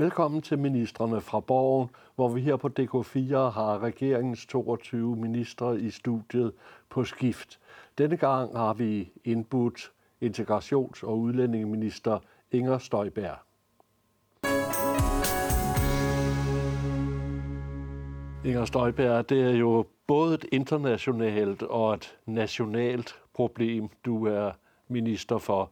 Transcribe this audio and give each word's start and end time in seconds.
Velkommen 0.00 0.42
til 0.42 0.58
ministerne 0.58 1.20
fra 1.20 1.40
Borgen, 1.40 1.90
hvor 2.14 2.28
vi 2.28 2.40
her 2.40 2.56
på 2.56 2.70
DK4 2.80 3.36
har 3.36 3.82
regeringens 3.82 4.46
22 4.46 5.16
ministre 5.16 5.80
i 5.80 5.90
studiet 5.90 6.52
på 6.88 7.04
skift. 7.04 7.60
Denne 7.98 8.16
gang 8.16 8.56
har 8.56 8.74
vi 8.74 9.12
indbudt 9.24 9.92
integrations- 10.24 11.06
og 11.06 11.18
udlændingeminister 11.18 12.18
Inger 12.52 12.78
Støjberg. 12.78 13.36
Inger 18.44 18.64
Støjberg, 18.64 19.28
det 19.28 19.42
er 19.42 19.56
jo 19.56 19.86
både 20.06 20.34
et 20.34 20.46
internationalt 20.52 21.62
og 21.62 21.94
et 21.94 22.16
nationalt 22.26 23.14
problem, 23.34 23.88
du 24.04 24.26
er 24.26 24.52
minister 24.88 25.38
for. 25.38 25.70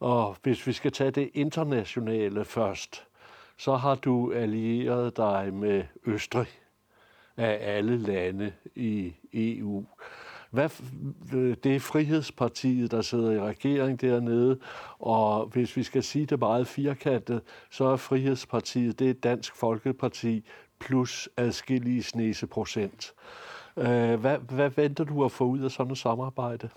Og 0.00 0.36
hvis 0.42 0.66
vi 0.66 0.72
skal 0.72 0.92
tage 0.92 1.10
det 1.10 1.30
internationale 1.34 2.44
først, 2.44 3.07
så 3.58 3.76
har 3.76 3.94
du 3.94 4.32
allieret 4.32 5.16
dig 5.16 5.54
med 5.54 5.84
Østrig 6.06 6.48
af 7.36 7.58
alle 7.76 7.98
lande 7.98 8.52
i 8.74 9.14
EU. 9.32 9.84
Hvad, 10.50 10.68
det 11.54 11.76
er 11.76 11.80
Frihedspartiet, 11.80 12.90
der 12.90 13.02
sidder 13.02 13.32
i 13.32 13.40
regering 13.40 14.00
dernede, 14.00 14.58
og 14.98 15.46
hvis 15.46 15.76
vi 15.76 15.82
skal 15.82 16.02
sige 16.02 16.26
det 16.26 16.38
meget 16.38 16.66
firkantet, 16.66 17.42
så 17.70 17.84
er 17.84 17.96
Frihedspartiet 17.96 18.98
det 18.98 19.10
er 19.10 19.14
Dansk 19.14 19.56
Folkeparti 19.56 20.44
plus 20.80 21.28
adskillige 21.36 22.02
snese 22.02 22.46
procent. 22.46 23.14
Øh, 23.76 24.20
hvad, 24.20 24.38
hvad 24.38 24.70
venter 24.70 25.04
du 25.04 25.24
at 25.24 25.32
få 25.32 25.44
ud 25.44 25.60
af 25.60 25.70
sådan 25.70 25.92
et 25.92 25.98
samarbejde? 25.98 26.68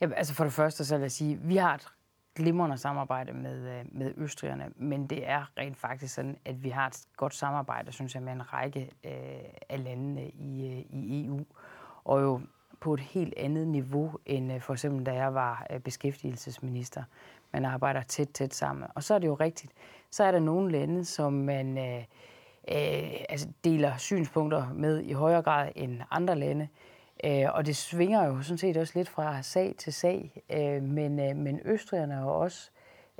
Ja, 0.00 0.08
altså 0.12 0.34
for 0.34 0.44
det 0.44 0.52
første 0.52 0.84
så 0.84 0.98
lad 0.98 1.06
os 1.06 1.12
sige, 1.12 1.38
vi 1.42 1.56
har 1.56 1.74
et 1.74 1.86
glimrende 2.36 2.78
samarbejde 2.78 3.32
med, 3.32 3.78
øh, 3.78 3.84
med 3.92 4.12
østrigerne, 4.16 4.70
men 4.76 5.06
det 5.06 5.28
er 5.28 5.50
rent 5.58 5.76
faktisk 5.76 6.14
sådan, 6.14 6.36
at 6.44 6.64
vi 6.64 6.68
har 6.68 6.86
et 6.86 7.06
godt 7.16 7.34
samarbejde, 7.34 7.92
synes 7.92 8.14
jeg, 8.14 8.22
med 8.22 8.32
en 8.32 8.52
række 8.52 8.90
øh, 9.04 9.12
af 9.68 9.84
landene 9.84 10.28
i, 10.28 10.66
øh, 10.66 11.00
i 11.00 11.26
EU. 11.26 11.40
Og 12.04 12.22
jo 12.22 12.40
på 12.80 12.94
et 12.94 13.00
helt 13.00 13.34
andet 13.36 13.66
niveau, 13.66 14.12
end 14.26 14.52
øh, 14.52 14.60
for 14.60 14.72
eksempel 14.72 15.06
da 15.06 15.12
jeg 15.12 15.34
var 15.34 15.66
øh, 15.70 15.80
beskæftigelsesminister. 15.80 17.02
Man 17.52 17.64
arbejder 17.64 18.02
tæt, 18.02 18.28
tæt 18.28 18.54
sammen. 18.54 18.88
Og 18.94 19.02
så 19.02 19.14
er 19.14 19.18
det 19.18 19.26
jo 19.26 19.34
rigtigt. 19.34 19.72
Så 20.10 20.24
er 20.24 20.30
der 20.30 20.38
nogle 20.38 20.72
lande, 20.72 21.04
som 21.04 21.32
man 21.32 21.78
øh, 21.78 22.04
øh, 22.68 23.20
altså 23.28 23.48
deler 23.64 23.96
synspunkter 23.96 24.72
med 24.74 25.02
i 25.02 25.12
højere 25.12 25.42
grad 25.42 25.72
end 25.76 26.00
andre 26.10 26.34
lande. 26.34 26.68
Øh, 27.24 27.54
og 27.54 27.66
det 27.66 27.76
svinger 27.76 28.24
jo 28.24 28.42
sådan 28.42 28.58
set 28.58 28.76
også 28.76 28.92
lidt 28.96 29.08
fra 29.08 29.42
sag 29.42 29.74
til 29.78 29.92
sag. 29.92 30.42
Øh, 30.50 30.82
men, 30.82 31.20
øh, 31.20 31.36
men 31.36 31.60
østrigerne 31.64 32.24
og 32.24 32.36
os 32.36 32.72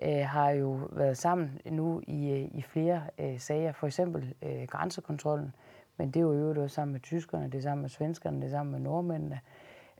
øh, 0.03 0.27
har 0.27 0.51
jo 0.51 0.81
været 0.93 1.19
sammen 1.19 1.61
nu 1.71 2.03
i, 2.07 2.31
øh, 2.31 2.59
i 2.59 2.63
flere 2.63 3.03
øh, 3.19 3.41
sager. 3.41 3.73
For 3.73 3.87
eksempel 3.87 4.35
øh, 4.43 4.63
grænsekontrollen. 4.69 5.55
Men 5.97 6.09
det 6.09 6.17
er 6.17 6.25
jo 6.25 6.33
øvrigt 6.33 6.59
også 6.59 6.75
sammen 6.75 6.93
med 6.93 7.01
tyskerne, 7.01 7.45
det 7.45 7.59
er 7.59 7.63
sammen 7.63 7.83
med 7.83 7.91
svenskerne, 7.91 8.37
det 8.37 8.47
er 8.47 8.51
sammen 8.51 8.73
med 8.73 8.81
nordmændene. 8.81 9.41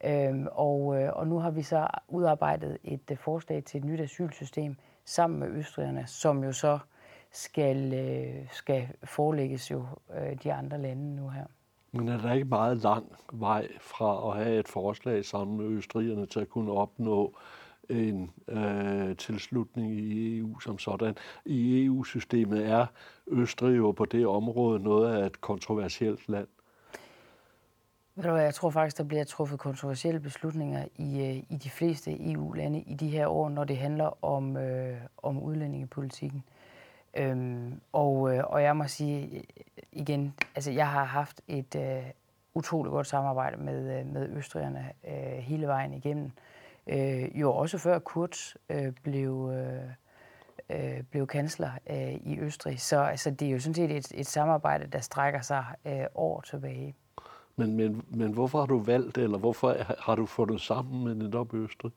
Øhm, 0.05 0.47
og, 0.53 1.03
øh, 1.03 1.13
og 1.13 1.27
nu 1.27 1.39
har 1.39 1.51
vi 1.51 1.63
så 1.63 1.87
udarbejdet 2.09 2.79
et 2.85 3.11
øh, 3.11 3.17
forslag 3.17 3.65
til 3.65 3.79
et 3.79 3.85
nyt 3.85 4.01
asylsystem 4.01 4.77
sammen 5.05 5.41
med 5.41 5.49
østrigerne, 5.49 6.07
som 6.07 6.45
jo 6.45 6.53
så 6.53 6.79
skal, 7.33 7.95
øh, 7.95 8.47
skal 8.51 8.89
forelægges 9.05 9.71
jo 9.71 9.87
øh, 10.15 10.37
de 10.43 10.53
andre 10.53 10.79
lande 10.79 11.17
nu 11.17 11.29
her. 11.29 11.45
Men 11.93 12.09
er 12.09 12.19
der 12.19 12.33
ikke 12.33 12.47
meget 12.47 12.77
lang 12.77 13.13
vej 13.33 13.69
fra 13.81 14.31
at 14.31 14.45
have 14.45 14.59
et 14.59 14.69
forslag 14.69 15.25
sammen 15.25 15.57
med 15.57 15.67
østrigerne 15.67 16.27
til 16.27 16.41
at 16.41 16.49
kunne 16.49 16.73
opnå 16.73 17.37
en 17.89 18.31
øh, 18.49 19.17
tilslutning 19.17 19.93
i 19.93 20.39
EU 20.39 20.61
som 20.61 20.79
sådan. 20.79 21.17
I 21.45 21.85
EU-systemet 21.85 22.67
er 22.67 22.87
Østrig 23.27 23.77
jo 23.77 23.93
på 23.93 24.05
det 24.05 24.27
område 24.27 24.83
noget 24.83 25.15
af 25.15 25.27
et 25.27 25.41
kontroversielt 25.41 26.29
land. 26.29 26.49
Jeg 28.25 28.55
tror 28.55 28.71
faktisk, 28.71 28.99
der 28.99 29.05
bliver 29.05 29.25
truffet 29.25 29.59
kontroversielle 29.59 30.21
beslutninger 30.21 30.85
i, 30.97 31.21
øh, 31.21 31.37
i 31.37 31.57
de 31.65 31.71
fleste 31.71 32.33
EU-lande 32.33 32.81
i 32.81 32.95
de 32.95 33.09
her 33.09 33.27
år, 33.27 33.49
når 33.49 33.65
det 33.65 33.77
handler 33.77 34.25
om, 34.25 34.57
øh, 34.57 34.97
om 35.23 35.43
udlændingepolitikken. 35.43 36.45
Øhm, 37.17 37.81
og, 37.93 38.35
øh, 38.35 38.45
og 38.47 38.63
jeg 38.63 38.77
må 38.77 38.89
sige 38.89 39.37
øh, 39.37 39.43
igen, 39.93 40.35
altså 40.55 40.71
jeg 40.71 40.89
har 40.89 41.05
haft 41.05 41.41
et 41.49 41.75
øh, 41.77 42.03
utroligt 42.55 42.93
godt 42.93 43.07
samarbejde 43.07 43.57
med, 43.57 43.99
øh, 43.99 44.07
med 44.07 44.29
østrigerne 44.29 44.93
øh, 45.09 45.39
hele 45.39 45.67
vejen 45.67 45.95
igennem. 45.95 46.31
Øh, 46.87 47.41
jo 47.41 47.53
også 47.55 47.79
før 47.79 47.99
Kurz 47.99 48.55
øh, 48.69 48.93
blev, 49.03 49.53
øh, 49.55 49.91
øh, 50.71 51.03
blev 51.11 51.27
kansler 51.27 51.71
øh, 51.91 52.15
i 52.15 52.39
Østrig. 52.41 52.81
Så 52.81 52.99
altså, 52.99 53.31
det 53.31 53.49
er 53.49 53.53
jo 53.53 53.61
sådan 53.61 53.75
set 53.75 53.91
et, 53.91 54.13
et 54.15 54.27
samarbejde, 54.27 54.87
der 54.87 55.01
strækker 55.01 55.41
sig 55.41 55.65
øh, 55.85 56.05
år 56.15 56.41
tilbage. 56.41 56.95
Men, 57.57 57.77
men, 57.77 58.05
men 58.09 58.33
hvorfor 58.33 58.59
har 58.59 58.67
du 58.67 58.79
valgt, 58.79 59.19
eller 59.19 59.39
hvorfor 59.39 59.77
har 59.99 60.15
du 60.15 60.27
fundet 60.27 60.61
sammen 60.61 61.05
med 61.05 61.15
netop 61.15 61.55
Østrig? 61.55 61.93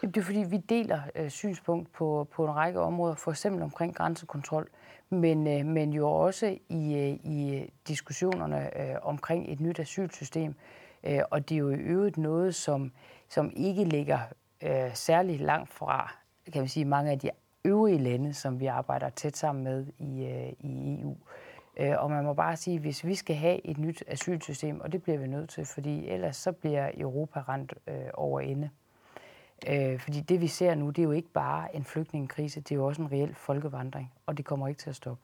Det 0.00 0.16
er 0.16 0.22
fordi, 0.22 0.44
vi 0.48 0.56
deler 0.56 1.00
øh, 1.14 1.30
synspunkt 1.30 1.92
på, 1.92 2.28
på 2.32 2.44
en 2.44 2.56
række 2.56 2.80
områder, 2.80 3.14
for 3.14 3.30
eksempel 3.30 3.62
omkring 3.62 3.94
grænsekontrol, 3.94 4.68
men, 5.10 5.46
øh, 5.46 5.66
men 5.66 5.92
jo 5.92 6.08
også 6.08 6.58
i, 6.68 6.94
øh, 6.94 7.32
i 7.32 7.70
diskussionerne 7.88 8.80
øh, 8.80 8.96
omkring 9.02 9.52
et 9.52 9.60
nyt 9.60 9.78
asylsystem. 9.78 10.54
Øh, 11.04 11.20
og 11.30 11.48
det 11.48 11.54
er 11.54 11.58
jo 11.58 11.70
i 11.70 11.74
øvrigt 11.74 12.16
noget, 12.16 12.54
som, 12.54 12.92
som 13.28 13.52
ikke 13.56 13.84
ligger 13.84 14.18
øh, 14.62 14.94
særlig 14.94 15.40
langt 15.40 15.72
fra 15.72 16.16
kan 16.52 16.62
man 16.62 16.68
sige, 16.68 16.84
mange 16.84 17.10
af 17.10 17.18
de 17.18 17.30
øvrige 17.64 17.98
lande, 17.98 18.34
som 18.34 18.60
vi 18.60 18.66
arbejder 18.66 19.08
tæt 19.08 19.36
sammen 19.36 19.64
med 19.64 19.86
i, 19.98 20.24
øh, 20.24 20.52
i 20.60 21.00
EU. 21.00 21.16
Øh, 21.76 21.94
og 21.98 22.10
man 22.10 22.24
må 22.24 22.34
bare 22.34 22.56
sige, 22.56 22.74
at 22.74 22.80
hvis 22.80 23.04
vi 23.04 23.14
skal 23.14 23.36
have 23.36 23.66
et 23.66 23.78
nyt 23.78 24.04
asylsystem, 24.06 24.80
og 24.80 24.92
det 24.92 25.02
bliver 25.02 25.18
vi 25.18 25.26
nødt 25.26 25.50
til, 25.50 25.64
fordi 25.64 26.08
ellers 26.08 26.36
så 26.36 26.52
bliver 26.52 26.90
Europa 26.96 27.40
rent 27.48 27.74
øh, 27.86 28.06
over 28.14 28.40
ende. 28.40 28.70
Øh, 29.68 30.00
fordi 30.00 30.20
det 30.20 30.40
vi 30.40 30.46
ser 30.46 30.74
nu, 30.74 30.90
det 30.90 30.98
er 30.98 31.02
jo 31.02 31.12
ikke 31.12 31.28
bare 31.28 31.76
en 31.76 31.84
flygtningekrise, 31.84 32.60
det 32.60 32.72
er 32.72 32.76
jo 32.76 32.86
også 32.86 33.02
en 33.02 33.12
reel 33.12 33.34
folkevandring, 33.34 34.12
og 34.26 34.36
det 34.36 34.44
kommer 34.44 34.68
ikke 34.68 34.78
til 34.78 34.90
at 34.90 34.96
stoppe. 34.96 35.22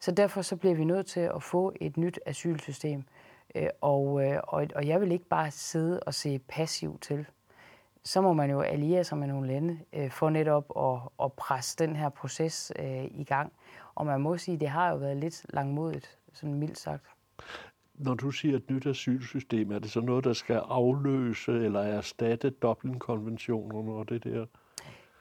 Så 0.00 0.10
derfor 0.10 0.42
så 0.42 0.56
bliver 0.56 0.74
vi 0.74 0.84
nødt 0.84 1.06
til 1.06 1.20
at 1.20 1.42
få 1.42 1.72
et 1.80 1.96
nyt 1.96 2.20
asylsystem, 2.26 3.04
øh, 3.54 3.68
og, 3.80 4.24
øh, 4.24 4.40
og, 4.42 4.66
og 4.74 4.86
jeg 4.86 5.00
vil 5.00 5.12
ikke 5.12 5.24
bare 5.24 5.50
sidde 5.50 6.00
og 6.00 6.14
se 6.14 6.38
passivt 6.38 7.02
til. 7.02 7.26
Så 8.04 8.20
må 8.20 8.32
man 8.32 8.50
jo 8.50 8.60
alliere 8.60 9.04
sig 9.04 9.18
med 9.18 9.26
nogle 9.26 9.48
lande 9.48 9.78
øh, 9.92 10.10
for 10.10 10.30
netop 10.30 10.72
at, 10.76 11.24
at 11.24 11.32
presse 11.32 11.76
den 11.78 11.96
her 11.96 12.08
proces 12.08 12.72
øh, 12.78 13.04
i 13.04 13.24
gang. 13.24 13.52
Og 13.94 14.06
man 14.06 14.20
må 14.20 14.38
sige, 14.38 14.54
at 14.54 14.60
det 14.60 14.68
har 14.68 14.90
jo 14.90 14.96
været 14.96 15.16
lidt 15.16 15.46
langmodigt, 15.48 16.18
sådan 16.32 16.54
mildt 16.54 16.78
sagt. 16.78 17.06
Når 18.02 18.14
du 18.14 18.30
siger 18.30 18.56
et 18.56 18.70
nyt 18.70 18.86
asylsystem, 18.86 19.72
er 19.72 19.78
det 19.78 19.90
så 19.90 20.00
noget, 20.00 20.24
der 20.24 20.32
skal 20.32 20.56
afløse 20.56 21.52
eller 21.52 21.80
erstatte 21.80 22.50
Dublin-konventionerne 22.50 23.92
og 23.92 24.08
det 24.08 24.24
der? 24.24 24.46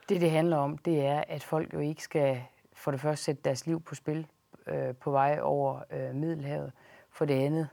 Det, 0.10 0.22
det 0.22 0.32
handler 0.32 0.58
om, 0.58 0.78
det 0.78 1.06
er, 1.06 1.24
at 1.28 1.44
folk 1.44 1.74
jo 1.74 1.80
ikke 1.80 2.04
skal 2.04 2.42
for 2.74 2.92
det 2.92 3.00
første 3.00 3.26
sætte 3.26 3.42
deres 3.46 3.68
liv 3.68 3.82
på 3.82 3.96
spil 3.96 4.28
øh, 4.68 4.96
på 4.96 5.12
vej 5.12 5.40
over 5.42 5.80
øh, 5.92 6.16
Middelhavet. 6.16 6.72
For 7.12 7.26
det 7.26 7.34
andet, 7.34 7.68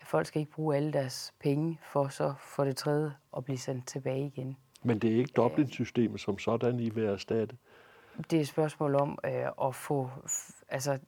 at 0.00 0.06
folk 0.06 0.26
skal 0.26 0.40
ikke 0.40 0.52
bruge 0.52 0.76
alle 0.76 0.92
deres 0.92 1.34
penge 1.40 1.78
for 1.82 2.08
så 2.08 2.34
for 2.38 2.64
det 2.64 2.76
tredje 2.76 3.12
at 3.36 3.44
blive 3.44 3.58
sendt 3.58 3.86
tilbage 3.86 4.26
igen. 4.26 4.56
Men 4.82 4.98
det 4.98 5.12
er 5.12 5.16
ikke 5.16 5.32
Dublin-systemet 5.36 6.20
som 6.20 6.38
sådan, 6.38 6.80
I 6.80 6.90
vil 6.90 7.04
erstatte? 7.04 7.56
Det 8.30 8.36
er 8.36 8.40
et 8.40 8.48
spørgsmål 8.48 8.94
om 8.94 9.18
øh, 9.24 9.68
at 9.68 9.74
få, 9.74 10.10
altså, 10.68 10.98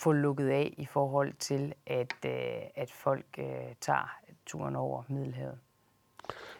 få 0.00 0.12
lukket 0.12 0.48
af 0.48 0.74
i 0.76 0.86
forhold 0.86 1.32
til, 1.32 1.74
at, 1.86 2.14
øh, 2.26 2.32
at 2.74 2.90
folk 2.92 3.26
øh, 3.38 3.74
tager 3.80 4.18
turen 4.46 4.76
over 4.76 5.02
Middelhavet. 5.08 5.58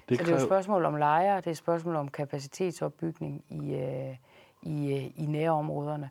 Det 0.08 0.18
Så 0.18 0.24
det 0.24 0.32
er 0.32 0.36
et 0.36 0.42
spørgsmål 0.42 0.84
om 0.84 0.96
lejre, 0.96 1.36
det 1.36 1.46
er 1.46 1.50
et 1.50 1.56
spørgsmål 1.56 1.96
om 1.96 2.08
kapacitetsopbygning 2.08 3.44
i, 3.48 3.74
øh, 3.74 4.16
i, 4.62 4.92
øh, 4.92 5.22
i 5.22 5.26
nærområderne. 5.26 6.10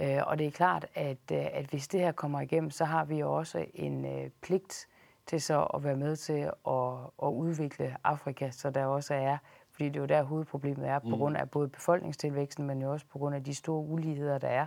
Øh, 0.00 0.18
og 0.26 0.38
det 0.38 0.46
er 0.46 0.50
klart, 0.50 0.86
at, 0.94 1.18
øh, 1.32 1.46
at 1.52 1.64
hvis 1.64 1.88
det 1.88 2.00
her 2.00 2.12
kommer 2.12 2.40
igennem, 2.40 2.70
så 2.70 2.84
har 2.84 3.04
vi 3.04 3.22
også 3.22 3.66
en 3.74 4.04
øh, 4.04 4.30
pligt 4.42 4.88
til 5.26 5.42
så 5.42 5.62
at 5.62 5.84
være 5.84 5.96
med 5.96 6.16
til 6.16 6.50
at, 6.68 6.98
at 7.22 7.28
udvikle 7.28 7.96
Afrika, 8.04 8.50
så 8.50 8.70
der 8.70 8.86
også 8.86 9.14
er 9.14 9.38
fordi 9.78 9.88
det 9.88 9.96
er 9.96 10.00
jo 10.00 10.06
der 10.06 10.22
hovedproblemet 10.22 10.88
er, 10.88 10.98
på 10.98 11.08
mm. 11.08 11.18
grund 11.18 11.36
af 11.36 11.50
både 11.50 11.68
befolkningstilvæksten, 11.68 12.66
men 12.66 12.82
jo 12.82 12.92
også 12.92 13.06
på 13.06 13.18
grund 13.18 13.34
af 13.34 13.44
de 13.44 13.54
store 13.54 13.80
uligheder, 13.80 14.38
der 14.38 14.48
er. 14.48 14.66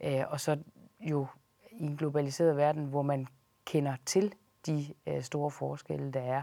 Øh, 0.00 0.24
og 0.28 0.40
så 0.40 0.58
jo 1.00 1.26
i 1.70 1.84
en 1.84 1.96
globaliseret 1.96 2.56
verden, 2.56 2.84
hvor 2.84 3.02
man 3.02 3.26
kender 3.64 3.96
til 4.06 4.34
de 4.66 4.94
øh, 5.06 5.22
store 5.22 5.50
forskelle, 5.50 6.12
der 6.12 6.20
er 6.20 6.42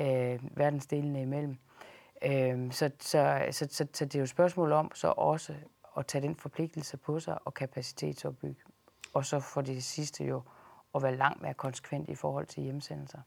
øh, 0.00 0.40
verdensdelene 0.56 1.22
imellem. 1.22 1.58
Øh, 2.24 2.72
så, 2.72 2.90
så, 3.00 3.46
så, 3.50 3.66
så, 3.70 3.86
så 3.92 4.04
det 4.04 4.14
er 4.14 4.18
jo 4.18 4.22
et 4.22 4.28
spørgsmål 4.28 4.72
om 4.72 4.90
så 4.94 5.08
også 5.08 5.54
at 5.96 6.06
tage 6.06 6.22
den 6.22 6.36
forpligtelse 6.36 6.96
på 6.96 7.20
sig 7.20 7.38
og 7.44 7.54
kapacitetsopbygge. 7.54 8.62
Og 9.14 9.24
så 9.24 9.40
for 9.40 9.60
det 9.60 9.84
sidste 9.84 10.24
jo 10.24 10.42
at 10.94 11.02
være 11.02 11.16
langt 11.16 11.42
mere 11.42 11.54
konsekvent 11.54 12.08
i 12.08 12.14
forhold 12.14 12.46
til 12.46 12.62
hjemsendelser. 12.62 13.20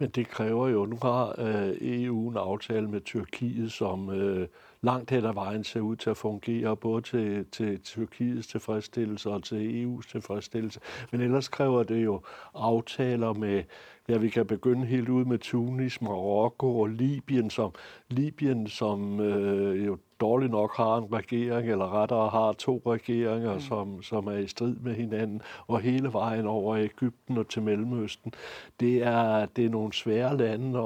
Men 0.00 0.10
det 0.10 0.28
kræver 0.28 0.68
jo, 0.68 0.86
nu 0.86 0.98
har 1.02 1.34
øh, 1.38 1.76
EU 1.80 2.30
en 2.30 2.36
aftale 2.36 2.88
med 2.88 3.00
Tyrkiet, 3.00 3.72
som 3.72 4.10
øh, 4.10 4.48
langt 4.82 5.10
hen 5.10 5.24
ad 5.24 5.34
vejen 5.34 5.64
ser 5.64 5.80
ud 5.80 5.96
til 5.96 6.10
at 6.10 6.16
fungere, 6.16 6.76
både 6.76 7.02
til, 7.02 7.46
til 7.52 7.80
Tyrkiets 7.80 8.46
tilfredsstillelse 8.46 9.30
og 9.30 9.42
til 9.42 9.84
EU's 9.84 10.10
tilfredsstillelse. 10.10 10.80
Men 11.12 11.20
ellers 11.20 11.48
kræver 11.48 11.82
det 11.82 12.04
jo 12.04 12.20
aftaler 12.54 13.32
med, 13.32 13.62
ja, 14.08 14.18
vi 14.18 14.28
kan 14.28 14.46
begynde 14.46 14.86
helt 14.86 15.08
ud 15.08 15.24
med 15.24 15.38
Tunis, 15.38 16.02
Marokko 16.02 16.80
og 16.80 16.88
Libyen, 16.88 17.50
som, 17.50 17.72
Libyen, 18.08 18.66
som 18.66 19.20
øh, 19.20 19.86
jo 19.86 19.98
dårligt 20.20 20.52
nok 20.52 20.76
har 20.76 20.96
en 20.96 21.12
regering, 21.12 21.70
eller 21.70 22.02
rettere 22.02 22.28
har 22.28 22.52
to 22.52 22.82
regeringer, 22.86 23.54
mm. 23.54 23.60
som, 23.60 24.02
som 24.02 24.26
er 24.26 24.36
i 24.36 24.46
strid 24.46 24.76
med 24.76 24.94
hinanden, 24.94 25.42
og 25.66 25.80
hele 25.80 26.12
vejen 26.12 26.46
over 26.46 26.76
Ægypten 26.76 27.38
og 27.38 27.48
til 27.48 27.62
Mellemøsten. 27.62 28.32
Det 28.80 29.02
er, 29.02 29.46
det 29.46 29.64
er 29.64 29.70
nogle 29.70 29.92
svære 29.92 30.36
lande 30.36 30.78
at, 30.78 30.84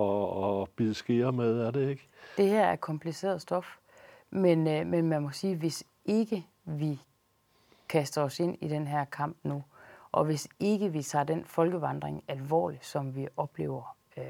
at, 0.00 0.62
at 0.62 0.68
bide 0.76 0.94
skære 0.94 1.32
med, 1.32 1.60
er 1.60 1.70
det 1.70 1.90
ikke? 1.90 2.08
Det 2.36 2.48
her 2.48 2.64
er 2.66 2.76
kompliceret 2.76 3.42
stof, 3.42 3.76
men, 4.30 4.66
øh, 4.66 4.86
men 4.86 5.08
man 5.08 5.22
må 5.22 5.30
sige, 5.30 5.56
hvis 5.56 5.84
ikke 6.04 6.46
vi 6.64 7.00
kaster 7.88 8.22
os 8.22 8.40
ind 8.40 8.58
i 8.60 8.68
den 8.68 8.86
her 8.86 9.04
kamp 9.04 9.36
nu, 9.42 9.64
og 10.12 10.24
hvis 10.24 10.48
ikke 10.60 10.92
vi 10.92 11.02
tager 11.02 11.24
den 11.24 11.44
folkevandring 11.44 12.24
alvorligt, 12.28 12.84
som 12.84 13.16
vi 13.16 13.28
oplever 13.36 13.96
øh, 14.16 14.24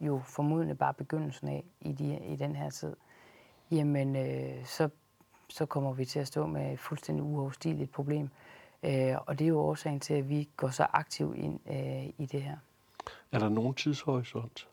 jo 0.00 0.22
formodentlig 0.24 0.78
bare 0.78 0.94
begyndelsen 0.94 1.48
af 1.48 1.64
i, 1.80 1.92
de, 1.92 2.18
i 2.26 2.36
den 2.36 2.56
her 2.56 2.70
tid, 2.70 2.96
jamen 3.70 4.16
øh, 4.16 4.64
så, 4.64 4.88
så 5.48 5.66
kommer 5.66 5.92
vi 5.92 6.04
til 6.04 6.18
at 6.18 6.26
stå 6.26 6.46
med 6.46 6.72
et 6.72 6.80
fuldstændig 6.80 7.24
uafstigeligt 7.24 7.92
problem. 7.92 8.30
Øh, 8.82 9.14
og 9.26 9.38
det 9.38 9.44
er 9.44 9.48
jo 9.48 9.58
årsagen 9.58 10.00
til, 10.00 10.14
at 10.14 10.28
vi 10.28 10.48
går 10.56 10.68
så 10.68 10.86
aktivt 10.92 11.36
ind 11.36 11.60
øh, 11.70 12.06
i 12.18 12.28
det 12.32 12.42
her. 12.42 12.56
Er 13.32 13.38
der 13.38 13.48
nogen 13.48 13.74
tidshorisont? 13.74 14.67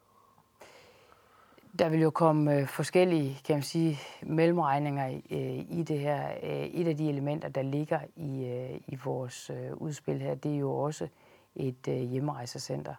Der 1.79 1.89
vil 1.89 2.01
jo 2.01 2.09
komme 2.09 2.55
øh, 2.55 2.67
forskellige, 2.67 3.39
kan 3.45 3.55
man 3.55 3.63
sige, 3.63 3.99
mellemregninger 4.21 5.07
øh, 5.31 5.77
i 5.79 5.83
det 5.87 5.99
her. 5.99 6.27
Øh, 6.43 6.65
et 6.65 6.87
af 6.87 6.97
de 6.97 7.09
elementer, 7.09 7.49
der 7.49 7.61
ligger 7.61 7.99
i, 8.15 8.45
i 8.87 8.97
vores 9.05 9.51
udspil 9.73 10.21
her, 10.21 10.35
det 10.35 10.53
er 10.53 10.59
jo 10.59 10.71
også 10.77 11.07
et 11.55 11.85
hjemmerejsecenter, 11.85 12.93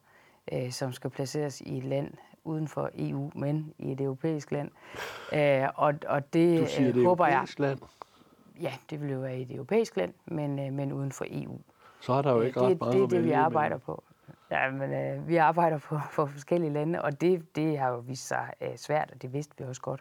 øh, 0.52 0.70
som 0.70 0.93
skal 0.93 1.11
placeres 1.11 1.61
i 1.61 1.78
et 1.78 1.84
land 1.84 2.12
uden 2.44 2.69
for 2.69 2.90
EU, 2.99 3.31
men 3.34 3.75
i 3.78 3.93
et 3.93 4.00
europæisk 4.00 4.52
land. 4.52 4.70
Og, 5.75 5.94
og 6.06 6.32
det 6.32 6.61
du 6.61 6.67
siger, 6.67 6.93
det 6.93 7.05
håber 7.05 7.26
jeg... 7.26 7.46
Land. 7.58 7.79
Ja, 8.61 8.72
det 8.90 9.02
vil 9.02 9.12
jo 9.12 9.19
være 9.19 9.38
i 9.38 9.43
et 9.43 9.50
europæisk 9.50 9.96
land, 9.96 10.14
men, 10.26 10.76
men 10.76 10.93
uden 10.93 11.12
for 11.12 11.25
EU. 11.29 11.58
Så 12.00 12.12
er 12.12 12.22
der 12.22 12.32
jo 12.32 12.40
ikke 12.40 12.61
øh, 12.61 12.67
ret 12.67 12.81
det, 12.81 12.93
Det 12.93 13.02
er 13.02 13.06
det, 13.06 13.25
vi 13.25 13.31
arbejder 13.31 13.79
på. 13.79 14.02
Ja, 14.50 14.70
men 14.70 14.93
øh, 14.93 15.28
vi 15.28 15.37
arbejder 15.37 15.78
på, 15.78 16.00
på 16.14 16.26
forskellige 16.26 16.72
lande, 16.72 17.02
og 17.02 17.20
det, 17.20 17.56
det 17.56 17.78
har 17.78 17.88
jo 17.88 17.98
vist 17.98 18.28
sig 18.28 18.52
øh, 18.60 18.76
svært, 18.76 19.10
og 19.14 19.22
det 19.22 19.32
vidste 19.32 19.54
vi 19.58 19.64
også 19.64 19.82
godt. 19.82 20.00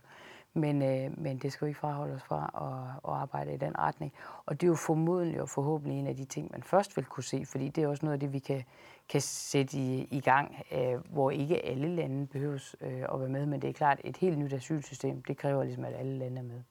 Men, 0.57 0.81
øh, 0.81 1.19
men 1.19 1.37
det 1.37 1.51
skal 1.51 1.65
vi 1.65 1.69
ikke 1.69 1.79
fraholde 1.79 2.13
os 2.13 2.23
fra 2.23 2.49
at, 2.55 3.11
at 3.11 3.21
arbejde 3.21 3.53
i 3.53 3.57
den 3.57 3.79
retning. 3.79 4.13
Og 4.45 4.61
det 4.61 4.67
er 4.67 4.69
jo 4.69 4.75
formodentlig 4.75 5.41
og 5.41 5.49
forhåbentlig 5.49 5.99
en 5.99 6.07
af 6.07 6.15
de 6.15 6.25
ting, 6.25 6.49
man 6.51 6.63
først 6.63 6.97
vil 6.97 7.05
kunne 7.05 7.23
se, 7.23 7.45
fordi 7.45 7.69
det 7.69 7.83
er 7.83 7.87
også 7.87 8.05
noget 8.05 8.13
af 8.13 8.19
det, 8.19 8.33
vi 8.33 8.39
kan, 8.39 8.63
kan 9.09 9.21
sætte 9.21 9.77
i, 9.77 10.07
i 10.11 10.19
gang, 10.19 10.55
øh, 10.71 11.13
hvor 11.13 11.31
ikke 11.31 11.65
alle 11.65 11.95
lande 11.95 12.27
behøves 12.27 12.75
øh, 12.81 13.03
at 13.13 13.19
være 13.19 13.29
med. 13.29 13.45
Men 13.45 13.61
det 13.61 13.69
er 13.69 13.73
klart, 13.73 14.01
et 14.03 14.17
helt 14.17 14.37
nyt 14.37 14.53
asylsystem, 14.53 15.21
det 15.21 15.37
kræver 15.37 15.63
ligesom, 15.63 15.85
at 15.85 15.93
alle 15.93 16.17
lande 16.17 16.37
er 16.37 16.43
med. 16.43 16.61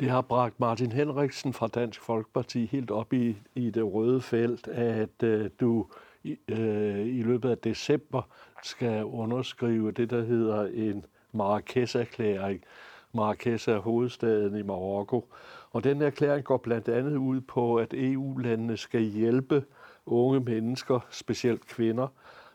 Det 0.00 0.10
har 0.10 0.20
bragt 0.20 0.60
Martin 0.60 0.92
Henriksen 0.92 1.52
fra 1.52 1.66
Dansk 1.66 2.02
Folkeparti 2.02 2.66
helt 2.66 2.90
op 2.90 3.12
i, 3.12 3.36
i 3.54 3.70
det 3.70 3.84
røde 3.94 4.20
felt, 4.20 4.68
at 4.68 5.22
øh, 5.22 5.50
du 5.60 5.86
i, 6.28 6.38
øh, 6.48 7.06
i 7.06 7.22
løbet 7.22 7.50
af 7.50 7.58
december 7.58 8.22
skal 8.62 9.04
underskrive 9.04 9.92
det, 9.92 10.10
der 10.10 10.24
hedder 10.24 10.66
en 10.66 11.04
Marrakesh-erklæring. 11.32 12.64
Marrakesh 13.12 13.68
er 13.68 13.78
hovedstaden 13.78 14.56
i 14.56 14.62
Marokko. 14.62 15.32
Og 15.70 15.84
den 15.84 16.02
erklæring 16.02 16.44
går 16.44 16.56
blandt 16.56 16.88
andet 16.88 17.16
ud 17.16 17.40
på, 17.40 17.76
at 17.76 17.94
EU-landene 17.94 18.76
skal 18.76 19.00
hjælpe 19.00 19.64
unge 20.06 20.40
mennesker, 20.40 21.00
specielt 21.10 21.66
kvinder, 21.66 22.08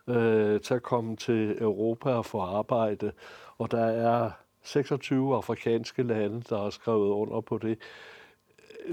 øh, 0.07 0.61
til 0.61 0.73
at 0.73 0.83
komme 0.83 1.15
til 1.15 1.57
Europa 1.61 2.09
og 2.09 2.25
få 2.25 2.39
arbejde. 2.39 3.11
Og 3.57 3.71
der 3.71 3.85
er 3.85 4.31
26 4.63 5.35
afrikanske 5.35 6.03
lande, 6.03 6.41
der 6.49 6.63
har 6.63 6.69
skrevet 6.69 7.09
under 7.09 7.41
på 7.41 7.57
det. 7.57 7.77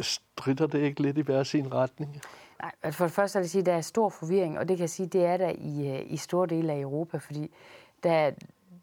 Strider 0.01 0.67
det 0.67 0.83
ikke 0.83 1.03
lidt 1.03 1.19
i 1.19 1.23
hver 1.23 1.43
sin 1.43 1.75
retning? 1.75 2.21
Nej, 2.63 2.93
for 2.93 3.05
det 3.05 3.13
første 3.13 3.39
vil 3.39 3.45
jeg 3.45 3.51
sige, 3.51 3.61
at 3.61 3.67
der 3.67 3.73
er 3.73 3.81
stor 3.81 4.09
forvirring, 4.09 4.59
og 4.59 4.69
det 4.69 4.77
kan 4.77 4.83
jeg 4.83 4.91
sige, 4.91 5.07
det 5.07 5.25
er 5.25 5.37
der 5.37 5.53
i, 5.59 5.89
øh, 5.89 6.13
i 6.13 6.17
store 6.17 6.47
dele 6.47 6.73
af 6.73 6.81
Europa, 6.81 7.19
fordi 7.19 7.55
der, 8.03 8.31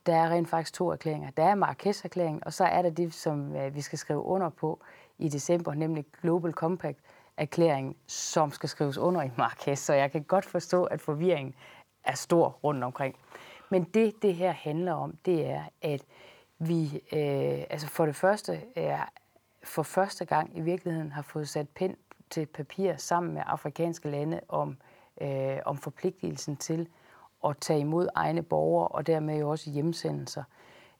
der 0.06 0.16
er 0.16 0.30
rent 0.30 0.50
faktisk 0.50 0.74
to 0.74 0.90
erklæringer. 0.92 1.32
Der 1.32 1.44
er 1.44 1.56
Marrakesh-erklæringen, 1.56 2.44
og 2.46 2.54
så 2.54 2.64
er 2.64 2.82
der 2.82 2.90
det, 2.90 3.14
som 3.14 3.56
øh, 3.56 3.76
vi 3.76 3.82
skal 3.82 4.00
skrive 4.00 4.22
under 4.22 4.50
på 4.50 4.80
i 5.18 5.30
december, 5.30 5.74
nemlig 5.74 6.06
Global 6.22 6.52
Compact-erklæringen, 6.52 7.96
som 8.08 8.52
skal 8.52 8.70
skrives 8.70 8.98
under 8.98 9.22
i 9.22 9.30
Marrakesh. 9.38 9.84
Så 9.84 9.94
jeg 9.94 10.12
kan 10.12 10.24
godt 10.24 10.46
forstå, 10.46 10.84
at 10.84 11.02
forvirringen 11.02 11.56
er 12.04 12.16
stor 12.16 12.60
rundt 12.64 12.84
omkring. 12.84 13.16
Men 13.70 13.84
det, 13.84 14.22
det 14.22 14.36
her 14.36 14.52
handler 14.52 14.94
om, 14.94 15.18
det 15.26 15.46
er, 15.46 15.64
at 15.82 16.02
vi 16.60 16.86
øh, 16.96 17.64
altså 17.70 17.88
for 17.88 18.06
det 18.06 18.16
første 18.16 18.62
er 18.76 19.10
for 19.64 19.84
første 19.84 20.26
gang 20.26 20.58
i 20.58 20.62
virkeligheden 20.62 21.12
har 21.12 21.22
fået 21.22 21.50
sat 21.50 21.70
pind 21.70 21.96
til 22.30 22.46
papir 22.46 22.96
sammen 22.98 23.34
med 23.34 23.42
afrikanske 23.46 24.10
lande 24.10 24.42
om, 24.50 24.78
øh, 25.22 25.58
om 25.66 25.78
forpligtelsen 25.78 26.58
til 26.58 26.88
at 27.46 27.58
tage 27.58 27.80
imod 27.80 28.08
egne 28.16 28.44
borgere 28.44 28.88
og 28.88 29.08
dermed 29.08 29.40
jo 29.40 29.50
også 29.50 29.70
hjemsendelser. 29.70 30.44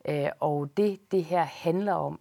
Øh, 0.08 0.28
og 0.40 0.70
det, 0.76 1.12
det 1.12 1.24
her 1.24 1.42
handler 1.42 1.92
om, 1.92 2.20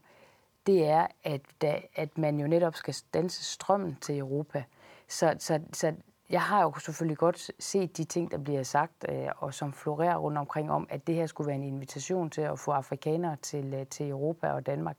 det 0.68 0.88
er, 0.88 1.08
at, 1.24 1.42
da, 1.62 1.82
at 1.96 2.18
man 2.18 2.40
jo 2.40 2.48
netop 2.48 2.76
skal 2.76 2.96
danse 3.14 3.44
strømmen 3.44 3.98
til 4.02 4.18
Europa. 4.18 4.64
Så, 5.08 5.36
så, 5.40 5.60
så 5.74 5.94
jeg 6.30 6.42
har 6.42 6.62
jo 6.62 6.74
selvfølgelig 6.80 7.18
godt 7.18 7.52
set 7.60 7.98
de 7.98 8.04
ting, 8.04 8.32
der 8.32 8.38
bliver 8.38 8.64
sagt, 8.64 9.06
øh, 9.10 9.28
og 9.38 9.54
som 9.54 9.74
florerer 9.74 10.18
rundt 10.18 10.38
omkring 10.38 10.72
om, 10.72 10.88
at 10.90 11.08
det 11.08 11.16
her 11.16 11.26
skulle 11.26 11.48
være 11.48 11.56
en 11.56 11.64
invitation 11.64 12.30
til 12.30 12.42
at 12.42 12.60
få 12.60 12.72
afrikanere 12.72 13.36
til, 13.42 13.74
øh, 13.74 13.86
til 13.86 14.10
Europa 14.10 14.52
og 14.52 14.66
Danmark. 14.66 14.98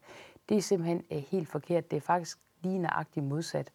Det 0.48 0.56
er 0.56 0.62
simpelthen 0.62 1.04
øh, 1.12 1.18
helt 1.18 1.48
forkert. 1.48 1.90
Det 1.90 1.96
er 1.96 2.00
faktisk 2.00 2.38
lige 2.62 2.78
nøjagtigt 2.78 3.26
modsat. 3.26 3.70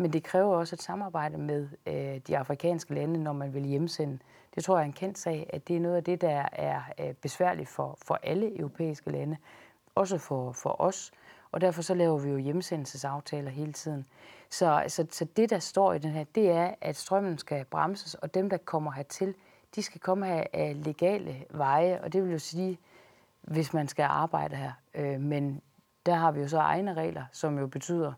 Men 0.00 0.12
det 0.12 0.22
kræver 0.22 0.56
også 0.56 0.76
et 0.76 0.82
samarbejde 0.82 1.38
med 1.38 1.68
øh, 1.86 2.20
de 2.26 2.38
afrikanske 2.38 2.94
lande, 2.94 3.22
når 3.22 3.32
man 3.32 3.54
vil 3.54 3.64
hjemsende. 3.64 4.18
Det 4.54 4.64
tror 4.64 4.76
jeg 4.76 4.82
er 4.82 4.86
en 4.86 4.92
kendt 4.92 5.18
sag, 5.18 5.50
at 5.52 5.68
det 5.68 5.76
er 5.76 5.80
noget 5.80 5.96
af 5.96 6.04
det, 6.04 6.20
der 6.20 6.48
er 6.52 6.82
øh, 7.00 7.14
besværligt 7.14 7.68
for, 7.68 7.98
for 8.02 8.18
alle 8.22 8.58
europæiske 8.58 9.10
lande, 9.10 9.36
også 9.94 10.18
for, 10.18 10.52
for 10.52 10.80
os. 10.80 11.12
Og 11.52 11.60
derfor 11.60 11.82
så 11.82 11.94
laver 11.94 12.18
vi 12.18 12.30
jo 12.30 12.36
hjemsendelsesaftaler 12.36 13.50
hele 13.50 13.72
tiden. 13.72 14.06
Så, 14.50 14.84
så, 14.88 15.06
så 15.10 15.24
det, 15.24 15.50
der 15.50 15.58
står 15.58 15.92
i 15.92 15.98
den 15.98 16.10
her, 16.10 16.24
det 16.34 16.50
er, 16.50 16.74
at 16.80 16.96
strømmen 16.96 17.38
skal 17.38 17.64
bremses, 17.64 18.14
og 18.14 18.34
dem, 18.34 18.50
der 18.50 18.56
kommer 18.56 18.92
hertil, 18.92 19.34
de 19.74 19.82
skal 19.82 20.00
komme 20.00 20.26
her 20.26 20.44
af 20.52 20.84
legale 20.84 21.44
veje, 21.50 22.00
og 22.00 22.12
det 22.12 22.24
vil 22.24 22.32
jo 22.32 22.38
sige, 22.38 22.78
hvis 23.42 23.72
man 23.72 23.88
skal 23.88 24.02
arbejde 24.02 24.56
her. 24.56 24.72
Øh, 24.94 25.20
men 25.20 25.62
der 26.06 26.14
har 26.14 26.32
vi 26.32 26.40
jo 26.40 26.48
så 26.48 26.58
egne 26.58 26.94
regler, 26.94 27.24
som 27.32 27.58
jo 27.58 27.66
betyder, 27.66 28.12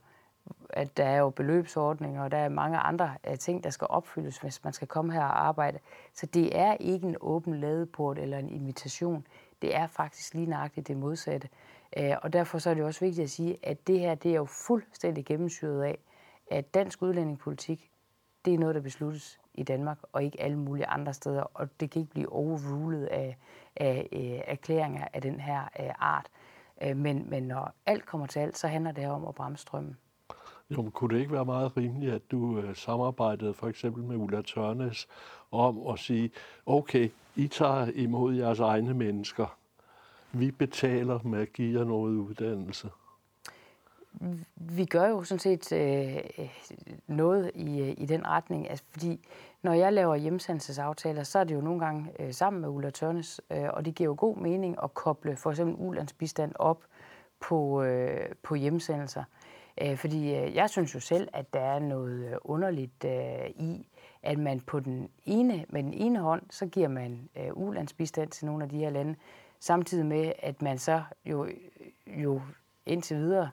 at 0.70 0.96
der 0.96 1.04
er 1.04 1.18
jo 1.18 1.30
beløbsordninger, 1.30 2.22
og 2.22 2.30
der 2.30 2.36
er 2.36 2.48
mange 2.48 2.78
andre 2.78 3.14
øh, 3.26 3.38
ting, 3.38 3.64
der 3.64 3.70
skal 3.70 3.86
opfyldes, 3.90 4.38
hvis 4.38 4.64
man 4.64 4.72
skal 4.72 4.88
komme 4.88 5.12
her 5.12 5.22
og 5.22 5.46
arbejde. 5.46 5.78
Så 6.14 6.26
det 6.26 6.58
er 6.58 6.74
ikke 6.74 7.06
en 7.06 7.16
åben 7.20 7.60
ladeport 7.60 8.18
eller 8.18 8.38
en 8.38 8.48
invitation. 8.48 9.26
Det 9.62 9.76
er 9.76 9.86
faktisk 9.86 10.34
lige 10.34 10.46
nøjagtigt 10.46 10.88
det 10.88 10.96
modsatte. 10.96 11.48
Øh, 11.96 12.16
og 12.22 12.32
derfor 12.32 12.58
så 12.58 12.70
er 12.70 12.74
det 12.74 12.84
også 12.84 13.00
vigtigt 13.00 13.24
at 13.24 13.30
sige, 13.30 13.58
at 13.62 13.86
det 13.86 14.00
her 14.00 14.14
det 14.14 14.30
er 14.30 14.36
jo 14.36 14.44
fuldstændig 14.44 15.24
gennemsyret 15.24 15.82
af, 15.82 15.98
at 16.50 16.74
dansk 16.74 17.02
udlændingepolitik, 17.02 17.90
det 18.44 18.54
er 18.54 18.58
noget, 18.58 18.74
der 18.74 18.80
besluttes 18.80 19.40
i 19.54 19.62
Danmark, 19.62 19.98
og 20.12 20.24
ikke 20.24 20.40
alle 20.40 20.58
mulige 20.58 20.86
andre 20.86 21.14
steder. 21.14 21.42
Og 21.42 21.80
det 21.80 21.90
kan 21.90 22.00
ikke 22.00 22.12
blive 22.12 22.32
overrulet 22.32 23.06
af, 23.06 23.36
af 23.76 24.08
af 24.12 24.44
erklæringer 24.46 25.08
af 25.12 25.22
den 25.22 25.40
her 25.40 25.68
af 25.74 25.94
art. 25.98 26.26
Men, 26.96 27.30
men 27.30 27.42
når 27.42 27.72
alt 27.86 28.06
kommer 28.06 28.26
til 28.26 28.40
alt, 28.40 28.58
så 28.58 28.68
handler 28.68 28.92
det 28.92 29.04
her 29.04 29.10
om 29.10 29.24
at 29.24 29.34
bremse 29.34 29.62
strømmen. 29.62 29.96
Jo, 30.70 30.82
men 30.82 30.90
kunne 30.90 31.14
det 31.14 31.20
ikke 31.20 31.32
være 31.32 31.44
meget 31.44 31.76
rimeligt, 31.76 32.12
at 32.12 32.30
du 32.30 32.58
øh, 32.58 32.76
samarbejdede 32.76 33.54
for 33.54 33.68
eksempel 33.68 34.04
med 34.04 34.16
Ulla 34.16 34.42
Tørnes 34.42 35.08
om 35.50 35.86
at 35.86 35.98
sige, 35.98 36.30
okay, 36.66 37.08
I 37.36 37.48
tager 37.48 37.90
imod 37.94 38.34
jeres 38.34 38.60
egne 38.60 38.94
mennesker. 38.94 39.56
Vi 40.32 40.50
betaler 40.50 41.18
med 41.24 41.40
at 41.40 41.52
give 41.52 41.78
jer 41.78 41.84
noget 41.84 42.16
uddannelse. 42.16 42.90
Vi 44.54 44.84
gør 44.84 45.08
jo 45.08 45.22
sådan 45.22 45.38
set 45.38 45.72
øh, 45.72 46.48
noget 47.06 47.50
i, 47.54 47.80
øh, 47.80 47.94
i 47.98 48.06
den 48.06 48.26
retning, 48.26 48.70
altså, 48.70 48.84
fordi 48.90 49.28
når 49.62 49.72
jeg 49.72 49.92
laver 49.92 50.16
hjemsendelsesaftaler, 50.16 51.22
så 51.22 51.38
er 51.38 51.44
det 51.44 51.54
jo 51.54 51.60
nogle 51.60 51.80
gange 51.80 52.10
øh, 52.18 52.32
sammen 52.34 52.60
med 52.60 52.68
Ulla 52.68 52.90
Tørnes, 52.90 53.40
øh, 53.50 53.68
og 53.72 53.84
det 53.84 53.94
giver 53.94 54.10
jo 54.10 54.16
god 54.18 54.36
mening 54.36 54.76
at 54.82 54.94
koble 54.94 55.36
for 55.36 55.50
eksempel 55.50 55.76
ulandsbistand 55.78 56.52
op 56.58 56.84
på, 57.40 57.82
øh, 57.82 58.28
på 58.42 58.54
hjemsendelser. 58.54 59.20
Øh, 59.20 59.39
Øh, 59.80 59.96
fordi 59.96 60.34
øh, 60.34 60.54
jeg 60.54 60.70
synes 60.70 60.94
jo 60.94 61.00
selv, 61.00 61.28
at 61.32 61.54
der 61.54 61.60
er 61.60 61.78
noget 61.78 62.32
øh, 62.32 62.36
underligt 62.42 63.04
i, 63.54 63.86
at 64.22 64.38
man 64.38 64.60
på 64.60 64.80
den 64.80 65.10
ene, 65.24 65.64
med 65.68 65.82
den 65.82 65.92
ene 65.94 66.18
hånd, 66.18 66.42
så 66.50 66.66
giver 66.66 66.88
man 66.88 67.28
ulandsbistand 67.52 68.30
til 68.30 68.46
nogle 68.46 68.64
af 68.64 68.70
de 68.70 68.78
her 68.78 68.90
lande, 68.90 69.14
samtidig 69.60 70.06
med, 70.06 70.32
at 70.38 70.62
man 70.62 70.78
så 70.78 71.02
jo, 71.24 71.48
jo 72.06 72.42
indtil 72.86 73.16
videre, 73.16 73.50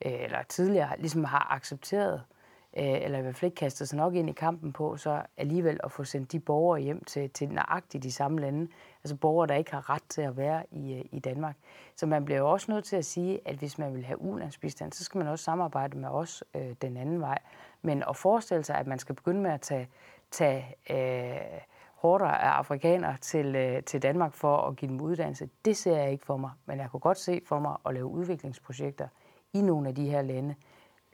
eller 0.00 0.42
tidligere, 0.42 0.98
ligesom 0.98 1.24
har 1.24 1.52
accepteret 1.52 2.22
Øh, 2.22 2.39
Øh, 2.76 3.02
eller 3.02 3.18
i 3.18 3.22
hvert 3.22 3.36
fald 3.36 3.52
ikke 3.52 3.60
kastet 3.60 3.88
sig 3.88 3.98
nok 3.98 4.14
ind 4.14 4.30
i 4.30 4.32
kampen 4.32 4.72
på, 4.72 4.96
så 4.96 5.22
alligevel 5.36 5.80
at 5.84 5.92
få 5.92 6.04
sendt 6.04 6.32
de 6.32 6.40
borgere 6.40 6.80
hjem 6.80 7.04
til, 7.04 7.30
til 7.30 7.48
nøjagtigt 7.48 8.04
de 8.04 8.12
samme 8.12 8.40
lande. 8.40 8.68
Altså 9.04 9.16
borgere, 9.16 9.46
der 9.46 9.54
ikke 9.54 9.70
har 9.70 9.90
ret 9.90 10.02
til 10.08 10.22
at 10.22 10.36
være 10.36 10.64
i, 10.70 10.94
øh, 10.94 11.04
i 11.12 11.18
Danmark. 11.18 11.56
Så 11.96 12.06
man 12.06 12.24
bliver 12.24 12.38
jo 12.38 12.50
også 12.50 12.72
nødt 12.72 12.84
til 12.84 12.96
at 12.96 13.04
sige, 13.04 13.40
at 13.44 13.56
hvis 13.56 13.78
man 13.78 13.94
vil 13.94 14.04
have 14.04 14.20
ulandsbistand, 14.20 14.92
så 14.92 15.04
skal 15.04 15.18
man 15.18 15.28
også 15.28 15.44
samarbejde 15.44 15.98
med 15.98 16.08
os 16.08 16.44
øh, 16.54 16.74
den 16.82 16.96
anden 16.96 17.20
vej. 17.20 17.38
Men 17.82 18.04
at 18.08 18.16
forestille 18.16 18.64
sig, 18.64 18.76
at 18.76 18.86
man 18.86 18.98
skal 18.98 19.14
begynde 19.14 19.40
med 19.40 19.50
at 19.50 19.60
tage, 19.60 19.88
tage 20.30 20.74
øh, 20.90 21.60
hårder 21.94 22.26
af 22.26 22.48
afrikanere 22.48 23.16
til, 23.20 23.56
øh, 23.56 23.82
til 23.82 24.02
Danmark 24.02 24.34
for 24.34 24.56
at 24.56 24.76
give 24.76 24.90
dem 24.90 25.00
uddannelse, 25.00 25.48
det 25.64 25.76
ser 25.76 25.96
jeg 25.96 26.12
ikke 26.12 26.24
for 26.24 26.36
mig. 26.36 26.50
Men 26.66 26.78
jeg 26.78 26.90
kunne 26.90 27.00
godt 27.00 27.18
se 27.18 27.40
for 27.46 27.58
mig 27.58 27.76
at 27.86 27.94
lave 27.94 28.06
udviklingsprojekter 28.06 29.08
i 29.52 29.60
nogle 29.60 29.88
af 29.88 29.94
de 29.94 30.10
her 30.10 30.22
lande, 30.22 30.54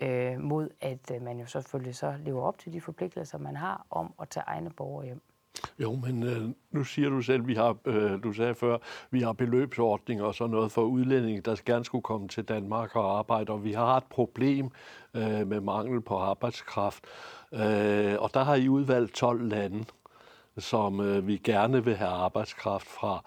øh, 0.02 0.40
mod 0.40 0.68
at 0.80 1.10
øh, 1.14 1.22
man 1.22 1.38
jo 1.40 1.46
selvfølgelig 1.46 1.94
så 1.94 2.14
lever 2.24 2.42
op 2.42 2.58
til 2.58 2.72
de 2.72 2.80
forpligtelser, 2.80 3.38
man 3.38 3.56
har 3.56 3.86
om 3.90 4.14
at 4.22 4.28
tage 4.28 4.44
egne 4.46 4.70
borgere 4.70 5.04
hjem. 5.06 5.22
Jo, 5.78 5.94
men 5.94 6.22
øh, 6.22 6.48
nu 6.70 6.84
siger 6.84 7.08
du 7.08 7.22
selv, 7.22 7.46
vi 7.46 7.54
har, 7.54 7.76
øh, 7.84 8.22
du 8.22 8.32
sagde 8.32 8.54
før, 8.54 8.78
vi 9.10 9.20
har 9.20 9.32
beløbsordninger 9.32 10.24
og 10.24 10.34
sådan 10.34 10.50
noget 10.50 10.72
for 10.72 10.82
udlændinge, 10.82 11.40
der 11.40 11.56
gerne 11.66 11.84
skulle 11.84 12.02
komme 12.02 12.28
til 12.28 12.44
Danmark 12.44 12.96
og 12.96 13.18
arbejde, 13.18 13.52
og 13.52 13.64
vi 13.64 13.72
har 13.72 13.96
et 13.96 14.04
problem 14.04 14.70
øh, 15.14 15.46
med 15.46 15.60
mangel 15.60 16.00
på 16.00 16.18
arbejdskraft. 16.18 17.04
Øh, 17.52 18.14
og 18.18 18.34
der 18.34 18.44
har 18.44 18.54
I 18.54 18.68
udvalgt 18.68 19.14
12 19.14 19.48
lande, 19.48 19.84
som 20.58 21.00
øh, 21.00 21.26
vi 21.26 21.36
gerne 21.36 21.84
vil 21.84 21.96
have 21.96 22.10
arbejdskraft 22.10 22.86
fra. 22.86 23.24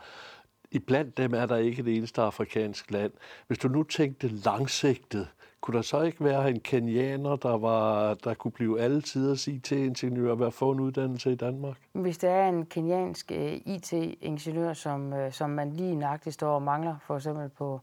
I 0.71 0.79
blandt 0.79 1.17
dem 1.17 1.33
er 1.33 1.45
der 1.45 1.57
ikke 1.57 1.83
det 1.83 1.97
eneste 1.97 2.21
afrikansk 2.21 2.91
land. 2.91 3.11
Hvis 3.47 3.57
du 3.57 3.67
nu 3.67 3.83
tænkte 3.83 4.27
langsigtet, 4.27 5.27
kunne 5.61 5.77
der 5.77 5.81
så 5.81 6.01
ikke 6.01 6.23
være 6.23 6.49
en 6.49 6.59
kenianer, 6.59 7.35
der, 7.35 7.57
var, 7.57 8.13
der 8.13 8.33
kunne 8.33 8.51
blive 8.51 8.81
alle 8.81 9.01
tiders 9.01 9.47
IT-ingeniør 9.47 10.35
ved 10.35 10.47
at 10.47 10.53
få 10.53 10.71
en 10.71 10.79
uddannelse 10.79 11.31
i 11.31 11.35
Danmark? 11.35 11.77
Hvis 11.91 12.17
der 12.17 12.29
er 12.29 12.49
en 12.49 12.65
keniansk 12.65 13.31
øh, 13.31 13.53
IT-ingeniør, 13.53 14.73
som, 14.73 15.13
øh, 15.13 15.31
som 15.31 15.49
man 15.49 15.73
lige 15.73 15.95
nøjagtigt 15.95 16.33
står 16.33 16.55
og 16.55 16.61
mangler, 16.61 16.95
for 17.01 17.15
eksempel 17.15 17.49
på, 17.49 17.81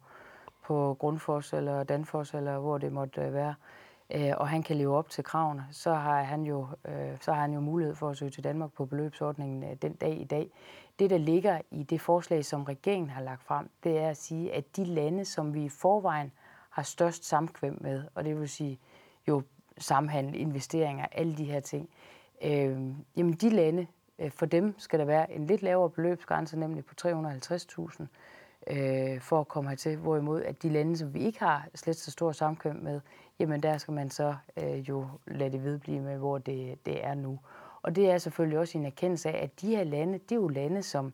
på 0.64 0.96
Grundfos 0.98 1.52
eller 1.52 1.84
Danfos, 1.84 2.34
eller 2.34 2.58
hvor 2.58 2.78
det 2.78 2.92
måtte 2.92 3.20
øh, 3.20 3.34
være, 3.34 3.54
og 4.36 4.48
han 4.48 4.62
kan 4.62 4.76
leve 4.76 4.96
op 4.96 5.08
til 5.10 5.24
kravene, 5.24 5.66
så 5.70 5.94
har 5.94 6.22
han 6.22 6.42
jo, 6.42 6.66
så 7.20 7.32
har 7.32 7.40
han 7.40 7.52
jo 7.52 7.60
mulighed 7.60 7.94
for 7.94 8.08
at 8.08 8.16
søge 8.16 8.30
til 8.30 8.44
Danmark 8.44 8.72
på 8.72 8.86
beløbsordningen 8.86 9.76
den 9.82 9.92
dag 9.92 10.20
i 10.20 10.24
dag. 10.24 10.50
Det, 10.98 11.10
der 11.10 11.18
ligger 11.18 11.60
i 11.70 11.82
det 11.82 12.00
forslag, 12.00 12.44
som 12.44 12.64
regeringen 12.64 13.10
har 13.10 13.22
lagt 13.22 13.42
frem, 13.42 13.70
det 13.84 13.98
er 13.98 14.08
at 14.08 14.16
sige, 14.16 14.54
at 14.54 14.76
de 14.76 14.84
lande, 14.84 15.24
som 15.24 15.54
vi 15.54 15.64
i 15.64 15.68
forvejen 15.68 16.32
har 16.34 16.45
har 16.76 16.82
størst 16.82 17.24
samkvem 17.24 17.78
med, 17.80 18.04
og 18.14 18.24
det 18.24 18.40
vil 18.40 18.48
sige 18.48 18.78
jo 19.28 19.42
samhandel, 19.78 20.40
investeringer, 20.40 21.06
alle 21.12 21.36
de 21.36 21.44
her 21.44 21.60
ting. 21.60 21.88
Øh, 22.44 22.94
jamen 23.16 23.32
de 23.32 23.50
lande, 23.50 23.86
øh, 24.18 24.30
for 24.30 24.46
dem 24.46 24.74
skal 24.78 24.98
der 24.98 25.04
være 25.04 25.32
en 25.32 25.46
lidt 25.46 25.62
lavere 25.62 25.90
beløbsgrænse, 25.90 26.58
nemlig 26.58 26.84
på 26.84 26.94
350.000 27.02 28.06
øh, 28.66 29.20
for 29.20 29.40
at 29.40 29.48
komme 29.48 29.70
hertil, 29.70 29.96
hvorimod 29.96 30.42
at 30.42 30.62
de 30.62 30.68
lande, 30.68 30.96
som 30.96 31.14
vi 31.14 31.20
ikke 31.20 31.38
har 31.38 31.68
slet 31.74 31.96
så 31.96 32.10
stor 32.10 32.32
samkvem 32.32 32.76
med, 32.76 33.00
jamen 33.38 33.62
der 33.62 33.78
skal 33.78 33.94
man 33.94 34.10
så 34.10 34.34
øh, 34.56 34.88
jo 34.88 35.06
lade 35.26 35.52
det 35.52 35.64
vedblive 35.64 36.00
med, 36.00 36.18
hvor 36.18 36.38
det, 36.38 36.86
det 36.86 37.04
er 37.04 37.14
nu. 37.14 37.38
Og 37.82 37.96
det 37.96 38.10
er 38.10 38.18
selvfølgelig 38.18 38.58
også 38.58 38.78
en 38.78 38.86
erkendelse 38.86 39.30
af, 39.30 39.42
at 39.44 39.60
de 39.60 39.76
her 39.76 39.84
lande, 39.84 40.12
det 40.18 40.32
er 40.32 40.36
jo 40.36 40.48
lande, 40.48 40.82
som 40.82 41.12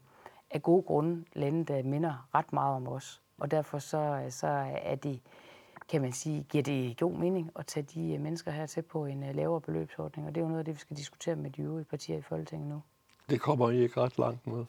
af 0.50 0.62
gode 0.62 0.82
grunde 0.82 1.24
lande, 1.32 1.64
der 1.64 1.82
minder 1.82 2.28
ret 2.34 2.52
meget 2.52 2.76
om 2.76 2.88
os. 2.88 3.22
Og 3.38 3.50
derfor 3.50 3.78
så, 3.78 3.98
øh, 3.98 4.30
så 4.30 4.46
er 4.82 4.94
det 4.94 5.20
kan 5.92 6.02
man 6.02 6.12
sige, 6.12 6.46
giver 6.48 6.64
det 6.64 6.98
god 6.98 7.12
mening 7.12 7.50
at 7.58 7.66
tage 7.66 7.86
de 7.94 8.14
øh, 8.14 8.20
mennesker 8.20 8.50
her 8.50 8.66
til 8.66 8.82
på 8.82 9.06
en 9.06 9.24
øh, 9.24 9.34
lavere 9.34 9.60
beløbsordning, 9.60 10.28
og 10.28 10.34
det 10.34 10.40
er 10.40 10.44
jo 10.44 10.48
noget 10.48 10.58
af 10.58 10.64
det, 10.64 10.74
vi 10.74 10.78
skal 10.78 10.96
diskutere 10.96 11.36
med 11.36 11.50
de 11.50 11.62
øvrige 11.62 11.84
partier 11.84 12.18
i 12.18 12.22
Folketinget 12.22 12.68
nu. 12.68 12.82
Det 13.30 13.40
kommer 13.40 13.70
I 13.70 13.82
ikke 13.82 14.00
ret 14.00 14.18
langt 14.18 14.46
med. 14.46 14.64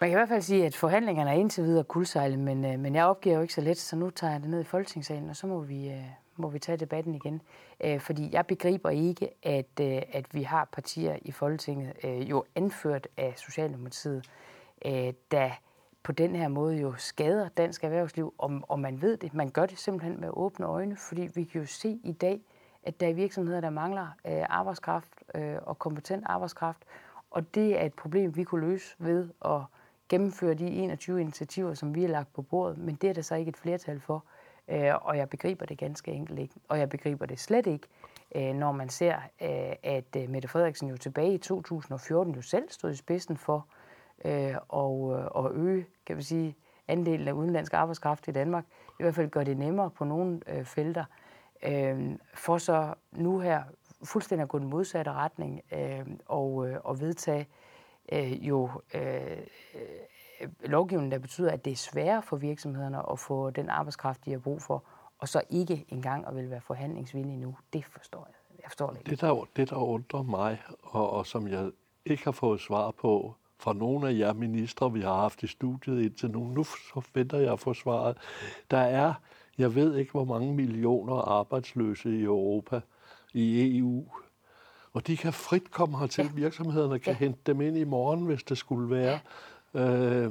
Man 0.00 0.10
kan 0.10 0.10
i 0.10 0.14
hvert 0.14 0.28
fald 0.28 0.42
sige, 0.42 0.66
at 0.66 0.76
forhandlingerne 0.76 1.30
er 1.30 1.34
indtil 1.34 1.64
videre 1.64 1.84
kuldsejle, 1.84 2.36
men, 2.36 2.64
øh, 2.64 2.78
men 2.78 2.94
jeg 2.94 3.04
opgiver 3.04 3.36
jo 3.36 3.42
ikke 3.42 3.54
så 3.54 3.60
let, 3.60 3.78
så 3.78 3.96
nu 3.96 4.10
tager 4.10 4.32
jeg 4.32 4.40
det 4.40 4.50
ned 4.50 4.60
i 4.60 4.64
Folketingssalen, 4.64 5.30
og 5.30 5.36
så 5.36 5.46
må 5.46 5.60
vi, 5.60 5.92
må 6.36 6.48
vi 6.48 6.58
tage 6.58 6.76
debatten 6.76 7.14
igen. 7.14 7.42
Fordi 8.00 8.28
jeg 8.32 8.46
begriber 8.46 8.90
ikke, 8.90 9.28
at, 9.42 9.80
at 10.12 10.34
vi 10.34 10.42
har 10.42 10.68
partier 10.72 11.16
i 11.22 11.32
Folketinget, 11.32 11.92
jo 12.04 12.44
anført 12.54 13.08
af 13.16 13.34
Socialdemokratiet, 13.36 14.24
der 15.30 15.50
på 16.02 16.12
den 16.12 16.36
her 16.36 16.48
måde 16.48 16.76
jo 16.76 16.94
skader 16.96 17.48
dansk 17.48 17.84
erhvervsliv, 17.84 18.34
og, 18.38 18.60
og 18.68 18.80
man 18.80 19.02
ved 19.02 19.16
det. 19.16 19.34
Man 19.34 19.50
gør 19.50 19.66
det 19.66 19.78
simpelthen 19.78 20.20
med 20.20 20.28
åbne 20.32 20.66
øjne, 20.66 20.96
fordi 20.96 21.28
vi 21.34 21.44
kan 21.44 21.60
jo 21.60 21.66
se 21.66 22.00
i 22.04 22.12
dag, 22.12 22.40
at 22.82 23.00
der 23.00 23.08
er 23.08 23.12
virksomheder, 23.12 23.60
der 23.60 23.70
mangler 23.70 24.06
øh, 24.26 24.42
arbejdskraft 24.48 25.08
øh, 25.34 25.56
og 25.62 25.78
kompetent 25.78 26.24
arbejdskraft, 26.26 26.82
og 27.30 27.54
det 27.54 27.80
er 27.80 27.84
et 27.84 27.94
problem, 27.94 28.36
vi 28.36 28.44
kunne 28.44 28.70
løse 28.70 28.96
ved 28.98 29.28
at 29.44 29.60
gennemføre 30.08 30.54
de 30.54 30.66
21 30.66 31.20
initiativer, 31.20 31.74
som 31.74 31.94
vi 31.94 32.00
har 32.00 32.08
lagt 32.08 32.32
på 32.32 32.42
bordet, 32.42 32.78
men 32.78 32.94
det 32.94 33.10
er 33.10 33.14
der 33.14 33.22
så 33.22 33.34
ikke 33.34 33.48
et 33.48 33.56
flertal 33.56 34.00
for, 34.00 34.24
øh, 34.68 34.94
og 35.02 35.16
jeg 35.16 35.28
begriber 35.28 35.66
det 35.66 35.78
ganske 35.78 36.12
enkelt 36.12 36.38
ikke. 36.38 36.54
Og 36.68 36.78
jeg 36.78 36.88
begriber 36.88 37.26
det 37.26 37.40
slet 37.40 37.66
ikke, 37.66 37.86
øh, 38.34 38.54
når 38.54 38.72
man 38.72 38.88
ser, 38.88 39.16
øh, 39.16 39.72
at 39.82 40.16
øh, 40.16 40.30
Mette 40.30 40.48
Frederiksen 40.48 40.88
jo 40.88 40.96
tilbage 40.96 41.34
i 41.34 41.38
2014 41.38 42.34
jo 42.34 42.42
selv 42.42 42.68
stod 42.70 42.90
i 42.90 42.96
spidsen 42.96 43.36
for, 43.36 43.56
øh, 43.56 43.79
øh, 44.24 44.54
og, 44.68 45.18
øh, 45.18 45.24
og 45.30 45.54
øge 45.54 45.86
kan 46.06 46.16
vi 46.16 46.22
sige, 46.22 46.56
andelen 46.88 47.28
af 47.28 47.32
udenlandsk 47.32 47.74
arbejdskraft 47.74 48.28
i 48.28 48.30
Danmark. 48.30 48.64
I 49.00 49.02
hvert 49.02 49.14
fald 49.14 49.30
gør 49.30 49.44
det 49.44 49.56
nemmere 49.56 49.90
på 49.90 50.04
nogle 50.04 50.40
øh, 50.46 50.64
felter. 50.64 51.04
Øh, 51.62 52.18
for 52.34 52.58
så 52.58 52.94
nu 53.12 53.38
her 53.38 53.62
fuldstændig 54.04 54.42
at 54.42 54.48
gå 54.48 54.58
den 54.58 54.68
modsatte 54.68 55.12
retning 55.12 55.60
øh, 55.72 56.06
og, 56.26 56.68
øh, 56.68 56.76
og 56.84 57.00
vedtage 57.00 57.48
øh, 58.12 58.48
jo 58.48 58.70
øh, 58.94 59.46
lovgivning, 60.60 61.12
der 61.12 61.18
betyder, 61.18 61.50
at 61.50 61.64
det 61.64 61.70
er 61.70 61.76
sværere 61.76 62.22
for 62.22 62.36
virksomhederne 62.36 63.12
at 63.12 63.18
få 63.18 63.50
den 63.50 63.68
arbejdskraft, 63.68 64.24
de 64.24 64.30
har 64.30 64.38
brug 64.38 64.62
for, 64.62 64.84
og 65.18 65.28
så 65.28 65.42
ikke 65.50 65.84
engang 65.88 66.26
at 66.26 66.36
vil 66.36 66.50
være 66.50 66.60
forhandlingsvillige 66.60 67.36
nu. 67.36 67.56
Det 67.72 67.84
forstår 67.84 68.26
jeg. 68.26 68.58
Jeg 68.62 68.70
forstår 68.70 68.90
det 68.90 68.98
ikke. 68.98 69.10
Det, 69.10 69.20
der, 69.20 69.48
det, 69.56 69.70
der 69.70 69.76
undrer 69.76 70.22
mig, 70.22 70.62
og, 70.82 71.10
og 71.10 71.26
som 71.26 71.48
jeg 71.48 71.70
ikke 72.04 72.24
har 72.24 72.32
fået 72.32 72.60
svar 72.60 72.90
på, 72.90 73.34
fra 73.60 73.72
nogle 73.72 74.08
af 74.08 74.18
jer 74.18 74.32
ministre, 74.32 74.92
vi 74.92 75.00
har 75.00 75.14
haft 75.14 75.42
i 75.42 75.46
studiet 75.46 76.02
indtil 76.02 76.30
nu. 76.30 76.40
Nu 76.40 76.64
så 76.64 77.02
venter 77.14 77.38
jeg 77.38 77.52
at 77.52 77.60
få 77.60 77.74
svaret. 77.74 78.16
Der 78.70 78.78
er, 78.78 79.14
jeg 79.58 79.74
ved 79.74 79.96
ikke, 79.96 80.10
hvor 80.10 80.24
mange 80.24 80.54
millioner 80.54 81.14
arbejdsløse 81.14 82.18
i 82.18 82.22
Europa, 82.22 82.80
i 83.32 83.78
EU. 83.78 84.04
Og 84.92 85.06
de 85.06 85.16
kan 85.16 85.32
frit 85.32 85.70
komme 85.70 85.98
hertil. 85.98 86.24
Ja. 86.24 86.30
Virksomhederne 86.34 86.98
kan 86.98 87.12
ja. 87.12 87.18
hente 87.18 87.40
dem 87.46 87.60
ind 87.60 87.76
i 87.76 87.84
morgen, 87.84 88.26
hvis 88.26 88.42
det 88.42 88.58
skulle 88.58 88.90
være. 88.90 89.18
Øh, 89.74 90.30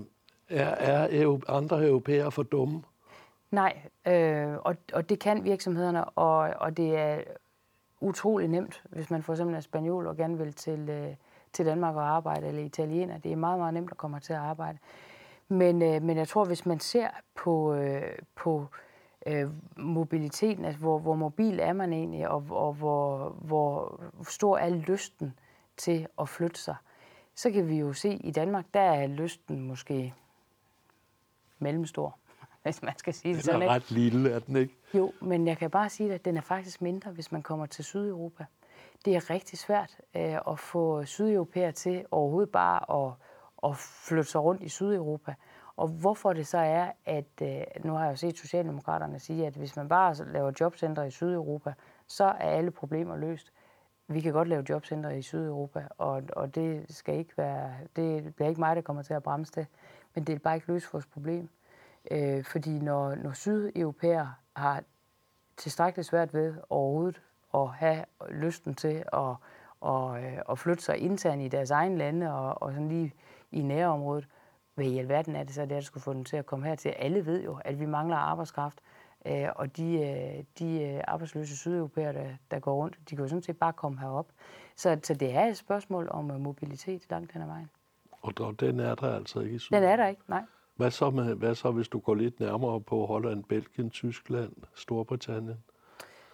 er, 0.49 0.69
er 0.69 1.39
andre 1.47 1.87
europæere 1.87 2.31
for 2.31 2.43
dumme? 2.43 2.81
Nej, 3.51 3.81
øh, 4.07 4.57
og, 4.57 4.75
og 4.93 5.09
det 5.09 5.19
kan 5.19 5.43
virksomhederne, 5.43 6.05
og, 6.05 6.37
og 6.37 6.77
det 6.77 6.97
er 6.97 7.21
utrolig 8.01 8.47
nemt, 8.47 8.83
hvis 8.89 9.11
man 9.11 9.23
for 9.23 9.33
eksempel 9.33 9.55
er 9.55 9.59
spanjol 9.59 10.07
og 10.07 10.17
gerne 10.17 10.37
vil 10.37 10.53
til, 10.53 10.89
øh, 10.89 11.15
til 11.53 11.65
Danmark 11.65 11.95
og 11.95 12.09
arbejde, 12.09 12.47
eller 12.47 12.63
italiener. 12.63 13.17
Det 13.17 13.31
er 13.31 13.35
meget, 13.35 13.59
meget 13.59 13.73
nemt 13.73 13.91
at 13.91 13.97
komme 13.97 14.19
til 14.19 14.33
at 14.33 14.39
arbejde. 14.39 14.77
Men, 15.47 15.81
øh, 15.81 16.01
men 16.01 16.17
jeg 16.17 16.27
tror, 16.27 16.45
hvis 16.45 16.65
man 16.65 16.79
ser 16.79 17.07
på, 17.35 17.73
øh, 17.73 18.01
på 18.35 18.67
øh, 19.27 19.49
mobiliteten, 19.77 20.65
altså 20.65 20.79
hvor, 20.79 20.99
hvor 20.99 21.15
mobil 21.15 21.59
er 21.59 21.73
man 21.73 21.93
egentlig, 21.93 22.29
og, 22.29 22.43
og 22.49 22.73
hvor, 22.73 23.29
hvor 23.29 24.01
stor 24.23 24.57
er 24.57 24.69
lysten 24.69 25.33
til 25.77 26.07
at 26.21 26.29
flytte 26.29 26.59
sig, 26.59 26.75
så 27.35 27.51
kan 27.51 27.67
vi 27.67 27.77
jo 27.77 27.93
se, 27.93 28.09
at 28.09 28.19
i 28.23 28.31
Danmark, 28.31 28.65
der 28.73 28.79
er 28.79 29.07
lysten 29.07 29.61
måske 29.61 30.13
mellemstor, 31.59 32.17
hvis 32.63 32.81
man 32.81 32.97
skal 32.97 33.13
sige 33.13 33.33
det 33.33 33.43
sådan. 33.43 33.61
Den 33.61 33.69
er 33.69 33.73
ret 33.73 33.91
lille, 33.91 34.31
er 34.31 34.39
den 34.39 34.55
ikke? 34.55 34.75
Jo, 34.93 35.13
men 35.21 35.47
jeg 35.47 35.57
kan 35.57 35.69
bare 35.69 35.89
sige, 35.89 36.13
at 36.13 36.25
den 36.25 36.37
er 36.37 36.41
faktisk 36.41 36.81
mindre, 36.81 37.11
hvis 37.11 37.31
man 37.31 37.41
kommer 37.41 37.65
til 37.65 37.85
Sydeuropa 37.85 38.45
det 39.05 39.15
er 39.15 39.29
rigtig 39.29 39.59
svært 39.59 39.97
øh, 40.15 40.37
at 40.51 40.59
få 40.59 41.05
sydeuropæere 41.05 41.71
til 41.71 42.05
overhovedet 42.11 42.51
bare 42.51 43.05
at, 43.05 43.13
at 43.63 43.77
flytte 43.77 44.31
sig 44.31 44.41
rundt 44.41 44.63
i 44.63 44.69
Sydeuropa. 44.69 45.35
Og 45.75 45.87
hvorfor 45.87 46.33
det 46.33 46.47
så 46.47 46.57
er, 46.57 46.91
at 47.05 47.41
øh, 47.41 47.61
nu 47.83 47.93
har 47.93 48.03
jeg 48.03 48.11
jo 48.11 48.15
set 48.15 48.37
Socialdemokraterne 48.37 49.19
sige, 49.19 49.47
at 49.47 49.53
hvis 49.53 49.75
man 49.75 49.89
bare 49.89 50.15
laver 50.31 50.51
jobcenter 50.59 51.03
i 51.03 51.11
Sydeuropa, 51.11 51.73
så 52.07 52.23
er 52.23 52.49
alle 52.49 52.71
problemer 52.71 53.15
løst. 53.17 53.53
Vi 54.07 54.21
kan 54.21 54.33
godt 54.33 54.47
lave 54.47 54.65
jobcenter 54.69 55.09
i 55.09 55.21
Sydeuropa, 55.21 55.87
og, 55.97 56.23
og 56.35 56.55
det 56.55 56.95
skal 56.95 57.17
ikke 57.17 57.37
være, 57.37 57.73
det 57.95 58.35
bliver 58.35 58.49
ikke 58.49 58.61
mig, 58.61 58.75
der 58.75 58.81
kommer 58.81 59.01
til 59.03 59.13
at 59.13 59.23
bremse 59.23 59.51
det, 59.55 59.67
men 60.15 60.23
det 60.23 60.35
er 60.35 60.39
bare 60.39 60.55
ikke 60.55 60.67
løse 60.67 60.87
vores 60.91 61.05
problem. 61.05 61.49
Øh, 62.11 62.43
fordi 62.43 62.79
når, 62.79 63.15
når 63.15 63.31
sydeuropæere 63.31 64.33
har 64.55 64.83
tilstrækkeligt 65.57 66.07
svært 66.07 66.33
ved 66.33 66.55
overhovedet 66.69 67.21
at 67.53 67.69
have 67.69 68.05
lysten 68.29 68.75
til 68.75 69.03
at, 69.13 69.35
og, 69.81 70.23
øh, 70.23 70.37
og 70.45 70.57
flytte 70.57 70.83
sig 70.83 70.97
internt 70.97 71.41
i 71.41 71.47
deres 71.47 71.71
egen 71.71 71.97
lande 71.97 72.33
og, 72.33 72.61
og 72.61 72.71
sådan 72.71 72.89
lige 72.89 73.13
i 73.51 73.61
nærområdet. 73.61 74.27
Hvad 74.75 74.85
i 74.85 74.97
alverden 74.97 75.35
er 75.35 75.43
det 75.43 75.53
så, 75.53 75.61
det 75.61 75.71
er, 75.71 75.75
der 75.75 75.81
skulle 75.81 76.03
få 76.03 76.13
dem 76.13 76.23
til 76.23 76.37
at 76.37 76.45
komme 76.45 76.65
hertil? 76.65 76.89
Alle 76.89 77.25
ved 77.25 77.43
jo, 77.43 77.59
at 77.65 77.79
vi 77.79 77.85
mangler 77.85 78.17
arbejdskraft, 78.17 78.81
øh, 79.25 79.47
og 79.55 79.77
de, 79.77 79.93
øh, 79.93 80.43
de 80.59 80.81
øh, 80.81 81.01
arbejdsløse 81.07 81.57
sydeuropæere, 81.57 82.13
der, 82.13 82.29
der 82.51 82.59
går 82.59 82.75
rundt, 82.75 82.99
de 83.09 83.15
kan 83.15 83.19
jo 83.19 83.27
sådan 83.27 83.43
set 83.43 83.57
bare 83.57 83.73
komme 83.73 83.99
herop. 83.99 84.27
Så, 84.75 84.99
så 85.03 85.13
det 85.13 85.35
er 85.35 85.45
et 85.45 85.57
spørgsmål 85.57 86.07
om 86.11 86.25
mobilitet 86.25 87.01
langt 87.09 87.31
hen 87.31 87.41
ad 87.41 87.47
vejen. 87.47 87.69
Og 88.21 88.59
den 88.59 88.79
er 88.79 88.95
der 88.95 89.15
altså 89.15 89.39
ikke 89.39 89.55
i 89.55 89.59
Den 89.71 89.83
er 89.83 89.95
der 89.95 90.07
ikke, 90.07 90.21
nej. 90.27 90.43
Hvad 90.75 90.91
så, 90.91 91.09
med, 91.09 91.35
hvad 91.35 91.55
så, 91.55 91.71
hvis 91.71 91.87
du 91.87 91.99
går 91.99 92.15
lidt 92.15 92.39
nærmere 92.39 92.81
på 92.81 93.05
Holland, 93.05 93.43
Belgien, 93.43 93.89
Tyskland, 93.89 94.53
Storbritannien? 94.75 95.57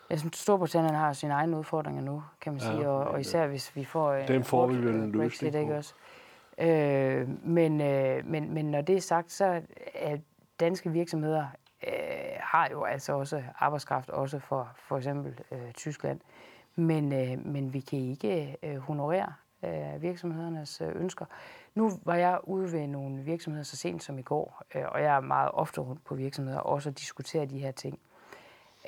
Jeg 0.10 0.20
synes, 0.20 0.38
Storbritannien 0.38 0.96
har 0.96 1.14
sine 1.14 1.34
egne 1.34 1.58
udfordringer 1.58 2.02
nu, 2.02 2.24
kan 2.42 2.54
man 2.54 2.60
sige, 2.60 2.90
og, 2.90 3.04
og 3.04 3.20
især 3.22 3.48
hvis 3.48 3.76
vi 3.76 3.86
får 3.86 4.14
en 4.14 4.28
Den 4.28 4.44
får 4.44 4.68
vi 4.68 4.78
vel 4.78 4.96
en 4.96 5.12
på. 5.12 5.58
Ikke 5.58 5.78
også? 5.78 5.94
Øh, 6.58 7.48
men, 7.48 7.82
øh, 7.82 8.26
men, 8.26 8.54
men 8.54 8.66
når 8.66 8.82
det 8.82 8.96
er 8.96 9.02
sagt, 9.02 9.32
så 9.32 9.62
er 9.94 10.18
danske 10.60 10.92
virksomheder 10.92 11.46
øh, 11.88 11.94
har 12.40 12.70
jo 12.72 12.84
altså 12.84 13.14
også 13.14 13.44
arbejdskraft, 13.60 14.10
også 14.10 14.40
for 14.40 14.70
for 14.76 14.98
eksempel 14.98 15.40
øh, 15.52 15.72
Tyskland. 15.74 16.20
Men, 16.76 17.14
øh, 17.14 17.46
men 17.46 17.74
vi 17.74 17.80
kan 17.80 18.00
ikke 18.00 18.58
øh, 18.64 18.78
honorere 18.78 19.34
øh, 19.64 20.02
virksomhedernes 20.02 20.82
øh, 20.82 20.92
ønsker. 20.96 21.26
Nu 21.76 21.92
var 22.04 22.16
jeg 22.16 22.40
ude 22.44 22.72
ved 22.72 22.88
nogle 22.88 23.24
virksomheder 23.24 23.64
så 23.64 23.78
sent 23.78 24.04
som 24.04 24.20
i 24.20 24.22
går, 24.22 24.62
øh, 24.76 24.84
og 24.88 25.02
jeg 25.02 25.16
er 25.16 25.20
meget 25.20 25.52
ofte 25.54 25.82
rundt 25.82 26.04
på 26.06 26.16
virksomheder 26.16 26.60
også 26.60 26.90
at 26.90 27.00
diskutere 27.00 27.46
de 27.46 27.60
her 27.60 27.72
ting. 27.72 28.00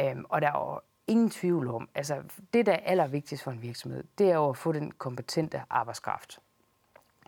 Øh, 0.02 0.16
og 0.30 0.42
der 0.42 0.48
er 0.48 0.82
ingen 1.08 1.30
tvivl 1.30 1.68
om, 1.68 1.90
altså 1.96 2.24
det, 2.54 2.66
der 2.66 2.72
er 2.72 2.80
allervigtigst 2.84 3.44
for 3.44 3.52
en 3.52 3.62
virksomhed, 3.62 4.04
det 4.18 4.32
er 4.32 4.36
jo 4.36 4.50
at 4.50 4.58
få 4.58 4.72
den 4.72 4.92
kompetente 4.92 5.62
arbejdskraft. 5.70 6.40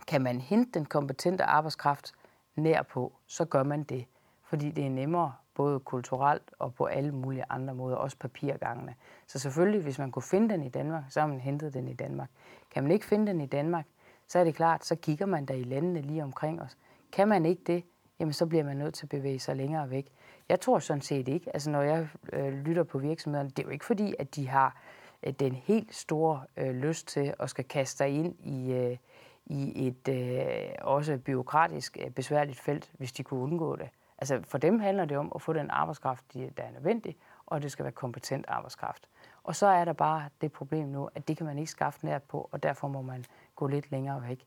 Kan 0.07 0.21
man 0.21 0.41
hente 0.41 0.71
den 0.79 0.85
kompetente 0.85 1.43
arbejdskraft 1.43 2.13
nær 2.55 2.81
på, 2.81 3.13
så 3.27 3.45
gør 3.45 3.63
man 3.63 3.83
det, 3.83 4.05
fordi 4.43 4.71
det 4.71 4.85
er 4.85 4.89
nemmere 4.89 5.33
både 5.53 5.79
kulturelt 5.79 6.51
og 6.59 6.73
på 6.73 6.85
alle 6.85 7.11
mulige 7.11 7.45
andre 7.49 7.73
måder, 7.75 7.95
også 7.95 8.17
papirgangene. 8.17 8.95
Så 9.27 9.39
selvfølgelig, 9.39 9.81
hvis 9.81 9.99
man 9.99 10.11
kunne 10.11 10.23
finde 10.23 10.49
den 10.49 10.63
i 10.63 10.69
Danmark, 10.69 11.03
så 11.09 11.19
har 11.19 11.27
man 11.27 11.39
hentet 11.39 11.73
den 11.73 11.87
i 11.87 11.93
Danmark. 11.93 12.29
Kan 12.71 12.83
man 12.83 12.91
ikke 12.91 13.05
finde 13.05 13.27
den 13.27 13.41
i 13.41 13.45
Danmark, 13.45 13.85
så 14.27 14.39
er 14.39 14.43
det 14.43 14.55
klart, 14.55 14.85
så 14.85 14.95
kigger 14.95 15.25
man 15.25 15.45
der 15.45 15.53
i 15.53 15.63
landene 15.63 16.01
lige 16.01 16.23
omkring 16.23 16.61
os. 16.61 16.77
Kan 17.11 17.27
man 17.27 17.45
ikke 17.45 17.63
det, 17.67 17.83
jamen 18.19 18.33
så 18.33 18.45
bliver 18.45 18.63
man 18.63 18.77
nødt 18.77 18.93
til 18.93 19.05
at 19.05 19.09
bevæge 19.09 19.39
sig 19.39 19.55
længere 19.55 19.89
væk. 19.89 20.11
Jeg 20.49 20.59
tror 20.59 20.79
sådan 20.79 21.01
set 21.01 21.27
ikke, 21.27 21.49
altså 21.53 21.69
når 21.69 21.81
jeg 21.81 22.07
øh, 22.33 22.53
lytter 22.53 22.83
på 22.83 22.97
virksomhederne, 22.97 23.49
det 23.49 23.59
er 23.59 23.63
jo 23.63 23.69
ikke 23.69 23.85
fordi, 23.85 24.15
at 24.19 24.35
de 24.35 24.47
har 24.47 24.81
øh, 25.23 25.33
den 25.33 25.55
helt 25.55 25.95
store 25.95 26.43
øh, 26.57 26.75
lyst 26.75 27.07
til 27.07 27.33
at 27.39 27.49
skal 27.49 27.65
kaste 27.65 27.97
sig 27.97 28.09
ind 28.09 28.35
i, 28.39 28.73
øh, 28.73 28.97
i 29.45 29.87
et 29.87 30.07
øh, 30.07 30.71
også 30.81 31.17
byråkratisk 31.17 31.97
øh, 32.01 32.11
besværligt 32.11 32.59
felt, 32.59 32.91
hvis 32.97 33.11
de 33.11 33.23
kunne 33.23 33.39
undgå 33.39 33.75
det. 33.75 33.89
Altså 34.17 34.41
for 34.47 34.57
dem 34.57 34.79
handler 34.79 35.05
det 35.05 35.17
om 35.17 35.31
at 35.35 35.41
få 35.41 35.53
den 35.53 35.69
arbejdskraft, 35.69 36.33
der 36.33 36.63
er 36.63 36.71
nødvendig, 36.71 37.17
og 37.45 37.61
det 37.61 37.71
skal 37.71 37.83
være 37.83 37.91
kompetent 37.91 38.45
arbejdskraft. 38.47 39.09
Og 39.43 39.55
så 39.55 39.67
er 39.67 39.85
der 39.85 39.93
bare 39.93 40.29
det 40.41 40.51
problem 40.51 40.87
nu, 40.87 41.09
at 41.15 41.27
det 41.27 41.37
kan 41.37 41.45
man 41.45 41.57
ikke 41.57 41.71
skaffe 41.71 42.05
nært 42.05 42.23
på, 42.23 42.49
og 42.51 42.63
derfor 42.63 42.87
må 42.87 43.01
man 43.01 43.25
gå 43.55 43.67
lidt 43.67 43.91
længere 43.91 44.23
væk. 44.27 44.45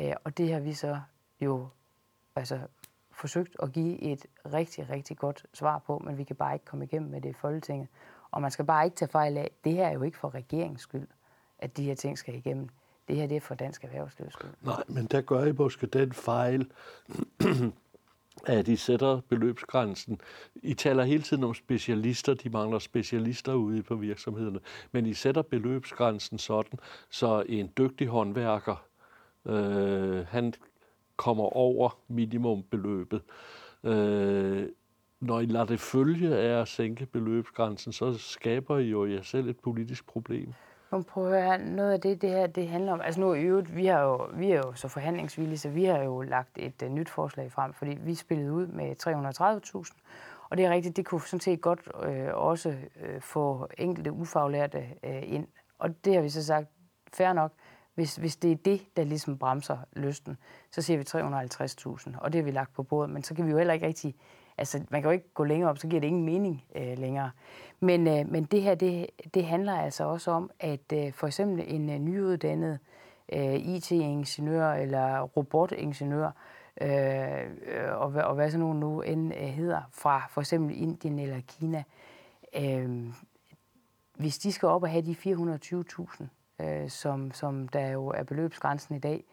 Øh, 0.00 0.12
og 0.24 0.38
det 0.38 0.52
har 0.52 0.60
vi 0.60 0.72
så 0.72 1.00
jo 1.40 1.68
altså, 2.36 2.60
forsøgt 3.22 3.56
at 3.62 3.72
give 3.72 4.02
et 4.02 4.26
rigtig, 4.54 4.90
rigtig 4.90 5.16
godt 5.16 5.46
svar 5.54 5.78
på, 5.78 5.98
men 5.98 6.18
vi 6.18 6.24
kan 6.24 6.36
bare 6.36 6.54
ikke 6.54 6.64
komme 6.64 6.84
igennem 6.84 7.10
med 7.10 7.20
det 7.20 7.28
i 7.28 7.32
Folketinget. 7.32 7.88
Og 8.30 8.42
man 8.42 8.50
skal 8.50 8.64
bare 8.64 8.84
ikke 8.84 8.96
tage 8.96 9.08
fejl 9.08 9.36
af, 9.36 9.50
det 9.64 9.72
her 9.72 9.86
er 9.86 9.92
jo 9.92 10.02
ikke 10.02 10.18
for 10.18 10.34
regeringens 10.34 10.80
skyld, 10.80 11.06
at 11.58 11.76
de 11.76 11.84
her 11.84 11.94
ting 11.94 12.18
skal 12.18 12.34
igennem. 12.34 12.68
Det 13.08 13.16
her 13.16 13.26
det 13.26 13.36
er 13.36 13.40
for 13.40 13.54
dansk 13.54 13.84
erhvervslivs 13.84 14.32
skyld. 14.32 14.50
Nej, 14.62 14.82
men 14.88 15.06
der 15.06 15.20
gør 15.20 15.44
I 15.44 15.52
måske 15.52 15.86
den 15.86 16.12
fejl, 16.12 16.70
at 18.58 18.68
I 18.68 18.76
sætter 18.76 19.20
beløbsgrænsen. 19.28 20.20
I 20.54 20.74
taler 20.74 21.04
hele 21.04 21.22
tiden 21.22 21.44
om 21.44 21.54
specialister, 21.54 22.34
de 22.34 22.50
mangler 22.50 22.78
specialister 22.78 23.54
ude 23.54 23.82
på 23.82 23.94
virksomhederne, 23.94 24.60
men 24.92 25.06
I 25.06 25.14
sætter 25.14 25.42
beløbsgrænsen 25.42 26.38
sådan, 26.38 26.78
så 27.10 27.44
en 27.48 27.72
dygtig 27.78 28.08
håndværker, 28.08 28.86
øh, 29.46 30.26
han 30.26 30.54
kommer 31.22 31.56
over 31.56 31.98
minimumbeløbet. 32.08 33.22
Øh, 33.84 34.68
når 35.20 35.40
I 35.40 35.46
lader 35.46 35.66
det 35.66 35.80
følge 35.80 36.36
af 36.36 36.60
at 36.60 36.68
sænke 36.68 37.06
beløbsgrænsen, 37.06 37.92
så 37.92 38.18
skaber 38.18 38.78
I 38.78 38.84
jo 38.84 39.06
jer 39.06 39.22
selv 39.22 39.48
et 39.48 39.60
politisk 39.60 40.06
problem. 40.06 40.52
Men 40.90 41.04
prøv 41.04 41.32
at 41.32 41.42
høre, 41.42 41.70
noget 41.70 41.92
af 41.92 42.00
det, 42.00 42.22
det 42.22 42.30
her 42.30 42.46
det 42.46 42.68
handler 42.68 42.92
om, 42.92 43.00
altså 43.00 43.20
nu 43.20 43.34
i 43.34 43.42
øvrigt, 43.42 43.76
vi, 43.76 43.86
har 43.86 44.02
jo, 44.02 44.28
vi 44.34 44.50
er 44.50 44.56
jo 44.56 44.72
så 44.74 44.88
forhandlingsvillige, 44.88 45.58
så 45.58 45.68
vi 45.68 45.84
har 45.84 46.02
jo 46.02 46.22
lagt 46.22 46.58
et 46.58 46.82
uh, 46.82 46.88
nyt 46.88 47.08
forslag 47.08 47.52
frem, 47.52 47.72
fordi 47.72 47.98
vi 48.00 48.14
spillede 48.14 48.52
ud 48.52 48.66
med 48.66 48.96
330.000, 49.86 50.00
og 50.50 50.56
det 50.56 50.64
er 50.64 50.70
rigtigt, 50.70 50.96
det 50.96 51.06
kunne 51.06 51.20
sådan 51.20 51.40
set 51.40 51.60
godt 51.60 51.80
øh, 52.04 52.34
også 52.34 52.74
øh, 53.02 53.20
få 53.20 53.68
enkelte 53.78 54.12
ufaglærte 54.12 54.86
øh, 55.04 55.22
ind. 55.22 55.46
Og 55.78 56.04
det 56.04 56.14
har 56.14 56.20
vi 56.20 56.28
så 56.28 56.44
sagt, 56.44 56.66
fair 57.12 57.32
nok, 57.32 57.52
hvis, 57.94 58.16
hvis 58.16 58.36
det 58.36 58.52
er 58.52 58.56
det, 58.56 58.96
der 58.96 59.04
ligesom 59.04 59.38
bremser 59.38 59.78
lysten, 59.92 60.36
så 60.70 60.82
siger 60.82 60.98
vi 60.98 61.04
350.000, 61.04 62.20
og 62.20 62.32
det 62.32 62.38
har 62.38 62.44
vi 62.44 62.50
lagt 62.50 62.74
på 62.74 62.82
bordet, 62.82 63.10
men 63.10 63.22
så 63.22 63.34
kan 63.34 63.46
vi 63.46 63.50
jo 63.50 63.56
heller 63.56 63.74
ikke 63.74 63.86
rigtig, 63.86 64.14
altså 64.58 64.84
man 64.90 65.02
kan 65.02 65.08
jo 65.08 65.12
ikke 65.12 65.34
gå 65.34 65.44
længere 65.44 65.70
op, 65.70 65.78
så 65.78 65.88
giver 65.88 66.00
det 66.00 66.08
ingen 66.08 66.24
mening 66.24 66.64
øh, 66.76 66.98
længere. 66.98 67.30
Men, 67.80 68.06
øh, 68.06 68.30
men 68.30 68.44
det 68.44 68.62
her, 68.62 68.74
det, 68.74 69.06
det 69.34 69.44
handler 69.46 69.76
altså 69.76 70.04
også 70.04 70.30
om, 70.30 70.50
at 70.60 70.92
øh, 70.92 71.12
for 71.12 71.26
eksempel 71.26 71.64
en 71.74 71.90
øh, 71.90 71.98
nyuddannet 71.98 72.78
øh, 73.32 73.54
IT-ingeniør 73.54 74.72
eller 74.72 75.20
robotingeniør, 75.20 76.30
øh, 76.80 77.40
øh 77.66 78.00
og, 78.00 78.12
og 78.12 78.34
hvad 78.34 78.50
så 78.50 78.58
nogen 78.58 78.80
nu 78.80 79.00
end 79.00 79.34
øh, 79.34 79.40
hedder, 79.40 79.80
fra 79.92 80.26
for 80.30 80.40
eksempel 80.40 80.82
Indien 80.82 81.18
eller 81.18 81.40
Kina, 81.40 81.84
øh, 82.56 83.12
hvis 84.16 84.38
de 84.38 84.52
skal 84.52 84.68
op 84.68 84.82
og 84.82 84.88
have 84.88 85.02
de 85.02 85.16
420.000, 85.98 86.24
øh, 86.62 86.90
som, 86.90 87.32
som 87.32 87.68
der 87.68 87.88
jo 87.88 88.06
er 88.06 88.22
beløbsgrænsen 88.22 88.96
i 88.96 88.98
dag, 88.98 89.24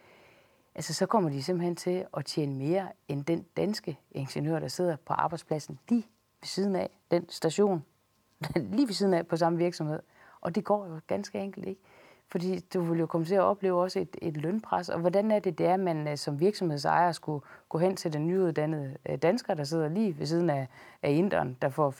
altså 0.76 0.94
så 0.94 1.06
kommer 1.06 1.30
de 1.30 1.44
simpelthen 1.44 1.76
til 1.76 2.06
at 2.18 2.26
tjene 2.26 2.56
mere 2.56 2.88
end 3.08 3.26
den 3.26 3.46
danske 3.58 4.00
ingeniør, 4.12 4.60
der 4.60 4.68
sidder 4.68 4.96
på 4.96 5.14
arbejdspladsen 5.14 5.80
lige 5.90 6.08
ved 6.42 6.48
siden 6.48 6.76
af 6.76 6.90
den 7.12 7.30
station, 7.30 7.86
lige 8.76 8.88
ved 8.88 8.94
siden 8.94 9.14
af 9.14 9.28
på 9.28 9.38
samme 9.38 9.58
virksomhed. 9.58 10.00
Og 10.42 10.56
det 10.56 10.64
går 10.64 10.86
jo 10.86 11.00
ganske 11.08 11.40
enkelt 11.40 11.68
ikke. 11.68 11.82
Fordi 12.32 12.60
du 12.60 12.82
vil 12.82 13.00
jo 13.00 13.06
komme 13.06 13.26
til 13.26 13.36
at 13.36 13.42
opleve 13.42 13.82
også 13.82 14.00
et, 14.00 14.16
et 14.22 14.38
lønpres. 14.38 14.90
Og 14.90 15.00
hvordan 15.00 15.32
er 15.32 15.40
det, 15.40 15.58
det 15.58 15.66
er, 15.66 15.74
at 15.74 15.80
man 15.80 16.08
øh, 16.08 16.18
som 16.18 16.40
virksomhedsejer 16.40 17.12
skulle 17.12 17.46
gå 17.70 17.78
hen 17.78 17.96
til 17.96 18.14
den 18.14 18.28
nyuddannede 18.28 18.98
øh, 19.10 19.18
dansker, 19.18 19.54
der 19.54 19.64
sidder 19.64 19.90
lige 19.90 20.20
ved 20.20 20.26
siden 20.26 20.50
af, 20.50 20.68
af 21.04 21.12
inderen, 21.12 21.58
der 21.62 21.70
får 21.70 21.92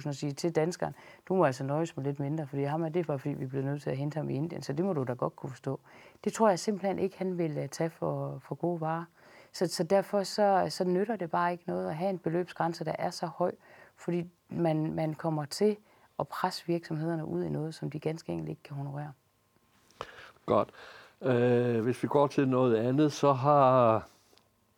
420.000 0.00 0.08
og 0.08 0.14
sige 0.14 0.32
til 0.32 0.54
danskeren, 0.54 0.94
du 1.28 1.34
må 1.34 1.44
altså 1.44 1.64
nøjes 1.64 1.96
med 1.96 2.04
lidt 2.04 2.20
mindre, 2.20 2.46
fordi 2.46 2.62
ham 2.62 2.82
er 2.82 2.88
det 2.88 3.06
bare, 3.06 3.18
fordi 3.18 3.34
vi 3.34 3.46
bliver 3.46 3.64
nødt 3.64 3.82
til 3.82 3.90
at 3.90 3.96
hente 3.96 4.16
ham 4.16 4.30
i 4.30 4.34
Indien. 4.34 4.62
Så 4.62 4.72
det 4.72 4.84
må 4.84 4.92
du 4.92 5.04
da 5.04 5.12
godt 5.12 5.36
kunne 5.36 5.50
forstå. 5.50 5.80
Det 6.24 6.32
tror 6.32 6.48
jeg 6.48 6.58
simpelthen 6.58 6.98
ikke, 6.98 7.18
han 7.18 7.38
vil 7.38 7.58
øh, 7.58 7.68
tage 7.68 7.90
for, 7.90 8.38
for 8.42 8.54
gode 8.54 8.80
varer. 8.80 9.04
Så, 9.52 9.66
så 9.66 9.82
derfor 9.82 10.22
så, 10.22 10.66
så 10.68 10.84
nytter 10.84 11.16
det 11.16 11.30
bare 11.30 11.52
ikke 11.52 11.64
noget 11.66 11.88
at 11.88 11.96
have 11.96 12.10
en 12.10 12.18
beløbsgrænse, 12.18 12.84
der 12.84 12.94
er 12.98 13.10
så 13.10 13.26
høj, 13.26 13.52
fordi 13.96 14.24
man, 14.48 14.94
man 14.94 15.14
kommer 15.14 15.44
til 15.44 15.76
at 16.18 16.28
presse 16.28 16.66
virksomhederne 16.66 17.24
ud 17.24 17.44
i 17.44 17.48
noget, 17.48 17.74
som 17.74 17.90
de 17.90 17.98
ganske 17.98 18.32
enkelt 18.32 18.48
ikke 18.48 18.62
kan 18.62 18.76
honorere. 18.76 19.12
Godt. 20.46 20.68
Øh, 21.22 21.80
hvis 21.80 22.02
vi 22.02 22.08
går 22.08 22.26
til 22.26 22.48
noget 22.48 22.76
andet, 22.76 23.12
så 23.12 23.32
har 23.32 24.08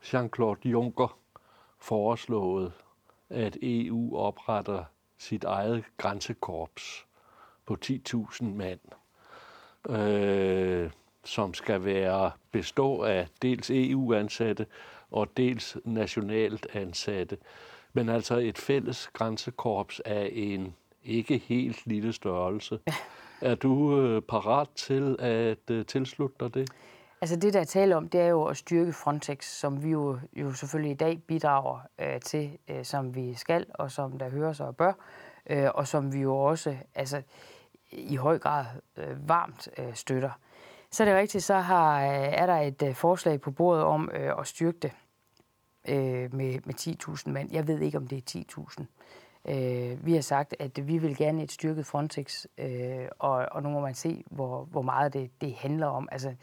Jean-Claude 0.02 0.68
Juncker 0.68 1.18
foreslået, 1.78 2.72
at 3.30 3.56
EU 3.62 4.16
opretter 4.16 4.84
sit 5.18 5.44
eget 5.44 5.84
grænsekorps 5.96 7.06
på 7.66 7.76
10.000 7.84 8.44
mand, 8.44 8.80
øh, 9.88 10.90
som 11.24 11.54
skal 11.54 11.84
være 11.84 12.30
bestå 12.52 13.02
af 13.02 13.28
dels 13.42 13.70
EU-ansatte 13.70 14.66
og 15.10 15.36
dels 15.36 15.76
nationalt 15.84 16.66
ansatte 16.72 17.36
men 17.96 18.08
altså 18.08 18.36
et 18.36 18.58
fælles 18.58 19.10
grænsekorps 19.12 20.00
af 20.00 20.30
en 20.32 20.74
ikke 21.04 21.38
helt 21.38 21.86
lille 21.86 22.12
størrelse. 22.12 22.78
Er 23.40 23.54
du 23.54 24.00
øh, 24.00 24.22
parat 24.22 24.68
til 24.76 25.16
at 25.18 25.70
øh, 25.70 25.86
tilslutte 25.86 26.36
dig 26.40 26.54
det? 26.54 26.70
Altså 27.20 27.36
det, 27.36 27.54
der 27.54 27.60
er 27.60 27.64
tale 27.64 27.96
om, 27.96 28.08
det 28.08 28.20
er 28.20 28.26
jo 28.26 28.44
at 28.44 28.56
styrke 28.56 28.92
Frontex, 28.92 29.44
som 29.44 29.82
vi 29.82 29.90
jo, 29.90 30.18
jo 30.32 30.52
selvfølgelig 30.52 30.90
i 30.90 30.96
dag 30.96 31.22
bidrager 31.26 31.80
øh, 32.00 32.20
til, 32.20 32.58
øh, 32.68 32.84
som 32.84 33.14
vi 33.14 33.34
skal, 33.34 33.66
og 33.74 33.90
som 33.90 34.18
der 34.18 34.30
hører 34.30 34.52
sig 34.52 34.66
og 34.66 34.76
bør, 34.76 34.92
øh, 35.50 35.68
og 35.74 35.88
som 35.88 36.12
vi 36.12 36.20
jo 36.20 36.38
også 36.38 36.76
altså, 36.94 37.22
i 37.90 38.16
høj 38.16 38.38
grad 38.38 38.64
øh, 38.96 39.28
varmt 39.28 39.68
øh, 39.78 39.94
støtter. 39.94 40.30
Så 40.90 41.02
er 41.02 41.08
det 41.08 41.16
rigtigt, 41.16 41.44
så 41.44 41.54
har, 41.54 42.00
øh, 42.00 42.28
er 42.32 42.46
der 42.46 42.56
et 42.56 42.82
øh, 42.82 42.94
forslag 42.94 43.40
på 43.40 43.50
bordet 43.50 43.84
om 43.84 44.10
øh, 44.14 44.32
at 44.38 44.46
styrke 44.46 44.78
det 44.78 44.92
øh, 45.88 46.34
med, 46.34 46.58
med 46.64 46.74
10.000 47.28 47.30
mand. 47.30 47.52
Jeg 47.52 47.68
ved 47.68 47.80
ikke, 47.80 47.98
om 47.98 48.06
det 48.06 48.36
er 48.36 48.42
10.000. 48.58 48.84
Øh, 49.48 50.06
vi 50.06 50.14
har 50.14 50.20
sagt, 50.20 50.54
at 50.58 50.88
vi 50.88 50.98
vil 50.98 51.16
gerne 51.16 51.42
et 51.42 51.52
styrket 51.52 51.86
Frontex, 51.86 52.46
øh, 52.58 53.08
og, 53.18 53.46
og 53.50 53.62
nu 53.62 53.68
må 53.68 53.80
man 53.80 53.94
se, 53.94 54.24
hvor, 54.30 54.64
hvor 54.64 54.82
meget 54.82 55.12
det, 55.12 55.30
det 55.40 55.54
handler 55.54 55.86
om. 55.86 56.08
Altså, 56.12 56.34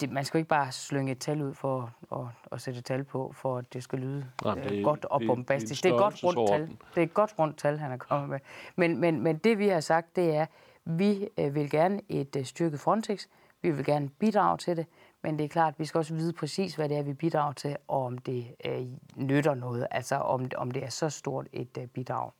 det, 0.00 0.10
man 0.10 0.24
skal 0.24 0.38
jo 0.38 0.40
ikke 0.40 0.48
bare 0.48 0.72
slynge 0.72 1.12
et 1.12 1.18
tal 1.18 1.42
ud 1.42 1.54
for 1.54 1.94
at, 2.12 2.18
at 2.52 2.60
sætte 2.60 2.78
et 2.78 2.84
tal 2.84 3.04
på, 3.04 3.32
for 3.34 3.58
at 3.58 3.72
det 3.72 3.82
skal 3.82 3.98
lyde 3.98 4.26
Nej, 4.44 4.54
det, 4.54 4.84
godt 4.84 5.04
og 5.04 5.22
bombastisk. 5.26 5.84
Det, 5.84 5.92
det, 5.92 5.98
det, 5.98 6.04
er 6.04 6.08
et 6.08 6.20
godt 6.20 6.36
rundt 6.36 6.50
tal. 6.50 6.60
Det 6.94 7.00
er 7.00 7.02
et 7.02 7.14
godt 7.14 7.34
rundt 7.38 7.58
tal, 7.58 7.78
han 7.78 7.92
er 7.92 7.96
kommet 7.96 8.28
med. 8.28 8.38
Men, 8.76 9.00
men, 9.00 9.20
men 9.20 9.38
det 9.38 9.58
vi 9.58 9.68
har 9.68 9.80
sagt, 9.80 10.16
det 10.16 10.36
er, 10.36 10.46
vi 10.84 11.28
øh, 11.38 11.54
vil 11.54 11.70
gerne 11.70 12.00
et 12.08 12.36
øh, 12.36 12.44
styrket 12.44 12.80
Frontex. 12.80 13.26
Vi 13.62 13.70
vil 13.70 13.84
gerne 13.84 14.08
bidrage 14.08 14.58
til 14.58 14.76
det. 14.76 14.86
Men 15.22 15.38
det 15.38 15.44
er 15.44 15.48
klart, 15.48 15.74
at 15.74 15.78
vi 15.78 15.84
skal 15.84 15.98
også 15.98 16.14
vide 16.14 16.32
præcis, 16.32 16.74
hvad 16.74 16.88
det 16.88 16.96
er, 16.96 17.02
vi 17.02 17.12
bidrager 17.12 17.52
til, 17.52 17.76
og 17.88 18.04
om 18.04 18.18
det 18.18 18.46
øh, 18.64 18.86
nytter 19.16 19.54
noget. 19.54 19.86
Altså 19.90 20.14
om, 20.16 20.50
om 20.56 20.70
det 20.70 20.84
er 20.84 20.88
så 20.88 21.08
stort 21.10 21.48
et 21.52 21.78
øh, 21.78 21.86
bidrag. 21.86 22.30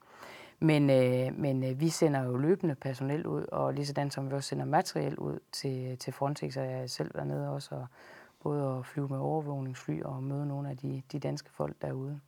Men, 0.61 0.91
øh, 0.91 1.38
men 1.38 1.64
øh, 1.64 1.81
vi 1.81 1.88
sender 1.88 2.23
jo 2.25 2.37
løbende 2.37 2.75
personel 2.75 3.27
ud, 3.27 3.45
og 3.53 3.75
lige 3.75 3.87
sådan 3.87 4.11
som 4.11 4.31
vi 4.31 4.35
også 4.35 4.49
sender 4.49 4.64
materiel 4.64 5.19
ud 5.19 5.38
til, 5.53 5.99
til 5.99 6.12
Frontex, 6.12 6.57
og 6.57 6.64
jeg 6.64 6.91
selv 6.91 7.11
været 7.14 7.27
nede 7.27 7.51
også, 7.51 7.75
og 7.75 7.87
både 8.43 8.79
at 8.79 8.87
flyve 8.87 9.09
med 9.09 9.19
overvågningsfly 9.19 10.03
og 10.03 10.23
møde 10.23 10.47
nogle 10.47 10.71
af 10.71 10.77
de, 10.77 11.03
de 11.12 11.19
danske 11.19 11.51
folk 11.51 11.77
derude. 11.83 12.21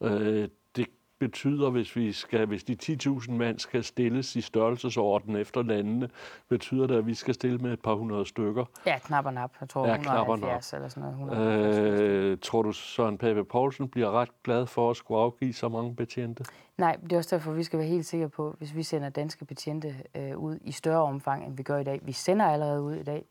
Øh, 0.00 0.48
betyder, 1.22 1.70
hvis, 1.70 1.96
vi 1.96 2.12
skal, 2.12 2.46
hvis 2.46 2.64
de 2.64 2.76
10.000 2.82 3.32
mand 3.32 3.58
skal 3.58 3.84
stilles 3.84 4.36
i 4.36 4.40
størrelsesorden 4.40 5.36
efter 5.36 5.62
landene, 5.62 6.08
betyder 6.48 6.86
det, 6.86 6.98
at 6.98 7.06
vi 7.06 7.14
skal 7.14 7.34
stille 7.34 7.58
med 7.58 7.72
et 7.72 7.80
par 7.80 7.94
hundrede 7.94 8.26
stykker. 8.26 8.64
Ja, 8.86 8.98
knap 8.98 9.26
og 9.26 9.34
nap. 9.34 9.52
Jeg 9.60 9.68
tror, 9.68 9.86
ja, 9.86 9.94
170 9.94 10.72
eller 10.72 10.88
sådan 10.88 11.12
noget. 11.12 11.38
Øh, 11.38 12.38
tror 12.42 12.62
du, 12.62 12.72
Søren 12.72 13.18
Pape 13.18 13.44
Poulsen 13.44 13.88
bliver 13.88 14.10
ret 14.10 14.42
glad 14.44 14.66
for 14.66 14.90
at 14.90 14.96
skulle 14.96 15.20
afgive 15.20 15.52
så 15.52 15.68
mange 15.68 15.96
betjente? 15.96 16.44
Nej, 16.78 16.96
det 17.02 17.12
er 17.12 17.16
også 17.16 17.36
derfor, 17.36 17.52
vi 17.52 17.62
skal 17.62 17.78
være 17.78 17.88
helt 17.88 18.06
sikre 18.06 18.28
på, 18.28 18.54
hvis 18.58 18.76
vi 18.76 18.82
sender 18.82 19.08
danske 19.08 19.44
betjente 19.44 19.94
øh, 20.16 20.38
ud 20.38 20.58
i 20.64 20.72
større 20.72 21.02
omfang, 21.02 21.46
end 21.46 21.56
vi 21.56 21.62
gør 21.62 21.78
i 21.78 21.84
dag. 21.84 22.00
Vi 22.02 22.12
sender 22.12 22.46
allerede 22.46 22.82
ud 22.82 22.94
i 22.94 23.02
dag, 23.02 23.24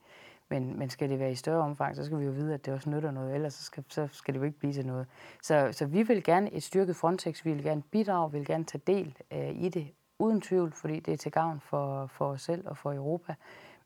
men, 0.52 0.78
men 0.78 0.90
skal 0.90 1.10
det 1.10 1.18
være 1.18 1.32
i 1.32 1.34
større 1.34 1.62
omfang, 1.62 1.96
så 1.96 2.04
skal 2.04 2.18
vi 2.18 2.24
jo 2.24 2.30
vide, 2.30 2.54
at 2.54 2.66
det 2.66 2.74
også 2.74 2.90
nytter 2.90 3.10
noget, 3.10 3.34
ellers 3.34 3.54
så 3.54 3.64
skal, 3.64 3.84
så 3.88 4.08
skal 4.12 4.34
det 4.34 4.40
jo 4.40 4.44
ikke 4.44 4.58
blive 4.58 4.72
til 4.72 4.86
noget. 4.86 5.06
Så, 5.42 5.68
så 5.72 5.86
vi 5.86 6.02
vil 6.02 6.24
gerne 6.24 6.52
et 6.54 6.62
styrket 6.62 6.96
Frontex, 6.96 7.44
vi 7.44 7.52
vil 7.52 7.62
gerne 7.62 7.82
bidrage, 7.82 8.32
vi 8.32 8.38
vil 8.38 8.46
gerne 8.46 8.64
tage 8.64 8.82
del 8.86 9.16
øh, 9.32 9.62
i 9.62 9.68
det, 9.68 9.88
uden 10.18 10.40
tvivl, 10.40 10.72
fordi 10.72 11.00
det 11.00 11.14
er 11.14 11.16
til 11.16 11.32
gavn 11.32 11.60
for, 11.60 12.06
for 12.06 12.26
os 12.26 12.42
selv 12.42 12.68
og 12.68 12.76
for 12.76 12.92
Europa. 12.92 13.34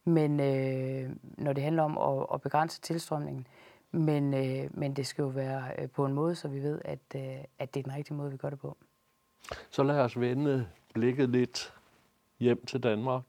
Men 0.05 0.40
øh, 0.40 1.11
når 1.38 1.52
det 1.52 1.62
handler 1.62 1.83
om 1.83 1.98
at, 1.98 2.26
at 2.35 2.40
begrænse 2.40 2.81
tilstrømningen, 2.81 3.46
men, 3.90 4.35
øh, 4.35 4.70
men 4.79 4.96
det 4.96 5.07
skal 5.07 5.22
jo 5.22 5.29
være 5.29 5.62
øh, 5.79 5.90
på 5.90 6.07
en 6.07 6.12
måde, 6.12 6.35
så 6.35 6.48
vi 6.48 6.62
ved, 6.62 6.81
at, 6.85 6.98
øh, 7.16 7.22
at 7.59 7.74
det 7.74 7.81
er 7.81 7.85
den 7.85 7.94
rigtige 7.94 8.16
måde, 8.16 8.31
vi 8.31 8.37
gør 8.37 8.50
det 8.50 8.59
på. 8.59 8.76
Så 9.70 9.83
lad 9.83 9.98
os 9.98 10.20
vende 10.20 10.66
blikket 10.94 11.29
lidt 11.31 11.74
hjem 12.38 12.66
til 12.66 12.83
Danmark. 12.83 13.22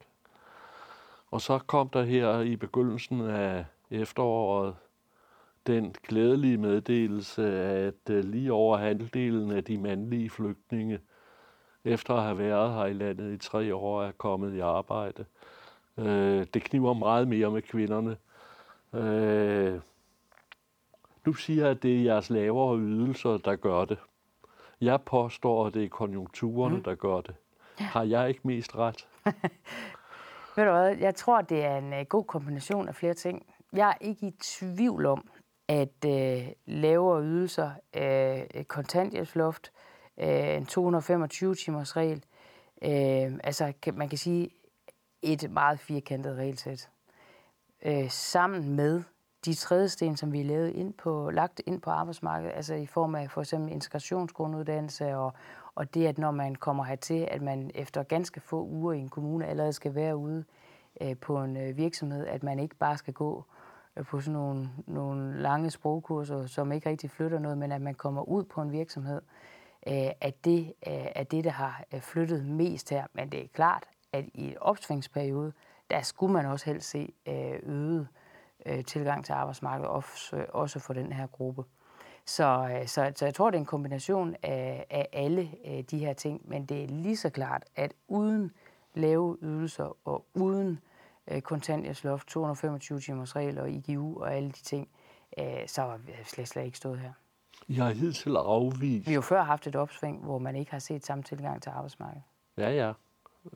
Og 1.31 1.41
så 1.41 1.57
kom 1.57 1.89
der 1.89 2.03
her 2.03 2.39
i 2.39 2.55
begyndelsen 2.55 3.21
af 3.21 3.65
efteråret 3.91 4.75
den 5.67 5.95
glædelige 6.07 6.57
meddelelse, 6.57 7.43
at 7.59 8.09
øh, 8.09 8.23
lige 8.23 8.53
over 8.53 8.77
halvdelen 8.77 9.51
af 9.51 9.63
de 9.63 9.77
mandlige 9.77 10.29
flygtninge, 10.29 10.99
efter 11.83 12.13
at 12.13 12.23
have 12.23 12.37
været 12.37 12.73
her 12.73 12.85
i 12.85 12.93
landet 12.93 13.33
i 13.33 13.37
tre 13.37 13.75
år, 13.75 14.03
er 14.03 14.11
kommet 14.11 14.53
i 14.53 14.59
arbejde. 14.59 15.25
Øh, 15.97 16.45
det 16.53 16.63
kniver 16.63 16.93
meget 16.93 17.27
mere 17.27 17.51
med 17.51 17.61
kvinderne. 17.61 18.17
Øh, 18.93 19.79
du 21.25 21.33
siger, 21.33 21.69
at 21.69 21.83
det 21.83 21.97
er 21.97 22.03
jeres 22.03 22.29
lavere 22.29 22.77
ydelser, 22.77 23.37
der 23.37 23.55
gør 23.55 23.85
det. 23.85 23.97
Jeg 24.81 25.01
påstår, 25.01 25.67
at 25.67 25.73
det 25.73 25.83
er 25.83 25.89
konjunkturerne, 25.89 26.75
mm. 26.75 26.83
der 26.83 26.95
gør 26.95 27.21
det. 27.21 27.35
Har 27.77 28.03
jeg 28.03 28.29
ikke 28.29 28.41
mest 28.43 28.75
ret? 28.75 29.07
Ved 30.57 30.65
du 30.65 30.71
hvad, 30.71 30.95
jeg 30.95 31.15
tror, 31.15 31.41
det 31.41 31.65
er 31.65 31.77
en 31.77 31.93
øh, 31.93 32.05
god 32.05 32.23
kombination 32.23 32.87
af 32.87 32.95
flere 32.95 33.13
ting. 33.13 33.45
Jeg 33.73 33.89
er 33.89 34.05
ikke 34.05 34.27
i 34.27 34.31
tvivl 34.31 35.05
om, 35.05 35.29
at 35.67 36.05
øh, 36.05 36.47
lavere 36.65 37.23
ydelser, 37.23 37.71
øh, 37.93 38.63
kontanthjælpsloft, 38.63 39.71
øh, 40.17 40.55
en 40.55 40.63
225-timers 40.63 41.97
regel, 41.97 42.23
øh, 42.81 43.39
altså 43.43 43.73
kan, 43.81 43.97
man 43.97 44.09
kan 44.09 44.17
sige 44.17 44.49
et 45.21 45.51
meget 45.51 45.79
firkantet 45.79 46.37
regelsæt, 46.37 46.89
øh, 47.85 48.09
sammen 48.09 48.75
med 48.75 49.03
de 49.45 49.53
trædesten, 49.53 50.17
som 50.17 50.33
vi 50.33 50.43
lavet 50.43 50.69
ind 50.69 50.93
på, 50.93 51.29
lagt 51.29 51.61
ind 51.65 51.81
på 51.81 51.89
arbejdsmarkedet, 51.89 52.53
altså 52.55 52.73
i 52.73 52.85
form 52.85 53.15
af 53.15 53.31
for 53.31 53.41
eksempel 53.41 53.71
integrationsgrunduddannelse 53.71 55.15
og, 55.15 55.33
og 55.77 55.93
det, 55.93 56.07
at 56.07 56.17
når 56.17 56.31
man 56.31 56.55
kommer 56.55 56.83
hertil, 56.83 57.27
at 57.31 57.41
man 57.41 57.71
efter 57.75 58.03
ganske 58.03 58.39
få 58.39 58.65
uger 58.65 58.93
i 58.93 58.99
en 58.99 59.09
kommune 59.09 59.45
allerede 59.45 59.73
skal 59.73 59.95
være 59.95 60.17
ude 60.17 60.43
øh, 61.01 61.17
på 61.17 61.43
en 61.43 61.57
øh, 61.57 61.77
virksomhed, 61.77 62.27
at 62.27 62.43
man 62.43 62.59
ikke 62.59 62.75
bare 62.75 62.97
skal 62.97 63.13
gå 63.13 63.43
øh, 63.97 64.05
på 64.05 64.21
sådan 64.21 64.33
nogle, 64.33 64.69
nogle 64.87 65.41
lange 65.41 65.69
sprogkurser, 65.69 66.45
som 66.45 66.71
ikke 66.71 66.89
rigtig 66.89 67.11
flytter 67.11 67.39
noget, 67.39 67.57
men 67.57 67.71
at 67.71 67.81
man 67.81 67.95
kommer 67.95 68.21
ud 68.21 68.43
på 68.43 68.61
en 68.61 68.71
virksomhed, 68.71 69.21
at 70.21 70.45
det 70.45 70.73
er 70.81 71.23
det, 71.23 71.43
der 71.43 71.49
har 71.49 71.83
flyttet 71.99 72.45
mest 72.45 72.89
her. 72.89 73.05
Men 73.13 73.31
det 73.31 73.43
er 73.43 73.47
klart, 73.53 73.83
at 74.13 74.25
i 74.33 74.49
en 74.49 74.57
opsvingsperiode, 74.61 75.53
der 75.89 76.01
skulle 76.01 76.33
man 76.33 76.45
også 76.45 76.65
helst 76.65 76.89
se 76.89 77.13
øget 77.63 78.07
tilgang 78.85 79.25
til 79.25 79.33
arbejdsmarkedet, 79.33 79.89
også, 79.89 80.45
også 80.49 80.79
for 80.79 80.93
den 80.93 81.11
her 81.11 81.27
gruppe. 81.27 81.63
Så, 82.27 82.69
øh, 82.71 82.87
så, 82.87 83.11
så 83.15 83.25
jeg 83.25 83.33
tror, 83.33 83.49
det 83.51 83.57
er 83.57 83.59
en 83.59 83.65
kombination 83.65 84.35
af, 84.43 84.85
af 84.89 85.09
alle 85.13 85.49
øh, 85.65 85.83
de 85.91 85.97
her 85.97 86.13
ting, 86.13 86.41
men 86.49 86.65
det 86.65 86.83
er 86.83 86.87
lige 86.87 87.17
så 87.17 87.29
klart, 87.29 87.63
at 87.75 87.93
uden 88.07 88.51
lave 88.93 89.37
ydelser 89.41 89.97
og 90.07 90.25
uden 90.33 90.79
øh, 91.31 91.41
kontanthjælpsloft, 91.41 92.27
225 92.27 92.99
timers 92.99 93.35
regel 93.35 93.59
og 93.59 93.69
IGU 93.71 94.21
og 94.21 94.35
alle 94.35 94.49
de 94.49 94.63
ting, 94.63 94.89
så 95.67 95.81
har 95.81 95.97
vi 95.97 96.11
slet, 96.23 96.47
slet 96.47 96.65
ikke 96.65 96.77
stået 96.77 96.99
her. 96.99 97.11
Jeg 97.69 97.85
har 97.85 97.93
hidtil 97.93 98.35
afvist... 98.35 99.07
Vi 99.07 99.11
har 99.11 99.15
jo 99.15 99.21
før 99.21 99.43
haft 99.43 99.67
et 99.67 99.75
opsving, 99.75 100.23
hvor 100.23 100.39
man 100.39 100.55
ikke 100.55 100.71
har 100.71 100.79
set 100.79 101.05
samme 101.05 101.23
tilgang 101.23 101.61
til 101.61 101.69
arbejdsmarkedet. 101.69 102.23
Ja, 102.57 102.69
ja. 102.69 102.93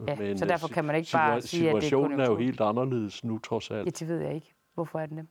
ja 0.08 0.16
men 0.16 0.38
så 0.38 0.46
derfor 0.46 0.68
kan 0.68 0.86
man 0.86 0.96
ikke 0.96 1.10
bare 1.14 1.42
sige, 1.42 1.70
at 1.70 1.76
det 1.76 1.78
er 1.78 1.82
Situationen 1.82 2.20
er 2.20 2.26
jo 2.26 2.38
helt 2.38 2.62
anderledes 2.62 3.24
nu, 3.24 3.40
trods 3.40 3.72
alt. 3.72 3.86
Ja, 3.86 3.90
det 3.90 4.08
ved 4.08 4.20
jeg 4.20 4.36
ikke. 4.36 4.54
Hvorfor 4.74 5.00
er 5.00 5.06
den 5.06 5.18
det? 5.18 5.28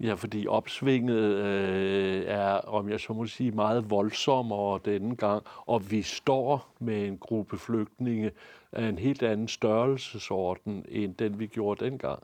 Ja, 0.00 0.14
fordi 0.14 0.46
opsvinget 0.46 1.20
øh, 1.20 2.24
er, 2.26 2.52
om 2.52 2.88
jeg 2.88 3.00
så 3.00 3.12
må 3.12 3.26
sige, 3.26 3.50
meget 3.50 3.90
voldsommere 3.90 4.80
denne 4.84 5.16
gang, 5.16 5.42
og 5.66 5.90
vi 5.90 6.02
står 6.02 6.74
med 6.78 7.06
en 7.06 7.18
gruppe 7.18 7.58
flygtninge 7.58 8.30
af 8.72 8.88
en 8.88 8.98
helt 8.98 9.22
anden 9.22 9.48
størrelsesorden, 9.48 10.84
end 10.88 11.14
den 11.14 11.38
vi 11.38 11.46
gjorde 11.46 11.84
dengang. 11.84 12.22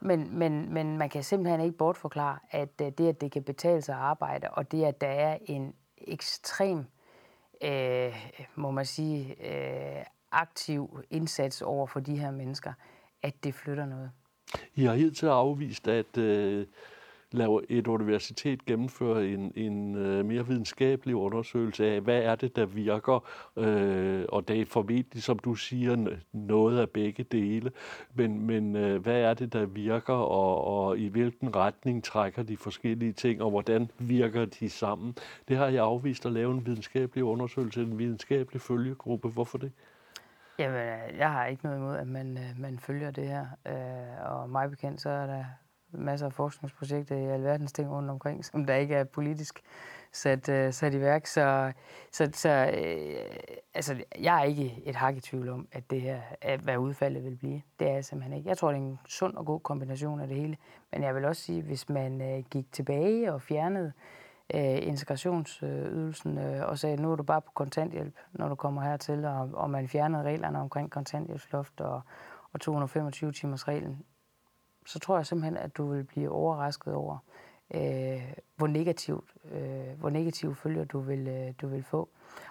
Men, 0.00 0.38
men, 0.38 0.74
men 0.74 0.98
man 0.98 1.08
kan 1.08 1.22
simpelthen 1.22 1.60
ikke 1.60 1.76
bortforklare, 1.76 2.38
at 2.50 2.68
øh, 2.82 2.92
det, 2.98 3.08
at 3.08 3.20
det 3.20 3.32
kan 3.32 3.42
betale 3.42 3.82
sig 3.82 3.94
at 3.94 4.00
arbejde, 4.00 4.50
og 4.50 4.72
det, 4.72 4.84
at 4.84 5.00
der 5.00 5.06
er 5.06 5.38
en 5.46 5.74
ekstrem, 5.98 6.84
øh, 7.64 8.14
må 8.54 8.70
man 8.70 8.84
sige, 8.84 9.36
øh, 9.40 10.04
aktiv 10.32 11.00
indsats 11.10 11.62
over 11.62 11.86
for 11.86 12.00
de 12.00 12.18
her 12.18 12.30
mennesker, 12.30 12.72
at 13.22 13.44
det 13.44 13.54
flytter 13.54 13.86
noget. 13.86 14.10
I 14.74 14.84
har 14.84 14.94
helt 14.94 15.16
til 15.16 15.26
afvist, 15.26 15.88
at 15.88 16.18
øh, 16.18 16.66
lave 17.32 17.70
et 17.70 17.86
universitet 17.86 18.66
gennemføre 18.66 19.26
en, 19.26 19.52
en 19.56 19.94
øh, 19.94 20.24
mere 20.24 20.46
videnskabelig 20.46 21.16
undersøgelse 21.16 21.86
af, 21.86 22.00
hvad 22.00 22.22
er 22.22 22.34
det, 22.34 22.56
der 22.56 22.66
virker, 22.66 23.28
øh, 23.56 24.24
og 24.28 24.48
det 24.48 24.60
er 24.60 24.66
formentlig, 24.66 25.22
som 25.22 25.38
du 25.38 25.54
siger, 25.54 26.16
noget 26.32 26.78
af 26.80 26.90
begge 26.90 27.22
dele, 27.22 27.72
men, 28.14 28.46
men 28.46 28.76
øh, 28.76 29.02
hvad 29.02 29.20
er 29.20 29.34
det, 29.34 29.52
der 29.52 29.66
virker, 29.66 30.14
og, 30.14 30.64
og 30.64 30.98
i 30.98 31.08
hvilken 31.08 31.56
retning 31.56 32.04
trækker 32.04 32.42
de 32.42 32.56
forskellige 32.56 33.12
ting, 33.12 33.42
og 33.42 33.50
hvordan 33.50 33.90
virker 33.98 34.44
de 34.44 34.70
sammen? 34.70 35.16
Det 35.48 35.56
har 35.56 35.66
jeg 35.66 35.84
afvist 35.84 36.26
at 36.26 36.32
lave 36.32 36.52
en 36.52 36.66
videnskabelig 36.66 37.24
undersøgelse, 37.24 37.82
en 37.82 37.98
videnskabelig 37.98 38.60
følgegruppe. 38.60 39.28
Hvorfor 39.28 39.58
det? 39.58 39.72
Jamen, 40.58 40.76
øh, 40.76 41.18
jeg 41.18 41.32
har 41.32 41.46
ikke 41.46 41.64
noget 41.64 41.78
imod, 41.78 41.96
at 41.96 42.06
man, 42.06 42.38
øh, 42.38 42.60
man 42.60 42.78
følger 42.78 43.10
det 43.10 43.28
her. 43.28 43.46
Og 44.26 44.50
mig 44.50 44.70
bekendt, 44.70 45.00
så 45.00 45.10
er 45.10 45.26
der 45.26 45.44
masser 45.92 46.26
af 46.26 46.32
forskningsprojekter 46.32 47.16
i 47.16 47.24
alverdens 47.26 47.72
ting 47.72 47.90
rundt 47.90 48.10
omkring, 48.10 48.44
som 48.44 48.64
der 48.64 48.74
ikke 48.74 48.94
er 48.94 49.04
politisk 49.04 49.62
sat, 50.12 50.48
uh, 50.48 50.72
sat 50.72 50.94
i 50.94 51.00
værk. 51.00 51.26
Så, 51.26 51.72
så, 52.12 52.30
så 52.32 52.48
uh, 52.48 53.36
altså, 53.74 53.96
jeg 54.18 54.40
er 54.40 54.44
ikke 54.44 54.82
et 54.84 54.96
hak 54.96 55.16
i 55.16 55.20
tvivl 55.20 55.48
om, 55.48 55.68
at 55.72 55.90
det 55.90 56.00
her, 56.00 56.20
at 56.40 56.60
hvad 56.60 56.76
udfaldet 56.76 57.24
vil 57.24 57.36
blive. 57.36 57.62
Det 57.80 57.88
er 57.88 57.92
jeg 57.92 58.04
simpelthen 58.04 58.36
ikke. 58.36 58.48
Jeg 58.48 58.58
tror, 58.58 58.68
det 58.68 58.78
er 58.78 58.82
en 58.82 58.98
sund 59.08 59.36
og 59.36 59.46
god 59.46 59.60
kombination 59.60 60.20
af 60.20 60.28
det 60.28 60.36
hele. 60.36 60.56
Men 60.92 61.02
jeg 61.02 61.14
vil 61.14 61.24
også 61.24 61.42
sige, 61.42 61.62
hvis 61.62 61.88
man 61.88 62.20
uh, 62.20 62.44
gik 62.50 62.72
tilbage 62.72 63.32
og 63.32 63.42
fjernede 63.42 63.92
integrationsydelsen 64.82 66.38
og 66.38 66.78
sagde, 66.78 66.96
nu 66.96 67.12
er 67.12 67.16
du 67.16 67.22
bare 67.22 67.40
på 67.40 67.50
kontanthjælp, 67.54 68.14
når 68.32 68.48
du 68.48 68.54
kommer 68.54 68.82
hertil, 68.82 69.24
og, 69.24 69.50
og 69.54 69.70
man 69.70 69.88
fjernede 69.88 70.22
reglerne 70.22 70.60
omkring 70.60 70.90
kontanthjælpsloft 70.90 71.80
og, 71.80 72.00
og 72.52 72.60
225 72.60 73.32
timers 73.32 73.68
reglen, 73.68 74.04
så 74.88 74.98
tror 74.98 75.16
jeg 75.16 75.26
simpelthen, 75.26 75.56
at 75.56 75.76
du 75.76 75.92
vil 75.92 76.04
blive 76.04 76.30
overrasket 76.30 76.94
over, 76.94 77.18
øh, 77.74 78.32
hvor, 78.56 78.66
negativt, 78.66 79.30
øh, 79.52 79.98
hvor 79.98 80.10
negative 80.10 80.54
følger 80.54 80.84
du 80.84 81.00
vil, 81.00 81.28
øh, 81.28 81.52
du 81.62 81.68
vil 81.68 81.82
få. 81.82 82.08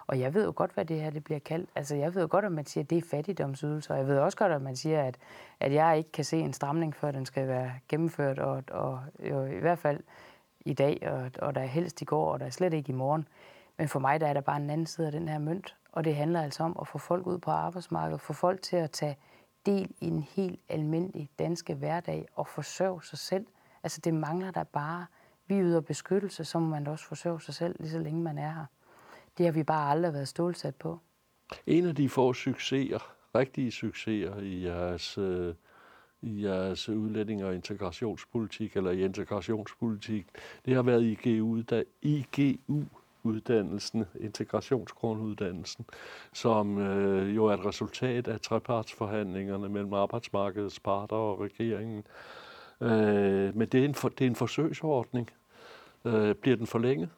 Og 0.08 0.19
jeg 0.19 0.34
ved 0.34 0.45
jo 0.45 0.54
godt, 0.56 0.71
hvad 0.73 0.86
det 0.86 1.02
her 1.02 1.10
det 1.10 1.23
bliver 1.23 1.39
kaldt. 1.39 1.69
Altså, 1.76 1.95
jeg 1.95 2.15
ved 2.15 2.21
jo 2.21 2.28
godt, 2.32 2.45
at 2.45 2.52
man 2.52 2.65
siger, 2.65 2.84
at 2.84 2.89
det 2.89 2.97
er 2.97 3.02
fattigdomsydelser. 3.12 3.93
Og 3.93 4.00
jeg 4.00 4.08
ved 4.08 4.17
også 4.17 4.38
godt, 4.38 4.52
at 4.52 4.62
man 4.62 4.76
siger, 4.76 5.04
at, 5.04 5.17
at 5.60 5.73
jeg 5.73 5.97
ikke 5.97 6.12
kan 6.12 6.26
se 6.26 6.38
en 6.38 6.54
stramning, 6.54 6.95
før 6.95 7.12
den 7.12 7.26
skal 7.26 7.47
være 7.47 7.71
gennemført. 7.89 8.39
Og, 8.39 8.63
og 8.71 9.00
jo, 9.30 9.45
i 9.45 9.60
hvert 9.60 9.80
fald 9.80 10.04
i 10.65 10.73
dag, 10.73 11.08
og, 11.12 11.32
og 11.47 11.56
der 11.56 11.62
er 11.62 11.65
helst 11.65 12.02
i 12.02 12.06
går, 12.06 12.34
og 12.34 12.39
der 12.39 12.45
er 12.45 12.50
slet 12.50 12.73
ikke 12.73 12.89
i 12.89 12.95
morgen. 12.95 13.28
Men 13.78 13.88
for 13.88 14.00
mig 14.00 14.19
der 14.19 14.28
er 14.28 14.34
der 14.34 14.41
bare 14.41 14.58
en 14.58 14.69
anden 14.69 14.88
side 14.88 15.08
af 15.08 15.12
den 15.12 15.28
her 15.28 15.39
mønt. 15.39 15.76
Og 15.91 16.04
det 16.04 16.15
handler 16.15 16.41
altså 16.41 16.63
om 16.63 16.78
at 16.82 16.88
få 16.88 16.97
folk 16.97 17.28
ud 17.28 17.38
på 17.38 17.52
arbejdsmarkedet, 17.52 18.21
få 18.21 18.34
folk 18.34 18.62
til 18.62 18.76
at 18.76 18.91
tage 18.91 19.17
del 19.68 19.92
i 20.02 20.08
en 20.08 20.24
helt 20.24 20.60
almindelig 20.70 21.30
danske 21.40 21.74
hverdag 21.76 22.26
og 22.34 22.48
forsørge 22.48 23.04
sig 23.04 23.20
selv. 23.20 23.46
Altså 23.84 24.02
det 24.04 24.14
mangler 24.14 24.52
der 24.52 24.64
bare. 24.64 25.06
Vi 25.48 25.60
yder 25.60 25.82
beskyttelse, 25.82 26.46
så 26.46 26.60
må 26.60 26.68
man 26.68 26.84
da 26.84 26.92
også 26.92 27.06
forsørge 27.06 27.42
sig 27.42 27.54
selv, 27.54 27.76
lige 27.80 27.92
så 27.92 28.00
længe 28.00 28.22
man 28.22 28.38
er 28.38 28.54
her. 28.54 28.66
Det 29.38 29.46
har 29.46 29.54
vi 29.54 29.64
bare 29.64 29.92
aldrig 29.92 30.14
været 30.14 30.28
stålsat 30.28 30.76
på. 30.76 31.00
En 31.66 31.86
af 31.86 31.96
de 31.96 32.10
få 32.10 32.34
succeser, 32.34 33.14
rigtige 33.36 33.72
succeser 33.72 34.38
i 34.40 34.64
jeres, 34.64 35.18
øh, 35.18 35.54
i 36.22 36.44
jeres 36.44 36.90
udlænding- 36.90 37.44
og 37.44 37.56
integrationspolitik, 37.56 38.76
eller 38.76 38.92
i 38.92 39.06
integrationspolitik, 39.06 40.28
det 40.66 40.76
har 40.76 40.82
været 40.82 41.04
IGU, 41.04 41.62
der 41.62 41.84
IGU 42.02 42.84
uddannelsen, 43.28 44.06
integrationsgrunduddannelsen, 44.20 45.86
som 46.34 46.78
øh, 46.78 47.36
jo 47.36 47.46
er 47.46 47.54
et 47.54 47.66
resultat 47.66 48.28
af 48.28 48.42
trepartsforhandlingerne 48.42 49.70
mellem 49.70 49.94
arbejdsmarkedets 49.94 50.80
parter 50.80 51.16
og 51.16 51.40
regeringen. 51.40 52.04
Øh, 52.82 53.56
men 53.58 53.68
det 53.68 53.82
er, 53.82 53.86
en 53.86 53.96
for, 53.96 54.10
det 54.10 54.26
er 54.26 54.30
en 54.30 54.36
forsøgsordning. 54.36 55.30
Øh, 56.06 56.36
bliver 56.36 56.58
den 56.58 56.68
forlænget? 56.68 57.10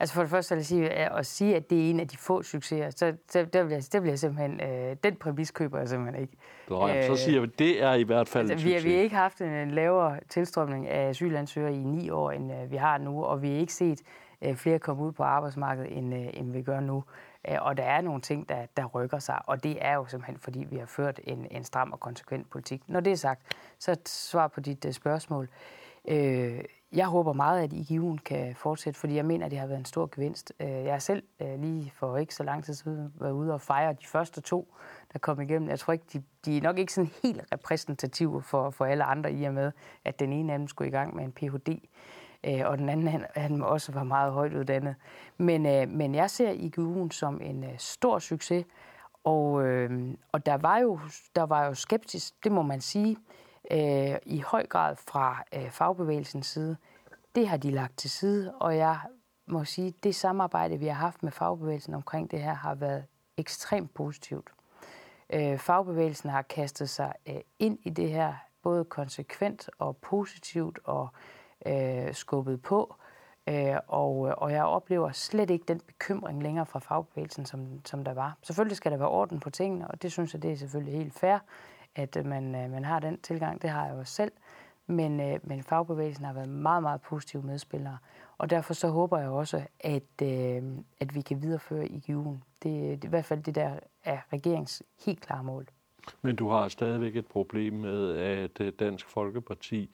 Altså 0.00 0.14
for 0.14 0.22
det 0.22 0.30
første 0.30 0.54
vil 0.54 0.60
jeg 0.60 0.66
sige, 0.66 0.90
at 0.90 1.26
sige, 1.26 1.56
at 1.56 1.70
det 1.70 1.86
er 1.86 1.90
en 1.90 2.00
af 2.00 2.08
de 2.08 2.16
få 2.16 2.42
succeser, 2.42 2.90
så 2.90 3.12
der, 3.32 3.44
der, 3.44 3.62
vil, 3.62 3.72
jeg, 3.72 3.82
der 3.92 4.00
vil 4.00 4.08
jeg 4.08 4.18
simpelthen, 4.18 4.60
øh, 4.60 4.96
den 5.04 5.16
præmis 5.16 5.50
køber 5.50 5.78
jeg 5.78 5.88
simpelthen 5.88 6.22
ikke. 6.22 6.36
Nå, 6.68 6.88
ja, 6.88 7.06
så 7.06 7.12
øh, 7.12 7.18
siger 7.18 7.40
vi, 7.40 7.46
at 7.46 7.58
det 7.58 7.82
er 7.82 7.94
i 7.94 8.02
hvert 8.02 8.28
fald 8.28 8.50
altså, 8.50 8.66
en 8.66 8.72
succes. 8.72 8.84
Vi, 8.84 8.88
vi 8.88 8.94
har 8.94 9.02
ikke 9.02 9.16
haft 9.16 9.40
en 9.40 9.70
lavere 9.70 10.18
tilstrømning 10.28 10.88
af 10.88 11.08
asylansøgere 11.08 11.74
i 11.74 11.84
ni 11.84 12.10
år, 12.10 12.30
end 12.30 12.52
øh, 12.52 12.70
vi 12.70 12.76
har 12.76 12.98
nu, 12.98 13.24
og 13.24 13.42
vi 13.42 13.48
har 13.48 13.56
ikke 13.56 13.72
set 13.72 14.00
øh, 14.00 14.23
Øh, 14.42 14.56
flere 14.56 14.78
komme 14.78 15.02
ud 15.02 15.12
på 15.12 15.22
arbejdsmarkedet, 15.22 15.98
end, 15.98 16.14
øh, 16.14 16.26
end 16.32 16.52
vi 16.52 16.62
gør 16.62 16.80
nu. 16.80 17.04
Øh, 17.48 17.56
og 17.60 17.76
der 17.76 17.82
er 17.84 18.00
nogle 18.00 18.20
ting, 18.20 18.48
der, 18.48 18.66
der 18.76 18.84
rykker 18.84 19.18
sig, 19.18 19.40
og 19.46 19.64
det 19.64 19.78
er 19.80 19.94
jo 19.94 20.06
simpelthen, 20.06 20.38
fordi 20.38 20.66
vi 20.70 20.76
har 20.76 20.86
ført 20.86 21.20
en, 21.24 21.46
en 21.50 21.64
stram 21.64 21.92
og 21.92 22.00
konsekvent 22.00 22.50
politik. 22.50 22.82
Når 22.88 23.00
det 23.00 23.12
er 23.12 23.16
sagt, 23.16 23.42
så 23.78 23.96
svar 24.06 24.48
på 24.48 24.60
dit 24.60 24.86
spørgsmål. 24.90 25.48
Øh, 26.08 26.60
jeg 26.92 27.06
håber 27.06 27.32
meget, 27.32 27.62
at 27.62 27.72
IGU'en 27.72 28.16
kan 28.24 28.54
fortsætte, 28.56 29.00
fordi 29.00 29.16
jeg 29.16 29.24
mener, 29.24 29.44
at 29.44 29.50
det 29.50 29.58
har 29.58 29.66
været 29.66 29.78
en 29.78 29.84
stor 29.84 30.08
gevinst. 30.14 30.52
Jeg 30.58 30.92
har 30.92 30.98
selv 30.98 31.22
lige 31.40 31.92
for 31.96 32.16
ikke 32.16 32.34
så 32.34 32.42
lang 32.42 32.64
tid 32.64 32.74
siden 32.74 33.12
været 33.20 33.32
ude 33.32 33.54
og 33.54 33.60
fejre 33.60 33.92
de 33.92 34.06
første 34.06 34.40
to, 34.40 34.74
der 35.12 35.18
kom 35.18 35.40
igennem. 35.40 35.68
Jeg 35.68 35.78
tror 35.78 35.92
ikke, 35.92 36.04
de, 36.12 36.22
de 36.44 36.56
er 36.56 36.62
nok 36.62 36.78
ikke 36.78 36.92
sådan 36.92 37.10
helt 37.22 37.44
repræsentative 37.52 38.42
for, 38.42 38.70
for 38.70 38.84
alle 38.84 39.04
andre, 39.04 39.32
i 39.32 39.44
og 39.44 39.54
med, 39.54 39.72
at 40.04 40.20
den 40.20 40.32
ene 40.32 40.52
af 40.52 40.58
dem 40.58 40.68
skulle 40.68 40.88
i 40.88 40.92
gang 40.92 41.16
med 41.16 41.24
en 41.24 41.32
Ph.D., 41.32 41.88
øh, 42.46 42.60
og 42.64 42.78
den 42.78 42.88
anden 42.88 43.08
han, 43.08 43.26
han 43.34 43.62
også 43.62 43.92
var 43.92 44.04
meget 44.04 44.32
højt 44.32 44.54
uddannet. 44.54 44.94
Men, 45.38 45.66
øh, 45.66 45.88
men 45.88 46.14
jeg 46.14 46.30
ser 46.30 46.52
IGU'en 46.52 47.10
som 47.10 47.40
en 47.40 47.64
øh, 47.64 47.78
stor 47.78 48.18
succes, 48.18 48.64
og, 49.24 49.66
øh, 49.66 50.14
og 50.32 50.46
der, 50.46 50.56
var 50.56 50.78
jo, 50.78 50.98
der 51.34 51.42
var 51.42 51.66
jo 51.66 51.74
skeptisk, 51.74 52.44
det 52.44 52.52
må 52.52 52.62
man 52.62 52.80
sige, 52.80 53.16
øh, 53.70 54.16
i 54.26 54.40
høj 54.40 54.66
grad 54.66 54.96
fra 54.96 55.44
øh, 55.54 55.70
fagbevægelsens 55.70 56.46
side. 56.46 56.76
Det 57.34 57.48
har 57.48 57.56
de 57.56 57.70
lagt 57.70 57.98
til 57.98 58.10
side, 58.10 58.54
og 58.54 58.76
jeg 58.76 58.98
må 59.46 59.64
sige, 59.64 59.94
det 60.02 60.14
samarbejde, 60.14 60.78
vi 60.78 60.86
har 60.86 60.94
haft 60.94 61.22
med 61.22 61.32
fagbevægelsen 61.32 61.94
omkring 61.94 62.30
det 62.30 62.42
her, 62.42 62.54
har 62.54 62.74
været 62.74 63.04
ekstremt 63.36 63.94
positivt. 63.94 64.50
Øh, 65.30 65.58
fagbevægelsen 65.58 66.30
har 66.30 66.42
kastet 66.42 66.90
sig 66.90 67.12
øh, 67.28 67.40
ind 67.58 67.78
i 67.82 67.90
det 67.90 68.10
her, 68.10 68.34
både 68.62 68.84
konsekvent 68.84 69.70
og 69.78 69.96
positivt 69.96 70.78
og 70.84 71.08
øh, 71.12 71.43
Øh, 71.66 72.14
skubbet 72.14 72.62
på. 72.62 72.94
Øh, 73.48 73.76
og, 73.88 74.16
og 74.18 74.52
jeg 74.52 74.64
oplever 74.64 75.12
slet 75.12 75.50
ikke 75.50 75.64
den 75.68 75.80
bekymring 75.86 76.42
længere 76.42 76.66
fra 76.66 76.78
fagbevægelsen, 76.78 77.46
som, 77.46 77.84
som 77.84 78.04
der 78.04 78.14
var. 78.14 78.36
Selvfølgelig 78.42 78.76
skal 78.76 78.92
der 78.92 78.98
være 78.98 79.08
orden 79.08 79.40
på 79.40 79.50
tingene, 79.50 79.88
og 79.88 80.02
det 80.02 80.12
synes 80.12 80.34
jeg, 80.34 80.42
det 80.42 80.52
er 80.52 80.56
selvfølgelig 80.56 80.94
helt 80.94 81.14
fair 81.14 81.38
at 81.94 82.16
øh, 82.16 82.26
man, 82.26 82.54
øh, 82.54 82.70
man 82.70 82.84
har 82.84 83.00
den 83.00 83.20
tilgang. 83.20 83.62
Det 83.62 83.70
har 83.70 83.86
jeg 83.86 83.96
jo 83.96 84.04
selv. 84.04 84.32
Men, 84.86 85.20
øh, 85.20 85.38
men 85.42 85.62
fagbevægelsen 85.62 86.24
har 86.24 86.32
været 86.32 86.48
meget, 86.48 86.82
meget 86.82 87.00
positive 87.00 87.42
medspillere. 87.42 87.98
Og 88.38 88.50
derfor 88.50 88.74
så 88.74 88.88
håber 88.88 89.18
jeg 89.18 89.28
også, 89.28 89.62
at, 89.80 90.22
øh, 90.22 90.62
at 91.00 91.14
vi 91.14 91.20
kan 91.20 91.42
videreføre 91.42 91.84
IGU'en. 91.84 92.38
Det, 92.62 93.02
det 93.02 93.04
er 93.04 93.08
i 93.08 93.08
hvert 93.08 93.24
fald 93.24 93.42
det, 93.42 93.54
der 93.54 93.78
er 94.04 94.18
regerings 94.32 94.82
helt 95.06 95.20
klare 95.20 95.44
mål. 95.44 95.66
Men 96.22 96.36
du 96.36 96.48
har 96.48 96.68
stadigvæk 96.68 97.16
et 97.16 97.26
problem 97.26 97.72
med, 97.72 98.16
at 98.16 98.78
Dansk 98.78 99.08
Folkeparti 99.08 99.90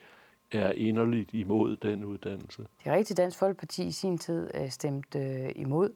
er 0.55 0.73
inderligt 0.73 1.31
imod 1.33 1.77
den 1.77 2.05
uddannelse. 2.05 2.63
Det 2.63 2.91
er 2.91 2.95
rigtigt, 2.95 3.17
Dansk 3.17 3.39
Folkeparti 3.39 3.85
i 3.85 3.93
sin 3.93 4.19
tid 4.19 4.51
øh, 4.55 4.71
stemte 4.71 5.19
øh, 5.19 5.53
imod. 5.57 5.91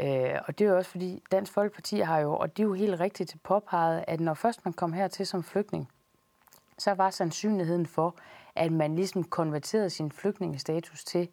Øh, 0.00 0.34
og 0.46 0.58
det 0.58 0.64
er 0.64 0.70
jo 0.70 0.76
også 0.76 0.90
fordi, 0.90 1.22
Dansk 1.32 1.52
Folkeparti 1.52 1.98
har 1.98 2.18
jo, 2.18 2.36
og 2.36 2.56
det 2.56 2.62
er 2.62 2.66
jo 2.66 2.72
helt 2.72 3.00
rigtigt 3.00 3.36
påpeget, 3.42 4.04
at 4.08 4.20
når 4.20 4.34
først 4.34 4.64
man 4.64 4.72
kom 4.72 4.92
hertil 4.92 5.26
som 5.26 5.42
flygtning, 5.42 5.88
så 6.78 6.94
var 6.94 7.10
sandsynligheden 7.10 7.86
for, 7.86 8.16
at 8.54 8.72
man 8.72 8.94
ligesom 8.94 9.24
konverterede 9.24 9.90
sin 9.90 10.10
flygtningestatus 10.10 11.04
til 11.04 11.28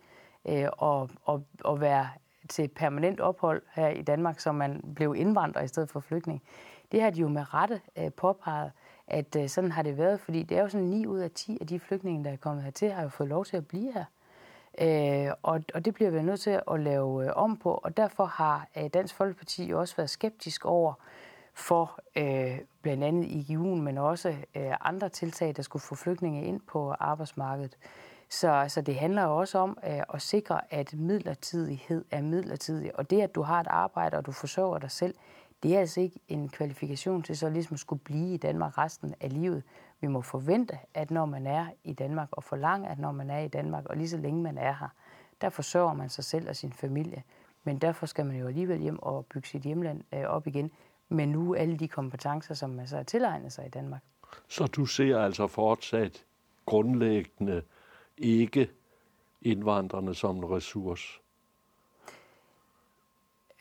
øh, 0.49 0.67
at, 0.81 1.09
at, 1.29 1.39
at 1.65 1.81
være 1.81 2.09
til 2.49 2.67
permanent 2.67 3.19
ophold 3.19 3.61
her 3.73 3.87
i 3.87 4.01
Danmark, 4.01 4.39
så 4.39 4.51
man 4.51 4.93
blev 4.95 5.15
indvandrer 5.17 5.61
i 5.61 5.67
stedet 5.67 5.89
for 5.89 5.99
flygtning. 5.99 6.41
Det 6.91 7.01
har 7.01 7.09
de 7.09 7.21
jo 7.21 7.27
med 7.27 7.53
rette 7.53 7.81
øh, 7.97 8.11
påpeget, 8.11 8.71
at 9.09 9.35
øh, 9.35 9.49
sådan 9.49 9.71
har 9.71 9.83
det 9.83 9.97
været, 9.97 10.19
fordi 10.19 10.43
det 10.43 10.57
er 10.57 10.61
jo 10.61 10.69
sådan 10.69 10.87
9 10.87 11.05
ud 11.07 11.19
af 11.19 11.31
10 11.31 11.57
af 11.61 11.67
de 11.67 11.79
flygtninge, 11.79 12.23
der 12.23 12.31
er 12.31 12.35
kommet 12.35 12.63
hertil, 12.63 12.91
har 12.91 13.03
jo 13.03 13.09
fået 13.09 13.29
lov 13.29 13.45
til 13.45 13.57
at 13.57 13.67
blive 13.67 13.93
her. 13.93 14.05
Øh, 14.81 15.33
og, 15.43 15.61
og 15.73 15.85
det 15.85 15.93
bliver 15.93 16.09
vi 16.09 16.21
nødt 16.21 16.39
til 16.39 16.61
at 16.71 16.79
lave 16.79 17.25
øh, 17.25 17.31
om 17.35 17.57
på, 17.57 17.73
og 17.83 17.97
derfor 17.97 18.25
har 18.25 18.67
øh, 18.77 18.89
Dansk 18.93 19.15
Folkeparti 19.15 19.65
jo 19.65 19.79
også 19.79 19.95
været 19.95 20.09
skeptisk 20.09 20.65
over 20.65 20.93
for 21.53 21.99
øh, 22.15 22.59
blandt 22.81 23.03
andet 23.03 23.25
IGU'en, 23.25 23.81
men 23.81 23.97
også 23.97 24.29
øh, 24.55 24.71
andre 24.81 25.09
tiltag, 25.09 25.55
der 25.55 25.63
skulle 25.63 25.83
få 25.83 25.95
flygtninge 25.95 26.43
ind 26.43 26.61
på 26.67 26.91
arbejdsmarkedet. 26.99 27.77
Så, 28.29 28.65
så 28.67 28.81
det 28.81 28.95
handler 28.95 29.23
jo 29.23 29.37
også 29.37 29.57
om 29.57 29.77
øh, 29.87 30.01
at 30.13 30.21
sikre, 30.21 30.73
at 30.73 30.93
midlertidighed 30.93 32.05
er 32.11 32.21
midlertidig, 32.21 32.99
og 32.99 33.09
det, 33.09 33.21
at 33.21 33.35
du 33.35 33.41
har 33.41 33.59
et 33.59 33.67
arbejde, 33.67 34.17
og 34.17 34.25
du 34.25 34.31
forsørger 34.31 34.79
dig 34.79 34.91
selv, 34.91 35.15
det 35.63 35.75
er 35.75 35.79
altså 35.79 36.01
ikke 36.01 36.19
en 36.27 36.49
kvalifikation 36.49 37.23
til 37.23 37.37
så 37.37 37.49
ligesom 37.49 37.77
skulle 37.77 38.01
blive 38.03 38.33
i 38.33 38.37
Danmark 38.37 38.77
resten 38.77 39.15
af 39.19 39.33
livet. 39.33 39.63
Vi 40.01 40.07
må 40.07 40.21
forvente, 40.21 40.77
at 40.93 41.11
når 41.11 41.25
man 41.25 41.47
er 41.47 41.67
i 41.83 41.93
Danmark, 41.93 42.29
og 42.31 42.43
forlange, 42.43 42.89
at 42.89 42.99
når 42.99 43.11
man 43.11 43.29
er 43.29 43.39
i 43.39 43.47
Danmark, 43.47 43.85
og 43.85 43.97
lige 43.97 44.09
så 44.09 44.17
længe 44.17 44.43
man 44.43 44.57
er 44.57 44.73
her, 44.79 44.87
der 45.41 45.49
forsørger 45.49 45.93
man 45.93 46.09
sig 46.09 46.23
selv 46.23 46.49
og 46.49 46.55
sin 46.55 46.73
familie. 46.73 47.23
Men 47.63 47.77
derfor 47.77 48.05
skal 48.05 48.25
man 48.25 48.35
jo 48.35 48.47
alligevel 48.47 48.79
hjem 48.79 48.99
og 48.99 49.25
bygge 49.25 49.47
sit 49.47 49.61
hjemland 49.61 50.03
øh, 50.13 50.23
op 50.23 50.47
igen, 50.47 50.71
med 51.09 51.27
nu 51.27 51.55
alle 51.55 51.77
de 51.77 51.87
kompetencer, 51.87 52.53
som 52.53 52.69
man 52.69 52.87
så 52.87 52.95
har 52.95 53.03
tilegnet 53.03 53.53
sig 53.53 53.65
i 53.65 53.69
Danmark. 53.69 54.01
Så 54.47 54.65
du 54.65 54.85
ser 54.85 55.19
altså 55.19 55.47
fortsat 55.47 56.25
grundlæggende 56.65 57.61
ikke 58.17 58.69
indvandrerne 59.41 60.15
som 60.15 60.37
en 60.37 60.51
ressource? 60.51 61.19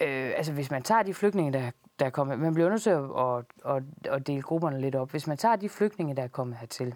Øh, 0.01 0.33
altså 0.37 0.53
hvis 0.53 0.71
man 0.71 0.83
tager 0.83 1.03
de 1.03 1.15
flygtninge, 1.15 1.53
der, 1.53 1.71
der 1.99 2.07
er 2.07 2.11
kommet... 2.11 2.39
Man 2.39 2.55
bliver 2.55 2.71
nødt 2.71 2.83
til 2.83 2.91
at, 2.91 3.05
at, 3.19 3.45
at, 3.77 4.15
at 4.15 4.27
dele 4.27 4.43
grupperne 4.43 4.81
lidt 4.81 4.95
op. 4.95 5.11
Hvis 5.11 5.27
man 5.27 5.37
tager 5.37 5.57
de 5.57 5.69
flygtninge, 5.69 6.17
der 6.17 6.23
er 6.23 6.29
kommet 6.29 6.57
hertil, 6.57 6.95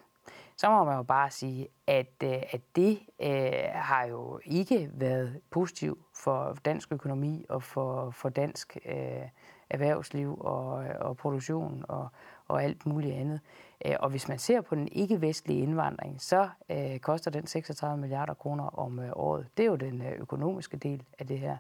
så 0.56 0.70
må 0.70 0.84
man 0.84 0.96
jo 0.96 1.02
bare 1.02 1.30
sige, 1.30 1.68
at, 1.86 2.12
øh, 2.24 2.42
at 2.50 2.60
det 2.76 2.98
øh, 3.22 3.52
har 3.72 4.04
jo 4.04 4.40
ikke 4.44 4.90
været 4.94 5.40
positivt 5.50 5.98
for 6.14 6.58
dansk 6.64 6.92
økonomi 6.92 7.46
og 7.48 7.62
for, 7.62 8.10
for 8.10 8.28
dansk 8.28 8.76
øh, 8.86 9.28
erhvervsliv 9.70 10.40
og, 10.40 10.68
og 11.00 11.16
produktion 11.16 11.84
og, 11.88 12.08
og 12.48 12.62
alt 12.62 12.86
muligt 12.86 13.14
andet. 13.14 13.40
Øh, 13.86 13.94
og 14.00 14.10
hvis 14.10 14.28
man 14.28 14.38
ser 14.38 14.60
på 14.60 14.74
den 14.74 14.88
ikke-vestlige 14.92 15.62
indvandring, 15.62 16.20
så 16.20 16.48
øh, 16.70 16.98
koster 16.98 17.30
den 17.30 17.46
36 17.46 18.00
milliarder 18.00 18.34
kroner 18.34 18.78
om 18.78 18.98
øh, 18.98 19.10
året. 19.12 19.46
Det 19.56 19.62
er 19.62 19.66
jo 19.66 19.76
den 19.76 20.02
øh, 20.02 20.12
økonomiske 20.12 20.76
del 20.76 21.02
af 21.18 21.26
det 21.26 21.38
her. 21.38 21.56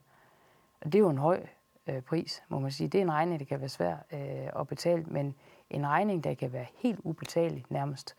Og 0.80 0.92
det 0.92 0.94
er 0.94 1.00
jo 1.00 1.10
en 1.10 1.18
høj 1.18 1.46
øh, 1.86 2.02
pris, 2.02 2.42
må 2.48 2.58
man 2.58 2.70
sige. 2.70 2.88
Det 2.88 2.98
er 2.98 3.02
en 3.02 3.12
regning, 3.12 3.40
der 3.40 3.46
kan 3.46 3.60
være 3.60 3.68
svær 3.68 3.96
øh, 4.12 4.60
at 4.60 4.68
betale, 4.68 5.04
men 5.06 5.34
en 5.70 5.86
regning, 5.86 6.24
der 6.24 6.34
kan 6.34 6.52
være 6.52 6.66
helt 6.74 7.00
ubetalelig 7.04 7.64
nærmest. 7.68 8.16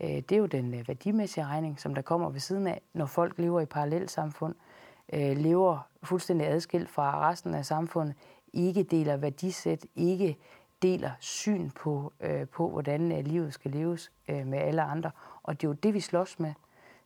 Øh, 0.00 0.08
det 0.08 0.32
er 0.32 0.36
jo 0.36 0.46
den 0.46 0.74
øh, 0.74 0.88
værdimæssige 0.88 1.46
regning, 1.46 1.80
som 1.80 1.94
der 1.94 2.02
kommer 2.02 2.30
ved 2.30 2.40
siden 2.40 2.66
af, 2.66 2.80
når 2.92 3.06
folk 3.06 3.38
lever 3.38 3.60
i 3.60 3.66
parallelsamfund, 3.66 4.54
øh, 5.12 5.36
lever 5.36 5.88
fuldstændig 6.02 6.46
adskilt 6.46 6.90
fra 6.90 7.30
resten 7.30 7.54
af 7.54 7.66
samfundet, 7.66 8.14
ikke 8.52 8.82
deler 8.82 9.16
værdisæt, 9.16 9.86
ikke 9.96 10.38
deler 10.82 11.10
syn 11.20 11.70
på, 11.70 12.12
øh, 12.20 12.48
på 12.48 12.68
hvordan 12.68 13.12
øh, 13.12 13.24
livet 13.24 13.54
skal 13.54 13.70
leves 13.70 14.12
øh, 14.28 14.46
med 14.46 14.58
alle 14.58 14.82
andre. 14.82 15.10
Og 15.42 15.60
det 15.60 15.66
er 15.66 15.68
jo 15.68 15.74
det, 15.74 15.94
vi 15.94 16.00
slås 16.00 16.38
med. 16.38 16.52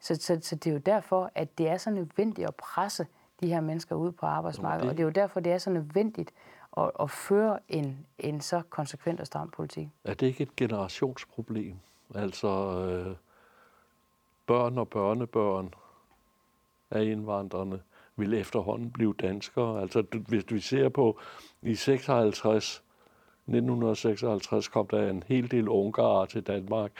Så, 0.00 0.14
så, 0.14 0.38
så 0.42 0.56
det 0.56 0.70
er 0.70 0.74
jo 0.74 0.78
derfor, 0.78 1.30
at 1.34 1.58
det 1.58 1.68
er 1.68 1.76
så 1.76 1.90
nødvendigt 1.90 2.48
at 2.48 2.54
presse 2.54 3.06
de 3.40 3.48
her 3.48 3.61
mennesker 3.61 3.94
ud 3.96 4.12
på 4.12 4.26
arbejdsmarkedet. 4.26 4.90
Og 4.90 4.96
det 4.96 5.03
er 5.03 5.05
jo 5.05 5.11
derfor, 5.11 5.40
det 5.40 5.53
er 5.53 5.59
så 5.59 5.70
nødvendigt 5.70 6.31
at, 6.76 6.90
at 7.00 7.11
føre 7.11 7.59
en, 7.68 8.07
en 8.18 8.40
så 8.40 8.62
konsekvent 8.70 9.20
og 9.20 9.26
stram 9.26 9.50
politik. 9.50 9.88
Er 10.05 10.14
det 10.14 10.26
ikke 10.26 10.42
et 10.42 10.57
generationsproblem? 10.57 11.76
Altså 12.14 12.48
øh, 12.88 13.16
børn 14.46 14.79
og 14.79 14.88
børnebørn 14.88 15.74
af 16.90 17.05
indvandrerne 17.05 17.81
vil 18.16 18.35
efterhånden 18.35 18.90
blive 18.90 19.14
danskere. 19.20 19.81
Altså 19.81 20.05
hvis 20.29 20.44
vi 20.48 20.61
ser 20.61 20.88
på 20.88 21.18
i 21.62 21.74
56, 21.74 22.83
1956 23.46 24.68
kom 24.68 24.87
der 24.87 25.11
en 25.11 25.22
hel 25.26 25.50
del 25.50 25.68
ungarer 25.68 26.26
til 26.26 26.42
Danmark. 26.42 26.92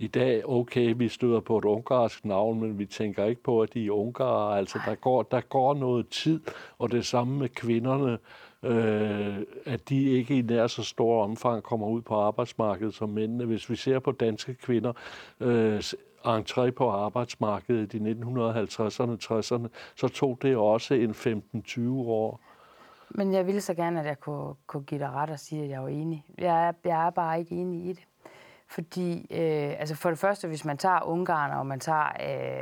I 0.00 0.06
dag, 0.06 0.48
okay, 0.48 0.94
vi 0.96 1.08
støder 1.08 1.40
på 1.40 1.58
et 1.58 1.64
ungarsk 1.64 2.24
navn, 2.24 2.60
men 2.60 2.78
vi 2.78 2.86
tænker 2.86 3.24
ikke 3.24 3.42
på, 3.42 3.62
at 3.62 3.74
de 3.74 3.86
er 3.86 3.90
ungarer. 3.90 4.56
Altså, 4.56 4.80
der 4.86 4.94
går, 4.94 5.22
der 5.22 5.40
går 5.40 5.74
noget 5.74 6.08
tid, 6.08 6.40
og 6.78 6.92
det 6.92 7.06
samme 7.06 7.38
med 7.38 7.48
kvinderne, 7.48 8.18
øh, 8.62 9.38
at 9.66 9.88
de 9.88 10.02
ikke 10.02 10.38
i 10.38 10.42
nær 10.42 10.66
så 10.66 10.82
stor 10.82 11.22
omfang 11.22 11.62
kommer 11.62 11.86
ud 11.86 12.02
på 12.02 12.14
arbejdsmarkedet 12.14 12.94
som 12.94 13.08
mændene. 13.08 13.44
Hvis 13.44 13.70
vi 13.70 13.76
ser 13.76 13.98
på 13.98 14.12
danske 14.12 14.54
kvinder, 14.54 14.92
øh, 15.40 15.82
entré 16.26 16.70
på 16.70 16.90
arbejdsmarkedet 16.90 17.94
i 17.94 17.98
1950'erne, 17.98 19.16
60'erne, 19.22 19.68
så 19.96 20.08
tog 20.08 20.38
det 20.42 20.56
også 20.56 20.94
en 20.94 21.10
15-20 21.10 21.90
år. 21.90 22.40
Men 23.10 23.32
jeg 23.32 23.46
ville 23.46 23.60
så 23.60 23.74
gerne, 23.74 24.00
at 24.00 24.06
jeg 24.06 24.20
kunne, 24.20 24.54
kunne 24.66 24.82
give 24.82 25.00
dig 25.00 25.10
ret 25.10 25.30
og 25.30 25.38
sige, 25.38 25.62
at 25.62 25.70
jeg 25.70 25.82
var 25.82 25.88
enig. 25.88 26.24
Jeg 26.38 26.68
er, 26.68 26.72
jeg 26.84 27.06
er 27.06 27.10
bare 27.10 27.38
ikke 27.38 27.54
enig 27.54 27.84
i 27.84 27.92
det. 27.92 28.04
Fordi, 28.70 29.26
øh, 29.30 29.80
altså 29.80 29.94
for 29.94 30.08
det 30.08 30.18
første, 30.18 30.48
hvis 30.48 30.64
man 30.64 30.78
tager 30.78 31.02
Ungarn, 31.02 31.50
og 31.50 31.66
man 31.66 31.80
tager 31.80 32.06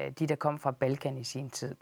øh, 0.06 0.12
de, 0.18 0.26
der 0.26 0.36
kom 0.36 0.58
fra 0.58 0.70
Balkan 0.70 1.18
i 1.18 1.24
sin 1.24 1.50
tid, 1.50 1.76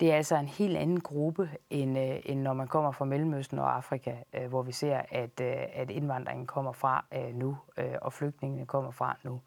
det 0.00 0.12
er 0.12 0.16
altså 0.16 0.36
en 0.36 0.48
helt 0.48 0.76
anden 0.76 1.00
gruppe, 1.00 1.50
end, 1.70 1.98
øh, 1.98 2.16
end 2.24 2.40
når 2.40 2.52
man 2.52 2.68
kommer 2.68 2.92
fra 2.92 3.04
Mellemøsten 3.04 3.58
og 3.58 3.76
Afrika, 3.76 4.16
øh, 4.32 4.48
hvor 4.48 4.62
vi 4.62 4.72
ser, 4.72 5.00
at, 5.10 5.40
øh, 5.40 5.56
at 5.72 5.90
indvandringen 5.90 6.46
kommer 6.46 6.72
fra 6.72 7.04
øh, 7.14 7.34
nu, 7.34 7.56
øh, 7.76 7.94
og 8.02 8.12
flygtningene 8.12 8.66
kommer 8.66 8.90
fra 8.90 9.16
nu. 9.22 9.40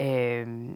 Øh, 0.00 0.70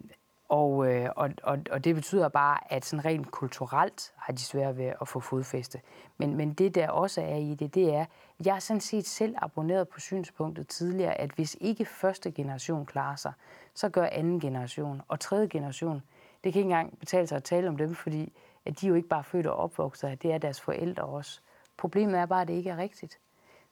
og, 0.49 0.95
øh, 0.95 1.11
og, 1.17 1.31
og, 1.43 1.59
og 1.71 1.85
det 1.85 1.95
betyder 1.95 2.29
bare, 2.29 2.73
at 2.73 2.85
sådan 2.85 3.05
rent 3.05 3.31
kulturelt 3.31 4.13
har 4.17 4.33
de 4.33 4.43
svært 4.43 4.79
ved 4.79 4.93
at 5.01 5.09
få 5.09 5.21
fodfæste. 5.21 5.81
Men, 6.19 6.37
men 6.37 6.53
det, 6.55 6.75
der 6.75 6.89
også 6.89 7.21
er 7.21 7.37
i 7.37 7.55
det, 7.55 7.75
det 7.75 7.95
er, 7.95 8.05
jeg 8.45 8.55
har 8.55 8.61
sådan 8.61 8.81
set 8.81 9.07
selv 9.07 9.35
abonneret 9.39 9.89
på 9.89 10.01
synspunktet 10.01 10.69
tidligere, 10.69 11.15
at 11.21 11.31
hvis 11.31 11.57
ikke 11.61 11.85
første 11.85 12.31
generation 12.31 12.87
klarer 12.87 13.17
sig, 13.17 13.33
så 13.75 13.89
gør 13.89 14.07
anden 14.13 14.41
generation 14.41 15.03
og 15.09 15.21
tredje 15.21 15.47
generation. 15.47 16.03
Det 16.45 16.53
kan 16.53 16.61
ikke 16.61 16.71
engang 16.71 16.99
betale 16.99 17.27
sig 17.27 17.37
at 17.37 17.45
tale 17.45 17.69
om 17.69 17.77
dem, 17.77 17.95
fordi 17.95 18.33
at 18.65 18.81
de 18.81 18.87
jo 18.87 18.95
ikke 18.95 19.09
bare 19.09 19.19
er 19.19 19.23
født 19.23 19.47
og 19.47 19.57
opvokset 19.57 20.09
her, 20.09 20.17
det 20.17 20.33
er 20.33 20.39
deres 20.39 20.61
forældre 20.61 21.05
også. 21.05 21.41
Problemet 21.77 22.21
er 22.21 22.27
bare, 22.27 22.43
at 22.43 22.49
det 22.49 22.55
ikke 22.55 22.71
er 22.71 22.77
rigtigt. 22.77 23.19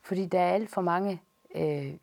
Fordi 0.03 0.27
der 0.27 0.41
er 0.41 0.55
alt 0.55 0.71
for 0.71 0.81
mange 0.81 1.23
øh, 1.55 1.95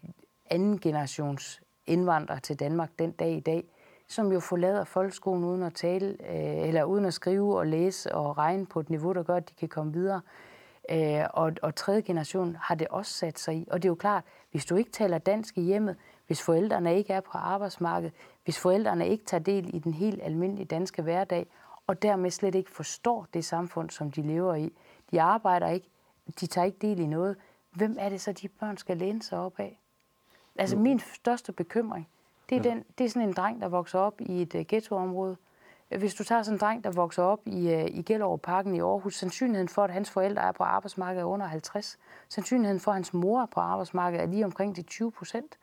anden 0.49 0.79
generations 0.79 1.61
indvandrere 1.87 2.39
til 2.39 2.59
Danmark 2.59 2.89
den 2.99 3.11
dag 3.11 3.31
i 3.31 3.39
dag, 3.39 3.63
som 4.11 4.31
jo 4.31 4.39
forlader 4.39 4.83
folkeskolen 4.83 5.43
uden 5.43 5.63
at 5.63 5.73
tale, 5.73 6.17
øh, 6.29 6.67
eller 6.67 6.83
uden 6.83 7.05
at 7.05 7.13
skrive 7.13 7.57
og 7.57 7.67
læse 7.67 8.15
og 8.15 8.37
regne 8.37 8.65
på 8.65 8.79
et 8.79 8.89
niveau, 8.89 9.13
der 9.13 9.23
gør, 9.23 9.35
at 9.35 9.49
de 9.49 9.53
kan 9.53 9.69
komme 9.69 9.93
videre. 9.93 10.21
Øh, 10.91 11.23
og, 11.33 11.53
og 11.61 11.75
tredje 11.75 12.01
generation 12.01 12.57
har 12.61 12.75
det 12.75 12.87
også 12.87 13.13
sat 13.13 13.39
sig 13.39 13.55
i. 13.55 13.67
Og 13.71 13.83
det 13.83 13.87
er 13.87 13.91
jo 13.91 13.95
klart, 13.95 14.23
hvis 14.51 14.65
du 14.65 14.75
ikke 14.75 14.91
taler 14.91 15.17
dansk 15.17 15.57
i 15.57 15.61
hjemmet, 15.61 15.95
hvis 16.27 16.41
forældrene 16.41 16.97
ikke 16.97 17.13
er 17.13 17.21
på 17.21 17.37
arbejdsmarkedet, 17.37 18.13
hvis 18.43 18.59
forældrene 18.59 19.07
ikke 19.07 19.25
tager 19.25 19.43
del 19.43 19.75
i 19.75 19.79
den 19.79 19.93
helt 19.93 20.21
almindelige 20.23 20.65
danske 20.65 21.01
hverdag, 21.01 21.47
og 21.87 22.01
dermed 22.01 22.31
slet 22.31 22.55
ikke 22.55 22.71
forstår 22.71 23.27
det 23.33 23.45
samfund, 23.45 23.89
som 23.89 24.11
de 24.11 24.21
lever 24.21 24.55
i. 24.55 24.73
De 25.11 25.21
arbejder 25.21 25.67
ikke, 25.67 25.87
de 26.39 26.47
tager 26.47 26.65
ikke 26.65 26.77
del 26.81 26.99
i 26.99 27.07
noget. 27.07 27.35
Hvem 27.71 27.95
er 27.99 28.09
det 28.09 28.21
så, 28.21 28.31
de 28.31 28.47
børn 28.47 28.77
skal 28.77 28.97
læne 28.97 29.23
sig 29.23 29.39
op 29.39 29.59
af? 29.59 29.79
Altså 30.55 30.77
min 30.77 30.99
største 30.99 31.51
bekymring, 31.51 32.07
det 32.51 32.65
er, 32.65 32.73
den, 32.73 32.83
det 32.97 33.05
er 33.05 33.09
sådan 33.09 33.27
en 33.27 33.33
dreng, 33.33 33.61
der 33.61 33.67
vokser 33.67 33.99
op 33.99 34.21
i 34.21 34.41
et 34.41 34.55
uh, 34.55 34.61
ghettoområde. 34.61 35.37
Hvis 35.97 36.13
du 36.13 36.23
tager 36.23 36.43
sådan 36.43 36.55
en 36.55 36.59
dreng, 36.59 36.83
der 36.83 36.91
vokser 36.91 37.23
op 37.23 37.39
i, 37.45 37.73
uh, 37.73 37.85
i 37.85 38.01
Gellerup 38.01 38.41
Parken 38.41 38.75
i 38.75 38.79
Aarhus, 38.79 39.15
sandsynligheden 39.15 39.69
for, 39.69 39.83
at 39.83 39.91
hans 39.91 40.11
forældre 40.11 40.41
er 40.41 40.51
på 40.51 40.63
arbejdsmarkedet 40.63 41.21
er 41.21 41.25
under 41.25 41.45
50. 41.45 41.97
Sandsynligheden 42.29 42.79
for, 42.79 42.91
at 42.91 42.95
hans 42.95 43.13
mor 43.13 43.41
er 43.41 43.45
på 43.45 43.59
arbejdsmarkedet 43.59 44.23
er 44.23 44.27
lige 44.27 44.45
omkring 44.45 44.75
de 44.75 44.81
20 44.81 45.11
procent, 45.11 45.57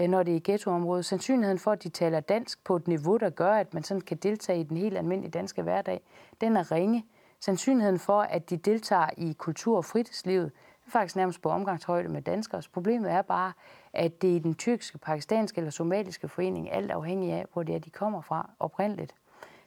uh, 0.00 0.04
når 0.04 0.22
det 0.22 0.32
er 0.32 0.36
i 0.36 0.42
ghettoområdet. 0.44 1.04
Sandsynligheden 1.04 1.58
for, 1.58 1.70
at 1.70 1.82
de 1.82 1.88
taler 1.88 2.20
dansk 2.20 2.64
på 2.64 2.76
et 2.76 2.88
niveau, 2.88 3.16
der 3.16 3.30
gør, 3.30 3.52
at 3.52 3.74
man 3.74 3.82
sådan 3.82 4.00
kan 4.00 4.16
deltage 4.16 4.60
i 4.60 4.62
den 4.62 4.76
helt 4.76 4.98
almindelige 4.98 5.30
danske 5.30 5.62
hverdag, 5.62 6.00
den 6.40 6.56
er 6.56 6.72
ringe. 6.72 7.06
Sandsynligheden 7.40 7.98
for, 7.98 8.20
at 8.20 8.50
de 8.50 8.56
deltager 8.56 9.08
i 9.16 9.32
kultur- 9.38 9.76
og 9.76 9.84
fritidslivet, 9.84 10.52
er 10.86 10.90
faktisk 10.90 11.16
nærmest 11.16 11.42
på 11.42 11.48
omgangshøjde 11.48 12.08
med 12.08 12.22
danskere. 12.22 12.62
Problemet 12.72 13.10
er 13.10 13.22
bare, 13.22 13.52
at 13.92 14.22
det 14.22 14.36
er 14.36 14.40
den 14.40 14.54
tyrkiske, 14.54 14.98
pakistanske 14.98 15.58
eller 15.58 15.70
somaliske 15.70 16.28
forening, 16.28 16.72
alt 16.72 16.90
afhængig 16.90 17.32
af, 17.32 17.46
hvor 17.52 17.62
det 17.62 17.74
er, 17.74 17.78
de 17.78 17.90
kommer 17.90 18.20
fra 18.20 18.50
oprindeligt. 18.58 19.14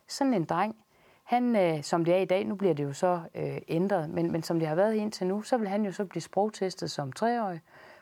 Sådan 0.08 0.34
en 0.34 0.46
dreng, 0.46 0.76
han, 1.24 1.56
øh, 1.56 1.84
som 1.84 2.06
det 2.06 2.14
er 2.14 2.20
i 2.20 2.26
dag, 2.26 2.46
nu 2.46 2.56
bliver 2.56 2.74
det 2.74 2.84
jo 2.84 2.94
så 2.94 3.22
øh, 3.36 3.58
ændret, 3.68 4.10
men, 4.10 4.32
men 4.32 4.44
som 4.44 4.60
det 4.60 4.68
har 4.68 4.76
været 4.76 4.94
indtil 4.94 5.28
nu, 5.28 5.42
så 5.42 5.58
vil 5.58 5.68
han 5.68 5.86
jo 5.86 5.92
så 5.92 6.06
blive 6.06 6.22
sprogtestet 6.22 6.92
som 6.92 7.12
treårig, 7.12 7.62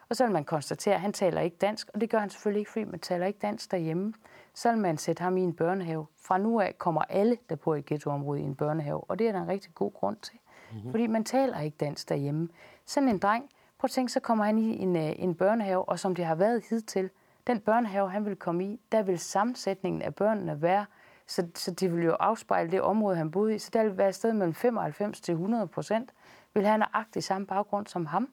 og 0.10 0.16
så 0.16 0.24
vil 0.24 0.34
man 0.34 0.44
konstatere, 0.44 0.96
at 0.96 1.02
han 1.02 1.14
taler 1.14 1.42
ikke 1.42 1.58
dansk, 1.58 1.90
og 1.94 2.02
det 2.02 2.10
gør 2.10 2.20
han 2.20 2.30
selvfølgelig 2.30 2.60
ikke, 2.60 2.72
fordi 2.72 2.86
man 2.86 3.00
taler 3.00 3.26
ikke 3.26 3.40
dansk 3.40 3.72
derhjemme. 3.72 4.14
Så 4.54 4.72
vil 4.72 4.80
man 4.80 4.98
sætte 4.98 5.24
ham 5.24 5.38
i 5.38 5.42
en 5.42 5.54
børnehave. 5.54 6.06
Fra 6.26 6.38
nu 6.38 6.60
af 6.60 6.78
kommer 6.78 7.02
alle, 7.02 7.38
der 7.50 7.56
bor 7.56 7.76
i 7.76 7.80
et 7.80 7.86
ghettoområde, 7.86 8.42
i 8.42 8.44
en 8.44 8.56
børnehave, 8.56 9.04
og 9.04 9.20
det 9.20 9.28
er 9.28 9.32
der 9.32 9.42
en 9.42 9.48
rigtig 9.48 9.76
god 9.76 9.92
grund 9.94 10.18
til. 10.18 10.40
Mm-hmm. 10.72 10.92
Fordi 10.92 11.08
man 11.08 11.24
taler 11.24 11.60
ikke 11.60 11.78
dansk 11.78 12.10
derhjemme. 12.10 12.50
Sådan 12.86 13.10
en 13.10 13.18
dreng, 13.18 13.50
Prøv 13.84 13.88
at 13.88 13.92
tænke, 13.92 14.12
så 14.12 14.20
kommer 14.20 14.46
han 14.46 14.58
i 14.58 14.82
en, 14.82 14.96
øh, 14.96 15.14
en 15.16 15.36
børnehave, 15.36 15.90
og 15.90 16.00
som 16.00 16.16
det 16.16 16.26
har 16.26 16.36
været 16.36 16.64
hidtil, 16.70 17.10
den 17.48 17.60
børnehave, 17.60 18.10
han 18.10 18.26
vil 18.26 18.36
komme 18.36 18.66
i, 18.66 18.80
der 18.92 19.04
vil 19.04 19.20
sammensætningen 19.20 20.02
af 20.02 20.16
børnene 20.16 20.62
være, 20.62 20.86
så, 21.28 21.48
så 21.56 21.72
det 21.72 21.96
vil 21.96 22.04
jo 22.04 22.12
afspejle 22.12 22.72
det 22.72 22.82
område, 22.82 23.16
han 23.16 23.32
boede 23.32 23.56
i. 23.56 23.60
Så 23.60 23.70
der 23.74 23.84
vil 23.84 23.98
være 23.98 24.10
et 24.10 24.16
sted 24.16 24.34
mellem 24.34 24.54
95 24.54 25.22
til 25.22 25.32
100 25.32 25.68
procent, 25.68 26.12
vil 26.54 26.66
have 26.66 26.78
nøjagtig 26.78 27.24
samme 27.24 27.48
baggrund 27.48 27.88
som 27.88 28.06
ham. 28.06 28.30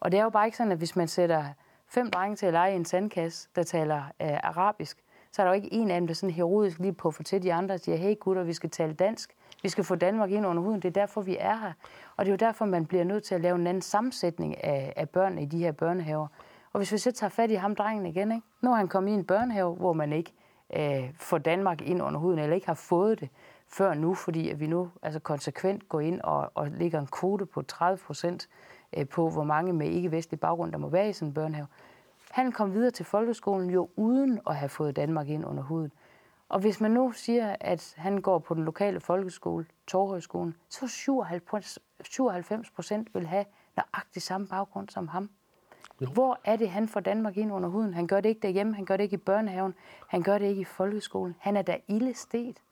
Og 0.00 0.12
det 0.12 0.20
er 0.20 0.24
jo 0.24 0.30
bare 0.30 0.46
ikke 0.46 0.56
sådan, 0.56 0.72
at 0.72 0.78
hvis 0.78 0.96
man 0.96 1.08
sætter 1.08 1.44
fem 1.86 2.10
drenge 2.10 2.36
til 2.36 2.46
at 2.46 2.52
lege 2.52 2.72
i 2.72 2.76
en 2.76 2.84
sandkasse, 2.84 3.48
der 3.56 3.62
taler 3.62 4.02
øh, 4.22 4.38
arabisk, 4.42 5.04
så 5.32 5.42
er 5.42 5.46
der 5.46 5.50
jo 5.50 5.56
ikke 5.56 5.72
en 5.72 5.90
af 5.90 6.00
dem, 6.00 6.06
der 6.06 6.14
sådan 6.14 6.34
heroisk 6.34 6.78
lige 6.78 6.92
på 6.92 7.10
for 7.10 7.22
til 7.22 7.42
de 7.42 7.52
andre 7.52 7.74
og 7.74 7.80
siger, 7.80 7.96
hey 7.96 8.18
gutter, 8.20 8.42
vi 8.42 8.52
skal 8.52 8.70
tale 8.70 8.94
dansk. 8.94 9.36
Vi 9.62 9.68
skal 9.68 9.84
få 9.84 9.94
Danmark 9.94 10.30
ind 10.30 10.46
under 10.46 10.62
huden. 10.62 10.82
Det 10.82 10.88
er 10.88 11.00
derfor, 11.00 11.20
vi 11.20 11.36
er 11.40 11.56
her. 11.56 11.72
Og 12.16 12.24
det 12.24 12.30
er 12.30 12.32
jo 12.32 12.46
derfor, 12.46 12.64
man 12.64 12.86
bliver 12.86 13.04
nødt 13.04 13.24
til 13.24 13.34
at 13.34 13.40
lave 13.40 13.54
en 13.54 13.66
anden 13.66 13.82
sammensætning 13.82 14.64
af, 14.64 14.92
af 14.96 15.08
børn 15.08 15.38
i 15.38 15.44
de 15.44 15.58
her 15.58 15.72
børnehaver. 15.72 16.26
Og 16.72 16.78
hvis 16.78 16.92
vi 16.92 16.98
så 16.98 17.12
tager 17.12 17.30
fat 17.30 17.50
i 17.50 17.54
ham, 17.54 17.74
drengen 17.74 18.06
igen, 18.06 18.32
ikke? 18.32 18.46
nu 18.60 18.72
er 18.72 18.76
han 18.76 18.88
kommet 18.88 19.10
i 19.10 19.14
en 19.14 19.24
børnehave, 19.24 19.74
hvor 19.74 19.92
man 19.92 20.12
ikke 20.12 20.32
øh, 20.76 21.10
får 21.14 21.38
Danmark 21.38 21.80
ind 21.80 22.02
under 22.02 22.20
huden, 22.20 22.38
eller 22.38 22.54
ikke 22.54 22.66
har 22.66 22.74
fået 22.74 23.20
det 23.20 23.28
før 23.68 23.94
nu, 23.94 24.14
fordi 24.14 24.50
at 24.50 24.60
vi 24.60 24.66
nu 24.66 24.90
altså 25.02 25.20
konsekvent 25.20 25.88
går 25.88 26.00
ind 26.00 26.20
og, 26.20 26.50
og 26.54 26.68
lægger 26.68 27.00
en 27.00 27.06
kvote 27.06 27.46
på 27.46 27.62
30 27.62 27.98
procent 27.98 28.48
øh, 28.96 29.08
på, 29.08 29.30
hvor 29.30 29.44
mange 29.44 29.72
med 29.72 29.86
ikke-vestlig 29.86 30.40
baggrund, 30.40 30.72
der 30.72 30.78
må 30.78 30.88
være 30.88 31.08
i 31.08 31.12
sådan 31.12 31.28
en 31.28 31.34
børnehave. 31.34 31.66
Han 32.30 32.52
kom 32.52 32.74
videre 32.74 32.90
til 32.90 33.04
folkeskolen 33.04 33.70
jo 33.70 33.88
uden 33.96 34.40
at 34.46 34.56
have 34.56 34.68
fået 34.68 34.96
Danmark 34.96 35.28
ind 35.28 35.46
under 35.46 35.62
huden. 35.62 35.92
Og 36.48 36.60
hvis 36.60 36.80
man 36.80 36.90
nu 36.90 37.12
siger, 37.12 37.56
at 37.60 37.94
han 37.96 38.20
går 38.20 38.38
på 38.38 38.54
den 38.54 38.64
lokale 38.64 39.00
folkeskole, 39.00 39.66
Torhøjskolen, 39.86 40.56
så 40.68 40.88
97 40.88 42.70
procent 42.70 43.14
vil 43.14 43.26
have 43.26 43.44
nøjagtig 43.76 44.22
samme 44.22 44.46
baggrund 44.46 44.88
som 44.88 45.08
ham. 45.08 45.30
Jo. 46.00 46.06
Hvor 46.06 46.40
er 46.44 46.56
det, 46.56 46.70
han 46.70 46.88
får 46.88 47.00
Danmark 47.00 47.36
ind 47.36 47.52
under 47.52 47.68
huden? 47.68 47.94
Han 47.94 48.06
gør 48.06 48.20
det 48.20 48.28
ikke 48.28 48.40
derhjemme, 48.40 48.74
han 48.74 48.84
gør 48.84 48.96
det 48.96 49.04
ikke 49.04 49.14
i 49.14 49.16
børnehaven, 49.16 49.74
han 50.08 50.22
gør 50.22 50.38
det 50.38 50.46
ikke 50.46 50.60
i 50.60 50.64
folkeskolen. 50.64 51.34
Han 51.38 51.56
er 51.56 51.62
da 51.62 51.76
ildestet. 51.88 52.62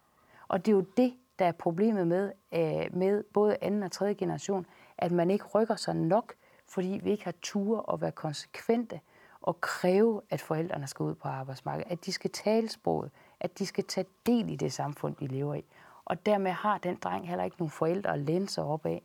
Og 0.49 0.67
det 0.67 0.73
er 0.73 0.77
jo 0.77 0.85
det, 0.97 1.15
der 1.39 1.45
er 1.45 1.53
problemet 1.53 2.07
med, 2.07 2.33
øh, 2.53 2.97
med 2.97 3.25
både 3.35 3.57
anden 3.61 3.83
og 3.83 3.93
tredje 3.93 4.15
generation, 4.15 4.67
at 4.99 5.13
man 5.13 5.31
ikke 5.31 5.45
rykker 5.45 5.77
sig 5.77 5.97
nok, 5.97 6.35
fordi 6.69 7.01
vi 7.03 7.11
ikke 7.11 7.25
har 7.25 7.35
tur 7.43 7.93
at 7.93 8.01
være 8.01 8.13
konsekvente 8.13 9.01
og 9.41 9.61
kræve, 9.61 10.23
at 10.31 10.41
forældrene 10.41 10.87
skal 10.87 11.03
ud 11.03 11.15
på 11.15 11.29
arbejdsmarkedet, 11.29 11.93
at 11.93 12.07
de 12.07 12.13
skal 12.13 12.31
tale 12.31 12.69
sproget, 12.69 13.11
at 13.41 13.59
de 13.59 13.67
skal 13.67 13.85
tage 13.85 14.07
del 14.27 14.51
i 14.51 14.57
det 14.57 14.73
samfund, 14.73 15.17
de 15.17 15.27
lever 15.27 15.55
i. 15.55 15.65
Og 16.05 16.27
dermed 16.27 16.51
har 16.51 16.79
den 16.79 16.97
dreng 16.97 17.29
heller 17.29 17.45
ikke 17.45 17.57
nogen 17.59 17.71
forældre 17.71 18.13
at 18.13 18.19
læne 18.19 18.49
sig 18.49 18.65
op 18.65 18.87
af. 18.87 19.03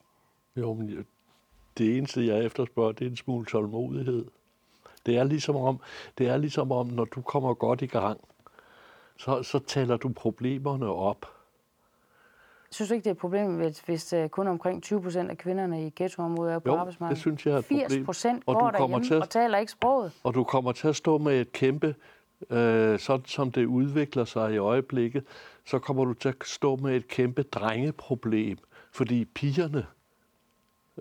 Jo, 0.56 0.74
men 0.74 1.06
det 1.78 1.98
eneste, 1.98 2.28
jeg 2.28 2.46
efterspørger, 2.46 2.92
det 2.92 3.06
er 3.06 3.10
en 3.10 3.18
smule 3.18 3.46
tålmodighed. 3.46 4.26
Det 5.06 5.18
er 5.18 5.24
ligesom 5.24 5.56
om, 5.56 5.80
det 6.18 6.28
er 6.28 6.38
ligesom 6.38 6.72
om 6.72 6.88
når 6.88 7.06
du 7.06 7.22
kommer 7.22 7.54
godt 7.54 7.82
i 7.82 7.86
gang, 7.86 8.22
så, 9.18 9.44
så 9.44 9.60
taler 9.60 9.98
du 9.98 10.10
problemerne 10.10 10.86
op. 10.86 11.26
Synes 12.72 12.90
du 12.90 12.94
ikke, 12.94 13.04
det 13.04 13.10
er 13.10 13.14
et 13.14 13.18
problem, 13.18 13.56
hvis, 13.56 13.80
hvis 13.80 14.14
uh, 14.14 14.28
kun 14.28 14.48
omkring 14.48 14.84
20 14.84 15.02
procent 15.02 15.30
af 15.30 15.38
kvinderne 15.38 15.88
i 15.88 15.94
ghettoområdet 15.96 16.54
er 16.54 16.60
på 16.60 16.70
jo, 16.70 16.78
arbejdsmarkedet? 16.78 17.16
det 17.16 17.22
synes 17.22 17.46
jeg 17.46 17.54
er 17.54 17.58
et 17.58 17.66
80 17.66 18.06
procent 18.06 18.46
går 18.46 18.72
derhjemme 18.72 19.04
til 19.04 19.14
at, 19.14 19.22
og 19.22 19.30
taler 19.30 19.58
ikke 19.58 19.72
sproget. 19.72 20.12
Og 20.24 20.34
du 20.34 20.44
kommer 20.44 20.72
til 20.72 20.88
at 20.88 20.96
stå 20.96 21.18
med 21.18 21.42
et 21.42 21.52
kæmpe 21.52 21.96
øh, 22.50 23.00
sådan 23.00 23.26
som 23.26 23.52
det 23.52 23.66
udvikler 23.66 24.26
sig 24.26 24.54
i 24.54 24.58
øjeblikket, 24.58 25.24
så 25.66 25.80
kommer 25.80 26.06
du 26.06 26.14
til 26.14 26.30
at 26.30 26.36
stå 26.46 26.76
med 26.76 26.96
et 26.96 27.08
kæmpe 27.08 27.44
drengeproblem, 27.44 28.58
fordi 28.92 29.26
pigerne 29.26 29.86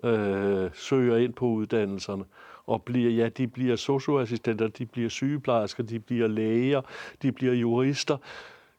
øh, 0.03 0.69
søger 0.73 1.17
ind 1.17 1.33
på 1.33 1.45
uddannelserne 1.45 2.23
og 2.65 2.83
bliver, 2.83 3.11
ja, 3.11 3.29
de 3.29 3.47
bliver 3.47 3.75
socioassistenter, 3.75 4.67
de 4.67 4.85
bliver 4.85 5.09
sygeplejersker, 5.09 5.83
de 5.83 5.99
bliver 5.99 6.27
læger, 6.27 6.81
de 7.21 7.31
bliver 7.31 7.53
jurister. 7.53 8.17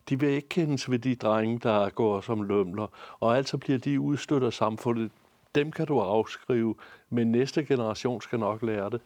De 0.08 0.20
vil 0.20 0.28
ikke 0.28 0.48
kendes 0.48 0.90
ved 0.90 0.98
de 0.98 1.14
drenge, 1.14 1.58
der 1.58 1.90
går 1.90 2.20
som 2.20 2.42
lømler, 2.42 2.86
og 3.20 3.36
altså 3.36 3.58
bliver 3.58 3.78
de 3.78 4.00
udstødt 4.00 4.42
af 4.42 4.52
samfundet. 4.52 5.10
Dem 5.54 5.72
kan 5.72 5.86
du 5.86 6.00
afskrive, 6.00 6.74
men 7.10 7.32
næste 7.32 7.64
generation 7.64 8.20
skal 8.20 8.38
nok 8.38 8.62
lære 8.62 8.90
det. 8.90 9.00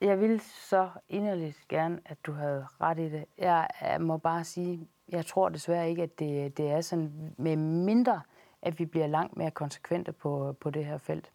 Jeg 0.00 0.20
vil 0.20 0.40
så 0.40 0.88
inderligt 1.08 1.68
gerne, 1.68 2.00
at 2.04 2.16
du 2.26 2.32
havde 2.32 2.66
ret 2.80 2.98
i 2.98 3.08
det. 3.08 3.24
Jeg, 3.38 3.68
jeg 3.82 4.00
må 4.00 4.16
bare 4.16 4.44
sige, 4.44 4.88
jeg 5.08 5.26
tror 5.26 5.48
desværre 5.48 5.90
ikke, 5.90 6.02
at 6.02 6.18
det, 6.18 6.56
det 6.56 6.70
er 6.70 6.80
sådan, 6.80 7.34
med 7.36 7.56
mindre, 7.56 8.20
at 8.62 8.78
vi 8.78 8.84
bliver 8.84 9.06
langt 9.06 9.36
mere 9.36 9.50
konsekvente 9.50 10.12
på, 10.12 10.56
på 10.60 10.70
det 10.70 10.84
her 10.84 10.98
felt. 10.98 11.32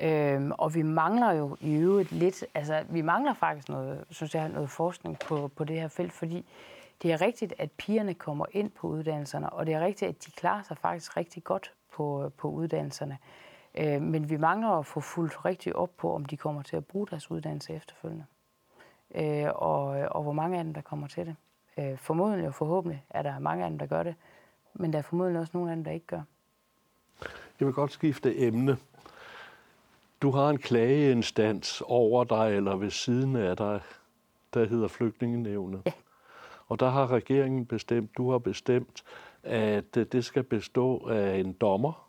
Øhm, 0.00 0.52
og 0.52 0.74
vi 0.74 0.82
mangler 0.82 1.32
jo 1.32 1.56
i 1.60 1.74
øvrigt 1.74 2.12
lidt, 2.12 2.44
altså 2.54 2.84
vi 2.88 3.02
mangler 3.02 3.34
faktisk 3.34 3.68
noget, 3.68 4.04
synes 4.10 4.34
jeg, 4.34 4.48
noget 4.48 4.70
forskning 4.70 5.18
på, 5.18 5.48
på 5.48 5.64
det 5.64 5.80
her 5.80 5.88
felt, 5.88 6.12
fordi 6.12 6.46
det 7.02 7.12
er 7.12 7.20
rigtigt, 7.20 7.54
at 7.58 7.70
pigerne 7.70 8.14
kommer 8.14 8.46
ind 8.52 8.70
på 8.70 8.86
uddannelserne, 8.88 9.50
og 9.50 9.66
det 9.66 9.74
er 9.74 9.80
rigtigt, 9.80 10.08
at 10.08 10.26
de 10.26 10.30
klarer 10.30 10.62
sig 10.62 10.78
faktisk 10.78 11.16
rigtig 11.16 11.44
godt 11.44 11.72
på, 11.92 12.32
på 12.36 12.48
uddannelserne. 12.48 13.18
Øh, 13.76 14.02
men 14.02 14.30
vi 14.30 14.36
mangler 14.36 14.68
at 14.68 14.86
få 14.86 15.00
fuldt 15.00 15.44
rigtig 15.44 15.76
op 15.76 15.90
på, 15.96 16.14
om 16.14 16.24
de 16.24 16.36
kommer 16.36 16.62
til 16.62 16.76
at 16.76 16.86
bruge 16.86 17.06
deres 17.06 17.30
uddannelse 17.30 17.72
efterfølgende. 17.72 18.24
Øh, 19.14 19.48
og, 19.54 19.86
og 19.86 20.22
hvor 20.22 20.32
mange 20.32 20.58
af 20.58 20.64
dem, 20.64 20.74
der 20.74 20.80
kommer 20.80 21.06
til 21.06 21.26
det. 21.26 21.36
Øh, 21.78 21.98
formodentlig 21.98 22.48
og 22.48 22.54
forhåbentlig 22.54 23.04
er 23.10 23.22
der 23.22 23.38
mange 23.38 23.64
af 23.64 23.70
dem, 23.70 23.78
der 23.78 23.86
gør 23.86 24.02
det, 24.02 24.14
men 24.74 24.92
der 24.92 24.98
er 24.98 25.02
formodentlig 25.02 25.40
også 25.40 25.50
nogle 25.54 25.70
af 25.70 25.76
dem, 25.76 25.84
der 25.84 25.90
ikke 25.90 26.06
gør. 26.06 26.22
Jeg 27.60 27.66
vil 27.66 27.74
godt 27.74 27.92
skifte 27.92 28.38
emne. 28.38 28.76
Du 30.22 30.30
har 30.30 30.50
en 30.50 30.58
klageinstans 30.58 31.82
over 31.86 32.24
dig 32.24 32.56
eller 32.56 32.76
ved 32.76 32.90
siden 32.90 33.36
af 33.36 33.56
dig, 33.56 33.80
der 34.54 34.66
hedder 34.66 34.88
Flygtningenævnet. 34.88 35.82
Ja. 35.86 35.92
Og 36.68 36.80
der 36.80 36.88
har 36.88 37.10
regeringen 37.10 37.66
bestemt, 37.66 38.16
du 38.16 38.30
har 38.30 38.38
bestemt, 38.38 39.04
at 39.42 39.94
det 39.94 40.24
skal 40.24 40.42
bestå 40.42 41.08
af 41.08 41.36
en 41.36 41.52
dommer. 41.52 42.05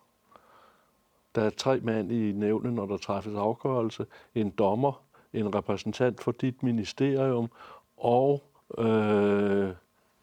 Der 1.38 1.44
er 1.44 1.50
tre 1.50 1.80
mand 1.80 2.12
i 2.12 2.32
nævnet, 2.32 2.74
når 2.74 2.86
der 2.86 2.98
træffes 2.98 3.36
afgørelse. 3.36 4.06
En 4.36 4.50
dommer, 4.50 5.02
en 5.34 5.56
repræsentant 5.56 6.24
for 6.24 6.32
dit 6.32 6.64
ministerium, 6.64 7.50
og, 7.98 8.44
øh, 8.78 9.70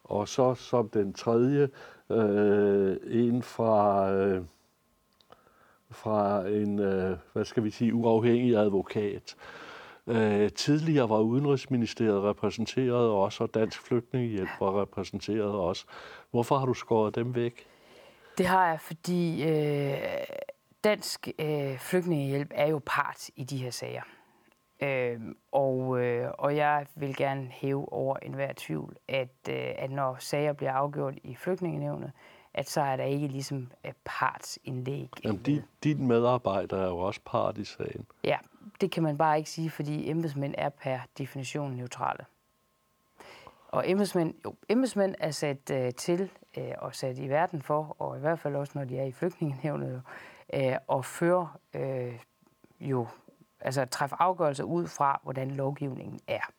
og 0.04 0.28
så 0.28 0.54
som 0.54 0.88
den 0.88 1.12
tredje, 1.12 1.68
øh, 2.10 2.96
en 3.06 3.42
fra... 3.42 4.10
Øh, 4.12 4.42
fra 5.90 6.48
en, 6.48 6.78
øh, 6.78 7.16
hvad 7.32 7.44
skal 7.44 7.64
vi 7.64 7.70
sige, 7.70 7.94
uafhængig 7.94 8.56
advokat. 8.56 9.36
Øh, 10.06 10.50
tidligere 10.50 11.08
var 11.08 11.18
Udenrigsministeriet 11.18 12.22
repræsenteret 12.22 13.10
også, 13.10 13.44
og 13.44 13.54
Dansk 13.54 13.82
Flygtningehjælp 13.82 14.48
var 14.60 14.80
repræsenteret 14.80 15.52
også. 15.52 15.84
Hvorfor 16.30 16.58
har 16.58 16.66
du 16.66 16.74
skåret 16.74 17.14
dem 17.14 17.34
væk? 17.34 17.66
Det 18.38 18.46
har 18.46 18.68
jeg, 18.68 18.80
fordi 18.80 19.42
øh, 19.42 19.96
Dansk 20.84 21.28
øh, 21.38 21.78
Flygtningehjælp 21.78 22.50
er 22.54 22.66
jo 22.66 22.80
part 22.86 23.28
i 23.36 23.44
de 23.44 23.58
her 23.58 23.70
sager. 23.70 24.02
Øh, 24.80 25.20
og, 25.52 26.00
øh, 26.00 26.30
og 26.38 26.56
jeg 26.56 26.86
vil 26.94 27.16
gerne 27.16 27.48
hæve 27.50 27.92
over 27.92 28.16
enhver 28.16 28.52
tvivl, 28.56 28.96
at, 29.08 29.48
øh, 29.48 29.72
at 29.78 29.90
når 29.90 30.16
sager 30.18 30.52
bliver 30.52 30.72
afgjort 30.72 31.14
i 31.22 31.34
flygtningenevnet, 31.34 32.12
at 32.54 32.68
så 32.68 32.80
er 32.80 32.96
der 32.96 33.04
ikke 33.04 33.26
ligesom 33.26 33.70
øh, 33.86 33.92
partsindlæg. 34.04 35.08
Jamen, 35.24 35.42
din, 35.42 35.62
din 35.84 36.06
medarbejder 36.06 36.76
er 36.76 36.88
jo 36.88 36.98
også 36.98 37.20
part 37.24 37.58
i 37.58 37.64
sagen. 37.64 38.06
Ja, 38.24 38.38
det 38.80 38.90
kan 38.90 39.02
man 39.02 39.18
bare 39.18 39.38
ikke 39.38 39.50
sige, 39.50 39.70
fordi 39.70 40.10
embedsmænd 40.10 40.54
er 40.58 40.68
per 40.68 40.98
definition 41.18 41.72
neutrale. 41.72 42.24
Og 43.68 43.90
embedsmænd, 43.90 44.34
jo, 44.44 44.54
embedsmænd 44.68 45.14
er 45.18 45.30
sat 45.30 45.70
øh, 45.70 45.92
til 45.92 46.30
øh, 46.58 46.72
og 46.78 46.94
sat 46.94 47.18
i 47.18 47.28
verden 47.28 47.62
for, 47.62 47.96
og 47.98 48.16
i 48.16 48.20
hvert 48.20 48.38
fald 48.38 48.56
også 48.56 48.72
når 48.74 48.84
de 48.84 48.98
er 48.98 49.04
i 49.04 49.12
flygtningenævnet, 49.12 50.02
øh, 50.52 50.76
og 50.88 51.04
føre 51.04 51.48
øh, 51.74 52.18
jo, 52.80 53.06
altså 53.60 53.84
træffe 53.84 54.16
afgørelser 54.18 54.64
ud 54.64 54.86
fra, 54.86 55.20
hvordan 55.22 55.50
lovgivningen 55.50 56.20
er. 56.26 56.52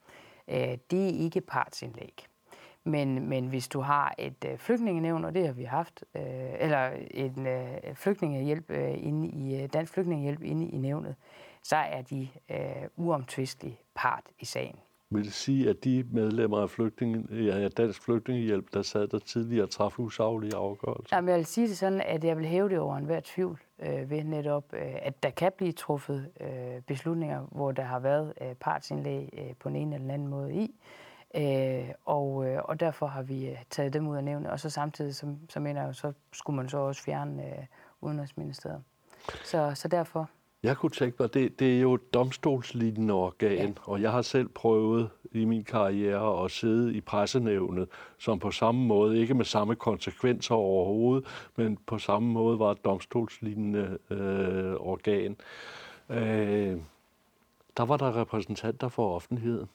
Øh, 0.47 0.77
det 0.91 1.05
er 1.05 1.23
ikke 1.23 1.41
partsindlæg. 1.41 2.27
Men, 2.83 3.29
men 3.29 3.47
hvis 3.47 3.67
du 3.67 3.79
har 3.79 4.15
et 4.17 4.45
øh, 4.45 4.57
flygtningenævn, 4.57 5.25
og 5.25 5.36
det 5.36 5.45
har 5.45 5.53
vi 5.53 5.63
haft, 5.63 6.03
øh, 6.15 6.23
eller 6.59 6.91
en 7.11 7.47
øh, 7.47 7.95
flygtningehjælp 7.95 8.71
øh, 8.71 9.07
inde 9.07 9.27
i 9.27 9.63
øh, 9.63 9.69
dansk 9.73 9.93
flygtningehjælp 9.93 10.41
inde 10.41 10.67
i 10.67 10.77
nævnet, 10.77 11.15
så 11.63 11.75
er 11.75 12.01
de 12.01 12.29
øh, 12.49 12.89
uomtvistelig 12.95 13.79
part 13.95 14.23
i 14.39 14.45
sagen. 14.45 14.79
Vil 15.10 15.34
sige, 15.34 15.70
at 15.70 15.84
de 15.84 16.06
medlemmer 16.12 16.58
af 16.62 16.70
flygtninge, 16.70 17.43
ja, 17.45 17.68
Dansk 17.68 18.01
Flygtningehjælp, 18.03 18.74
der 18.74 18.82
sad 18.82 19.08
der 19.08 19.20
tidligere, 19.20 19.68
træffede 19.68 20.06
usaglige 20.06 20.56
afgørelser? 20.56 21.16
Jamen, 21.16 21.30
jeg 21.30 21.38
vil 21.38 21.45
sige 21.45 21.68
det 21.68 21.78
sådan, 21.78 22.01
at 22.01 22.24
jeg 22.24 22.38
vil 22.38 22.45
hæve 22.45 22.70
det 22.70 22.80
over 22.80 22.97
enhver 22.97 23.20
tvivl 23.24 23.60
øh, 23.80 24.10
ved 24.10 24.24
netop, 24.24 24.74
øh, 24.74 24.95
at 25.01 25.24
der 25.24 25.30
kan 25.30 25.51
blive 25.58 25.72
truffet 25.72 26.30
øh, 26.41 26.82
beslutninger, 26.88 27.41
hvor 27.51 27.72
der 27.72 27.84
har 27.84 27.99
været 27.99 28.34
øh, 28.41 28.56
partsindlæg 28.56 29.30
øh, 29.38 29.56
på 29.60 29.70
en 29.70 29.93
eller 29.93 30.14
anden 30.14 30.28
måde 30.28 30.53
i. 30.53 30.76
Øh, 31.36 31.89
og, 32.06 32.47
øh, 32.47 32.62
og 32.64 32.80
derfor 32.80 33.08
har 33.08 33.22
vi 33.22 33.49
øh, 33.49 33.58
taget 33.70 33.93
dem 33.93 34.08
ud 34.08 34.18
af 34.18 34.24
nævnet. 34.24 34.51
Og 34.51 34.60
så 34.60 34.70
samtidig, 34.70 35.16
så, 35.16 35.36
så 35.49 35.60
mener 35.60 35.86
jeg, 35.86 35.95
så 35.95 36.14
skulle 36.34 36.58
man 36.58 36.70
så 36.70 36.78
også 36.78 37.01
fjerne 37.03 37.43
øh, 37.45 37.66
Udenrigsministeriet. 38.01 38.84
Så, 39.43 39.72
så 39.76 39.88
derfor. 39.88 40.30
Jeg 40.66 40.78
kunne 40.78 40.89
tænke 40.89 41.16
mig, 41.20 41.34
det, 41.34 41.59
det 41.59 41.78
er 41.78 41.82
jo 41.82 41.93
et 41.93 42.13
domstolslignende 42.13 43.13
organ, 43.13 43.57
ja. 43.57 43.74
og 43.84 44.01
jeg 44.01 44.11
har 44.11 44.22
selv 44.22 44.47
prøvet 44.47 45.09
i 45.32 45.45
min 45.45 45.63
karriere 45.63 46.43
at 46.45 46.51
sidde 46.51 46.93
i 46.93 47.01
pressenævnet, 47.01 47.88
som 48.18 48.39
på 48.39 48.51
samme 48.51 48.86
måde, 48.86 49.20
ikke 49.20 49.34
med 49.34 49.45
samme 49.45 49.76
konsekvenser 49.76 50.55
overhovedet, 50.55 51.26
men 51.55 51.78
på 51.86 51.97
samme 51.97 52.32
måde 52.32 52.59
var 52.59 52.72
et 52.72 52.86
domstolslignende 52.86 53.97
øh, 54.09 54.74
organ. 54.80 55.38
Øh, 56.09 56.78
der 57.78 57.86
var 57.86 57.97
der 57.97 58.22
repræsentanter 58.22 58.89
for 58.89 59.16
offentligheden. 59.16 59.70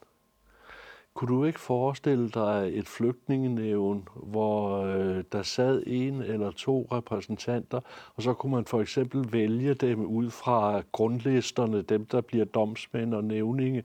Kunne 1.14 1.36
du 1.36 1.44
ikke 1.44 1.60
forestille 1.60 2.28
dig 2.28 2.70
et 2.74 2.88
flygtningenævn, 2.88 4.08
hvor 4.16 4.82
øh, 4.82 5.24
der 5.32 5.42
sad 5.42 5.82
en 5.86 6.22
eller 6.22 6.50
to 6.50 6.88
repræsentanter, 6.92 7.80
og 8.14 8.22
så 8.22 8.34
kunne 8.34 8.52
man 8.52 8.64
for 8.64 8.80
eksempel 8.80 9.32
vælge 9.32 9.74
dem 9.74 10.04
ud 10.06 10.30
fra 10.30 10.82
grundlisterne, 10.92 11.82
dem 11.82 12.06
der 12.06 12.20
bliver 12.20 12.44
domsmænd 12.44 13.14
og 13.14 13.24
nævninge, 13.24 13.82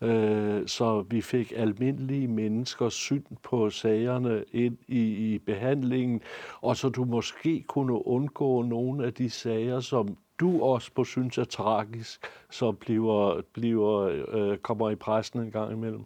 øh, 0.00 0.66
så 0.66 1.04
vi 1.10 1.20
fik 1.20 1.52
almindelige 1.56 2.28
menneskers 2.28 2.94
syn 2.94 3.24
på 3.42 3.70
sagerne 3.70 4.44
ind 4.52 4.78
i, 4.88 5.34
i 5.34 5.38
behandlingen, 5.38 6.20
og 6.60 6.76
så 6.76 6.88
du 6.88 7.04
måske 7.04 7.64
kunne 7.68 8.06
undgå 8.06 8.62
nogle 8.62 9.06
af 9.06 9.14
de 9.14 9.30
sager, 9.30 9.80
som 9.80 10.16
du 10.40 10.62
også 10.62 10.90
på 10.94 11.04
synes 11.04 11.38
er 11.38 11.44
tragisk, 11.44 12.20
som 12.50 12.76
bliver, 12.76 13.40
bliver, 13.52 14.00
øh, 14.28 14.58
kommer 14.58 14.90
i 14.90 14.94
pressen 14.94 15.40
en 15.40 15.50
gang 15.50 15.72
imellem? 15.72 16.04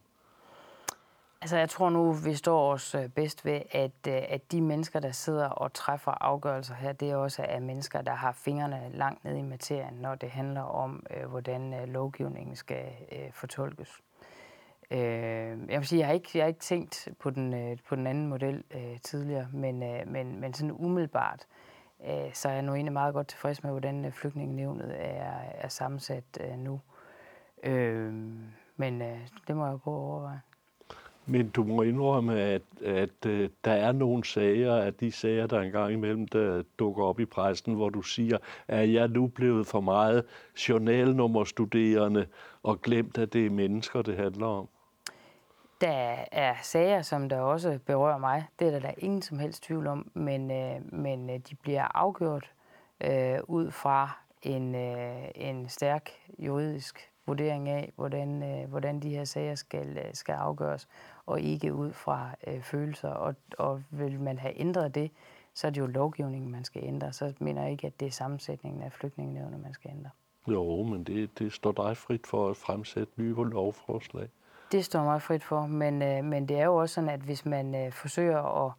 Altså, 1.42 1.56
jeg 1.56 1.68
tror 1.68 1.90
nu, 1.90 2.12
vi 2.12 2.34
står 2.34 2.72
os 2.72 2.94
øh, 2.94 3.08
bedst 3.08 3.44
ved, 3.44 3.60
at, 3.70 4.06
øh, 4.08 4.22
at 4.28 4.52
de 4.52 4.60
mennesker, 4.60 5.00
der 5.00 5.12
sidder 5.12 5.48
og 5.48 5.72
træffer 5.72 6.12
afgørelser 6.20 6.74
her, 6.74 6.92
det 6.92 7.10
er 7.10 7.16
også 7.16 7.46
er 7.48 7.60
mennesker, 7.60 8.02
der 8.02 8.14
har 8.14 8.32
fingrene 8.32 8.90
langt 8.94 9.24
ned 9.24 9.36
i 9.36 9.42
materien, 9.42 9.94
når 9.94 10.14
det 10.14 10.30
handler 10.30 10.60
om, 10.60 11.06
øh, 11.16 11.30
hvordan 11.30 11.88
lovgivningen 11.88 12.56
skal 12.56 12.84
fortolkes. 13.32 14.00
Jeg 14.90 15.78
vil 15.78 15.86
sige, 15.86 15.98
jeg 15.98 16.06
har 16.06 16.14
ikke, 16.14 16.28
jeg 16.34 16.42
har 16.42 16.48
ikke 16.48 16.60
tænkt 16.60 17.08
på 17.18 17.30
den, 17.30 17.78
på 17.88 17.96
den 17.96 18.06
anden 18.06 18.26
model 18.26 18.64
tidligere, 19.02 19.48
men, 19.52 19.78
men, 20.06 20.40
men 20.40 20.54
sådan 20.54 20.72
umiddelbart, 20.72 21.46
så 22.32 22.48
er 22.48 22.52
jeg 22.52 22.62
nu 22.62 22.74
egentlig 22.74 22.92
meget 22.92 23.14
godt 23.14 23.28
tilfreds 23.28 23.62
med, 23.62 23.70
hvordan 23.70 24.12
flygtningenevnet 24.12 24.94
er, 24.98 25.32
er 25.54 25.68
sammensat 25.68 26.38
nu. 26.56 26.80
Men 28.76 29.00
det 29.46 29.56
må 29.56 29.64
jeg 29.64 29.72
jo 29.72 29.76
prøve 29.76 29.96
at 29.96 30.02
overveje. 30.02 30.40
Men 31.26 31.48
du 31.48 31.64
må 31.64 31.82
indrømme, 31.82 32.40
at, 32.40 32.62
at 32.84 33.26
øh, 33.26 33.48
der 33.64 33.72
er 33.72 33.92
nogle 33.92 34.24
sager, 34.24 34.74
at 34.74 35.00
de 35.00 35.12
sager, 35.12 35.46
der 35.46 35.60
engang 35.60 35.92
imellem 35.92 36.28
der 36.28 36.62
dukker 36.78 37.04
op 37.04 37.20
i 37.20 37.24
pressen, 37.24 37.74
hvor 37.74 37.88
du 37.88 38.02
siger, 38.02 38.38
at 38.68 38.92
jeg 38.92 39.02
er 39.02 39.06
nu 39.06 39.26
blevet 39.26 39.66
for 39.66 39.80
meget 39.80 40.24
journalnummerstuderende 40.68 42.26
og 42.62 42.82
glemt, 42.82 43.18
at 43.18 43.32
det 43.32 43.46
er 43.46 43.50
mennesker, 43.50 44.02
det 44.02 44.16
handler 44.16 44.46
om. 44.46 44.68
Der 45.80 46.16
er 46.32 46.54
sager, 46.62 47.02
som 47.02 47.28
der 47.28 47.40
også 47.40 47.78
berører 47.86 48.18
mig. 48.18 48.44
Det 48.58 48.66
er 48.66 48.70
der, 48.70 48.80
der 48.80 48.92
ingen 48.98 49.22
som 49.22 49.38
helst 49.38 49.62
tvivl 49.62 49.86
om, 49.86 50.10
men, 50.14 50.50
øh, 50.50 50.92
men 50.92 51.30
øh, 51.30 51.38
de 51.50 51.54
bliver 51.54 51.96
afgjort 51.96 52.50
øh, 53.00 53.38
ud 53.48 53.70
fra 53.70 54.18
en, 54.42 54.74
øh, 54.74 55.28
en 55.34 55.68
stærk 55.68 56.10
juridisk 56.38 57.09
vurdering 57.30 57.68
af, 57.68 57.92
hvordan, 57.96 58.42
øh, 58.42 58.68
hvordan 58.68 59.00
de 59.00 59.10
her 59.10 59.24
sager 59.24 59.54
skal, 59.54 59.98
øh, 59.98 60.04
skal 60.12 60.32
afgøres, 60.32 60.88
og 61.26 61.40
ikke 61.40 61.74
ud 61.74 61.92
fra 61.92 62.30
øh, 62.46 62.62
følelser. 62.62 63.08
Og, 63.08 63.34
og 63.58 63.82
vil 63.90 64.20
man 64.20 64.38
have 64.38 64.60
ændret 64.60 64.94
det, 64.94 65.10
så 65.54 65.66
er 65.66 65.70
det 65.70 65.80
jo 65.80 65.86
lovgivningen, 65.86 66.50
man 66.50 66.64
skal 66.64 66.84
ændre. 66.84 67.12
Så 67.12 67.32
mener 67.38 67.62
jeg 67.62 67.70
ikke, 67.70 67.86
at 67.86 68.00
det 68.00 68.06
er 68.06 68.12
sammensætningen 68.12 68.82
af 68.82 68.92
flygtningenævnet, 68.92 69.60
man 69.60 69.74
skal 69.74 69.90
ændre. 69.90 70.10
Jo, 70.48 70.82
men 70.82 71.04
det, 71.04 71.38
det 71.38 71.52
står 71.52 71.72
dig 71.72 71.96
frit 71.96 72.26
for 72.26 72.50
at 72.50 72.56
fremsætte 72.56 73.12
nye 73.16 73.34
lovforslag. 73.34 74.28
Det 74.72 74.84
står 74.84 75.04
mig 75.04 75.22
frit 75.22 75.44
for, 75.44 75.66
men, 75.66 76.02
øh, 76.02 76.24
men 76.24 76.48
det 76.48 76.58
er 76.58 76.64
jo 76.64 76.76
også 76.76 76.94
sådan, 76.94 77.10
at 77.10 77.20
hvis 77.20 77.46
man 77.46 77.74
øh, 77.74 77.92
forsøger 77.92 78.66
at, 78.66 78.72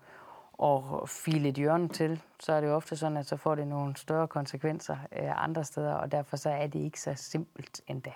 at 0.63 1.09
file 1.09 1.49
et 1.49 1.55
hjørne 1.55 1.89
til, 1.89 2.21
så 2.39 2.53
er 2.53 2.61
det 2.61 2.67
jo 2.67 2.75
ofte 2.75 2.95
sådan, 2.95 3.17
at 3.17 3.25
så 3.25 3.37
får 3.37 3.55
det 3.55 3.67
nogle 3.67 3.95
større 3.95 4.27
konsekvenser 4.27 4.97
øh, 5.11 5.43
andre 5.45 5.63
steder, 5.63 5.93
og 5.93 6.11
derfor 6.11 6.37
så 6.37 6.49
er 6.49 6.67
det 6.67 6.79
ikke 6.79 7.01
så 7.01 7.13
simpelt 7.15 7.81
endda. 7.87 8.11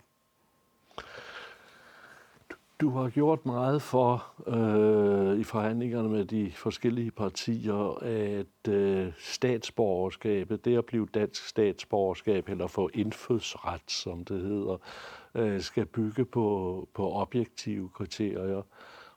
Du 2.81 2.89
har 2.89 3.09
gjort 3.09 3.45
meget 3.45 3.81
for 3.81 4.33
øh, 4.47 5.39
i 5.39 5.43
forhandlingerne 5.43 6.09
med 6.09 6.25
de 6.25 6.51
forskellige 6.51 7.11
partier, 7.11 7.97
at 8.01 8.73
øh, 8.73 9.13
statsborgerskabet, 9.17 10.65
det 10.65 10.77
at 10.77 10.85
blive 10.85 11.07
dansk 11.13 11.47
statsborgerskab, 11.47 12.49
eller 12.49 12.67
få 12.67 12.89
indfødsret, 12.93 13.91
som 13.91 14.25
det 14.25 14.41
hedder, 14.41 14.77
øh, 15.35 15.61
skal 15.61 15.85
bygge 15.85 16.25
på, 16.25 16.87
på 16.93 17.13
objektive 17.13 17.89
kriterier. 17.89 18.61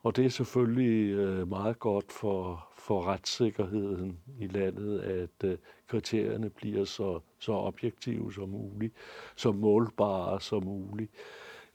Og 0.03 0.17
det 0.17 0.27
er 0.27 0.31
selvfølgelig 0.31 1.15
øh, 1.15 1.49
meget 1.49 1.79
godt 1.79 2.13
for, 2.13 2.69
for 2.77 3.07
retssikkerheden 3.07 4.19
i 4.39 4.47
landet, 4.47 5.01
at 5.01 5.51
øh, 5.51 5.59
kriterierne 5.87 6.51
bliver 6.51 6.85
så, 6.85 7.21
så 7.39 7.53
objektive 7.53 8.33
som 8.33 8.49
muligt, 8.49 8.95
så 9.37 9.53
målbare 9.53 10.41
som 10.41 10.65
muligt. 10.65 11.11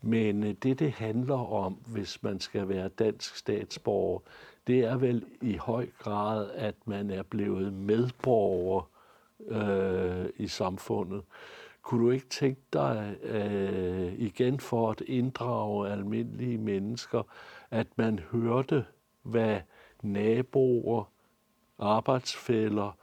Men 0.06 0.44
øh, 0.44 0.54
det, 0.64 0.80
det 0.80 0.92
handler 0.92 1.54
om, 1.54 1.74
hvis 1.74 2.24
man 2.24 2.40
skal 2.40 2.70
være 2.70 2.88
dansk 2.88 3.36
statsborger, 3.36 4.20
det 4.68 4.80
er 4.80 4.98
vel 4.98 5.26
i 5.42 5.56
høj 5.56 5.88
grad, 6.00 6.52
at 6.56 6.76
man 6.86 7.10
er 7.10 7.24
blevet 7.24 7.74
medborger 7.74 8.90
øh, 9.48 10.30
i 10.36 10.48
samfundet. 10.48 11.24
Kunne 11.82 12.06
du 12.06 12.12
ikke 12.12 12.30
tænke 12.30 12.62
dig 12.74 13.16
øh, 13.24 14.14
igen 14.14 14.60
for 14.60 14.92
at 14.92 15.02
inddrage 15.02 15.90
almindelige 15.90 16.58
mennesker, 16.58 17.24
at 17.72 17.88
man 17.96 18.20
hørte, 18.20 18.86
hvad 19.22 19.60
naboer, 20.02 21.04
arbejdsfælder, 21.80 22.98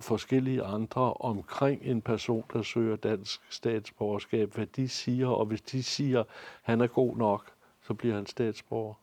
forskellige 0.00 0.62
andre 0.62 1.12
omkring 1.12 1.82
en 1.82 2.02
person, 2.02 2.44
der 2.52 2.62
søger 2.62 2.96
dansk 2.96 3.40
statsborgerskab, 3.50 4.54
hvad 4.54 4.66
de 4.66 4.88
siger, 4.88 5.28
og 5.28 5.46
hvis 5.46 5.60
de 5.60 5.82
siger, 5.82 6.20
at 6.20 6.26
han 6.62 6.80
er 6.80 6.86
god 6.86 7.16
nok, 7.16 7.50
så 7.82 7.94
bliver 7.94 8.14
han 8.14 8.26
statsborger. 8.26 8.94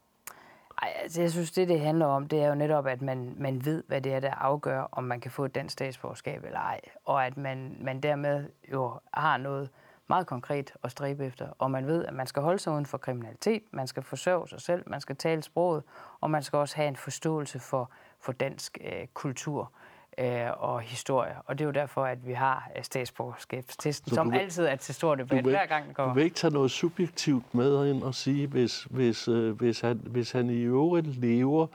Ej, 0.81 0.93
altså 1.01 1.21
jeg 1.21 1.31
synes, 1.31 1.51
det 1.51 1.67
det 1.67 1.79
handler 1.79 2.05
om, 2.05 2.27
det 2.27 2.41
er 2.41 2.47
jo 2.47 2.55
netop, 2.55 2.87
at 2.87 3.01
man, 3.01 3.35
man 3.37 3.65
ved, 3.65 3.83
hvad 3.87 4.01
det 4.01 4.13
er, 4.13 4.19
der 4.19 4.33
afgør, 4.33 4.81
om 4.91 5.03
man 5.03 5.19
kan 5.19 5.31
få 5.31 5.45
et 5.45 5.55
dansk 5.55 5.73
statsborgerskab 5.73 6.43
eller 6.43 6.59
ej. 6.59 6.81
Og 7.05 7.25
at 7.25 7.37
man, 7.37 7.77
man 7.81 7.99
dermed 8.01 8.49
jo 8.71 8.99
har 9.13 9.37
noget 9.37 9.69
meget 10.07 10.27
konkret 10.27 10.73
at 10.83 10.91
stræbe 10.91 11.25
efter. 11.25 11.47
Og 11.57 11.71
man 11.71 11.87
ved, 11.87 12.05
at 12.05 12.13
man 12.13 12.27
skal 12.27 12.41
holde 12.41 12.59
sig 12.59 12.73
uden 12.73 12.85
for 12.85 12.97
kriminalitet, 12.97 13.63
man 13.71 13.87
skal 13.87 14.03
forsørge 14.03 14.47
sig 14.47 14.61
selv, 14.61 14.83
man 14.87 15.01
skal 15.01 15.15
tale 15.15 15.43
sproget, 15.43 15.83
og 16.21 16.31
man 16.31 16.43
skal 16.43 16.57
også 16.57 16.75
have 16.75 16.87
en 16.87 16.95
forståelse 16.95 17.59
for, 17.59 17.91
for 18.19 18.31
dansk 18.31 18.77
øh, 18.81 19.07
kultur 19.13 19.71
øh, 20.19 20.63
og 20.63 20.81
historie. 20.81 21.33
Og 21.45 21.59
det 21.59 21.63
er 21.63 21.65
jo 21.65 21.71
derfor, 21.71 22.05
at 22.05 22.27
vi 22.27 22.33
har 22.33 22.71
øh, 22.77 22.83
statsborgerskabstesten, 22.83 24.15
som 24.15 24.31
vil, 24.31 24.37
altid 24.37 24.65
er 24.65 24.75
til 24.75 24.95
stor 24.95 25.15
debat, 25.15 25.45
vil, 25.45 25.51
hver 25.51 25.65
gang 25.65 25.85
den 25.85 25.93
kommer. 25.93 26.13
Du 26.13 26.15
vil 26.15 26.23
ikke 26.23 26.35
tage 26.35 26.53
noget 26.53 26.71
subjektivt 26.71 27.55
med 27.55 27.87
ind 27.89 28.03
og 28.03 28.15
sige, 28.15 28.47
hvis, 28.47 28.83
hvis, 28.83 29.27
øh, 29.27 29.51
hvis, 29.51 29.81
han, 29.81 30.01
hvis 30.05 30.31
han 30.31 30.49
i 30.49 30.61
øvrigt 30.61 31.07
lever 31.07 31.67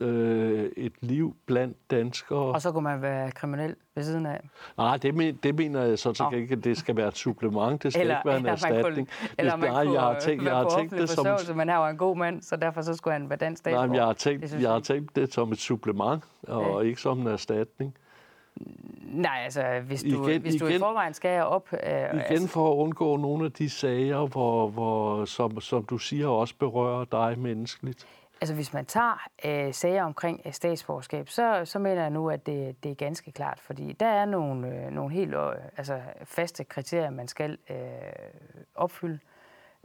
øh, 0.00 0.70
et 0.76 0.92
liv 1.00 1.36
blandt 1.46 1.90
danskere. 1.90 2.38
Og 2.38 2.62
så 2.62 2.72
kunne 2.72 2.82
man 2.82 3.02
være 3.02 3.30
kriminel 3.30 3.76
ved 3.94 4.02
siden 4.02 4.26
af? 4.26 4.40
Nej, 4.76 4.96
det, 4.96 5.14
men, 5.14 5.34
det 5.42 5.54
mener 5.54 5.82
jeg 5.82 5.98
så 5.98 6.12
til 6.12 6.38
ikke, 6.38 6.52
at 6.52 6.64
det 6.64 6.76
skal 6.78 6.96
være 6.96 7.08
et 7.08 7.16
supplement. 7.16 7.82
Det 7.82 7.92
skal 7.92 8.00
eller, 8.00 8.18
ikke 8.18 8.28
være 8.28 8.38
en 8.38 8.46
erstatning. 8.46 9.08
Kunne, 9.08 9.28
eller 9.38 9.56
man 9.56 9.70
nej, 9.70 9.92
jeg 9.92 10.00
har 10.00 10.20
tænkt, 10.20 10.44
jeg 10.44 10.56
har 10.56 10.68
tænkt 10.78 10.92
det 10.92 11.10
som... 11.10 11.56
Men 11.56 11.68
han 11.68 11.78
var 11.78 11.88
en 11.88 11.96
god 11.96 12.16
mand, 12.16 12.42
så 12.42 12.56
derfor 12.56 12.82
så 12.82 12.94
skulle 12.94 13.12
han 13.12 13.30
være 13.30 13.38
dansk 13.38 13.60
statsborger. 13.60 13.86
Nej, 13.86 13.96
jeg 13.96 14.04
har 14.04 14.12
tænkt, 14.12 14.42
det, 14.42 14.62
jeg 14.62 14.70
har 14.70 14.80
tænkt 14.80 15.16
det 15.16 15.34
som 15.34 15.52
et 15.52 15.58
supplement, 15.58 16.24
og 16.48 16.82
ja. 16.82 16.88
ikke 16.88 17.00
som 17.00 17.20
en 17.20 17.26
erstatning. 17.26 17.94
Nej, 19.02 19.40
altså 19.44 19.62
hvis 19.86 20.02
du, 20.02 20.28
igen, 20.28 20.42
hvis 20.42 20.54
du 20.54 20.66
igen, 20.66 20.76
i 20.76 20.78
forvejen 20.78 21.14
skal 21.14 21.42
op... 21.42 21.68
Øh, 21.72 21.78
igen 21.80 22.08
altså, 22.12 22.48
for 22.48 22.72
at 22.72 22.76
undgå 22.76 23.16
nogle 23.16 23.44
af 23.44 23.52
de 23.52 23.70
sager, 23.70 24.26
hvor, 24.26 24.68
hvor, 24.68 25.24
som, 25.24 25.60
som 25.60 25.84
du 25.84 25.98
siger 25.98 26.28
også 26.28 26.54
berører 26.58 27.04
dig 27.04 27.38
menneskeligt. 27.38 28.06
Altså 28.44 28.54
hvis 28.54 28.72
man 28.72 28.86
tager 28.86 29.28
øh, 29.44 29.74
sager 29.74 30.04
omkring 30.04 30.40
øh, 30.44 30.52
statsborgerskab, 30.52 31.28
så, 31.28 31.62
så 31.64 31.78
mener 31.78 32.02
jeg 32.02 32.10
nu, 32.10 32.30
at 32.30 32.46
det, 32.46 32.84
det 32.84 32.90
er 32.90 32.94
ganske 32.94 33.32
klart, 33.32 33.60
fordi 33.60 33.92
der 33.92 34.06
er 34.06 34.24
nogle, 34.24 34.68
øh, 34.68 34.90
nogle 34.90 35.14
helt 35.14 35.34
øh, 35.34 35.52
altså 35.76 36.00
faste 36.24 36.64
kriterier, 36.64 37.10
man 37.10 37.28
skal 37.28 37.58
øh, 37.70 37.76
opfylde, 38.74 39.18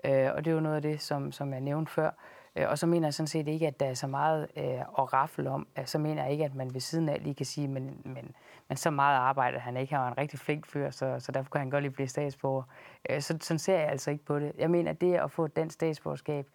øh, 0.03 0.29
og 0.35 0.45
det 0.45 0.51
er 0.51 0.55
jo 0.55 0.59
noget 0.59 0.75
af 0.75 0.81
det, 0.81 1.01
som, 1.01 1.31
som 1.31 1.53
jeg 1.53 1.61
nævnte 1.61 1.91
før. 1.91 2.11
Øh, 2.55 2.69
og 2.69 2.77
så 2.77 2.87
mener 2.87 3.07
jeg 3.07 3.13
sådan 3.13 3.27
set 3.27 3.47
ikke, 3.47 3.67
at 3.67 3.79
der 3.79 3.85
er 3.85 3.93
så 3.93 4.07
meget 4.07 4.47
øh, 4.57 4.79
at 4.79 5.13
raffle 5.13 5.49
om. 5.49 5.67
Øh, 5.79 5.85
så 5.85 5.97
mener 5.97 6.23
jeg 6.23 6.31
ikke, 6.31 6.45
at 6.45 6.55
man 6.55 6.73
ved 6.73 6.81
siden 6.81 7.09
af 7.09 7.23
lige 7.23 7.35
kan 7.35 7.45
sige, 7.45 7.67
men, 7.67 8.01
men, 8.05 8.35
men 8.67 8.77
så 8.77 8.89
meget 8.89 9.17
arbejde, 9.17 9.59
han 9.59 9.77
ikke 9.77 9.95
har 9.95 10.07
en 10.07 10.17
rigtig 10.17 10.39
flink 10.39 10.65
fyr, 10.65 10.89
så, 10.89 11.15
så 11.19 11.31
derfor 11.31 11.49
kan 11.49 11.59
han 11.59 11.69
godt 11.69 11.83
lige 11.83 11.91
blive 11.91 12.07
statsborger. 12.07 12.63
Øh, 13.09 13.21
så 13.21 13.37
sådan 13.41 13.59
ser 13.59 13.79
jeg 13.79 13.89
altså 13.89 14.11
ikke 14.11 14.25
på 14.25 14.39
det. 14.39 14.51
Jeg 14.57 14.69
mener, 14.69 14.91
at 14.91 15.01
det 15.01 15.15
at 15.15 15.31
få 15.31 15.45
et 15.45 15.55
dansk 15.55 15.73
statsborgerskab, 15.73 16.47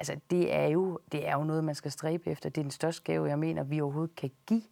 altså 0.00 0.16
det 0.30 0.54
er, 0.54 0.66
jo, 0.66 0.98
det 1.12 1.28
er 1.28 1.32
jo 1.32 1.44
noget, 1.44 1.64
man 1.64 1.74
skal 1.74 1.90
stræbe 1.90 2.30
efter. 2.30 2.50
Det 2.50 2.60
er 2.60 2.64
den 2.64 2.70
største 2.70 3.02
gave, 3.02 3.28
jeg 3.28 3.38
mener, 3.38 3.62
vi 3.62 3.80
overhovedet 3.80 4.16
kan 4.16 4.30
give 4.46 4.62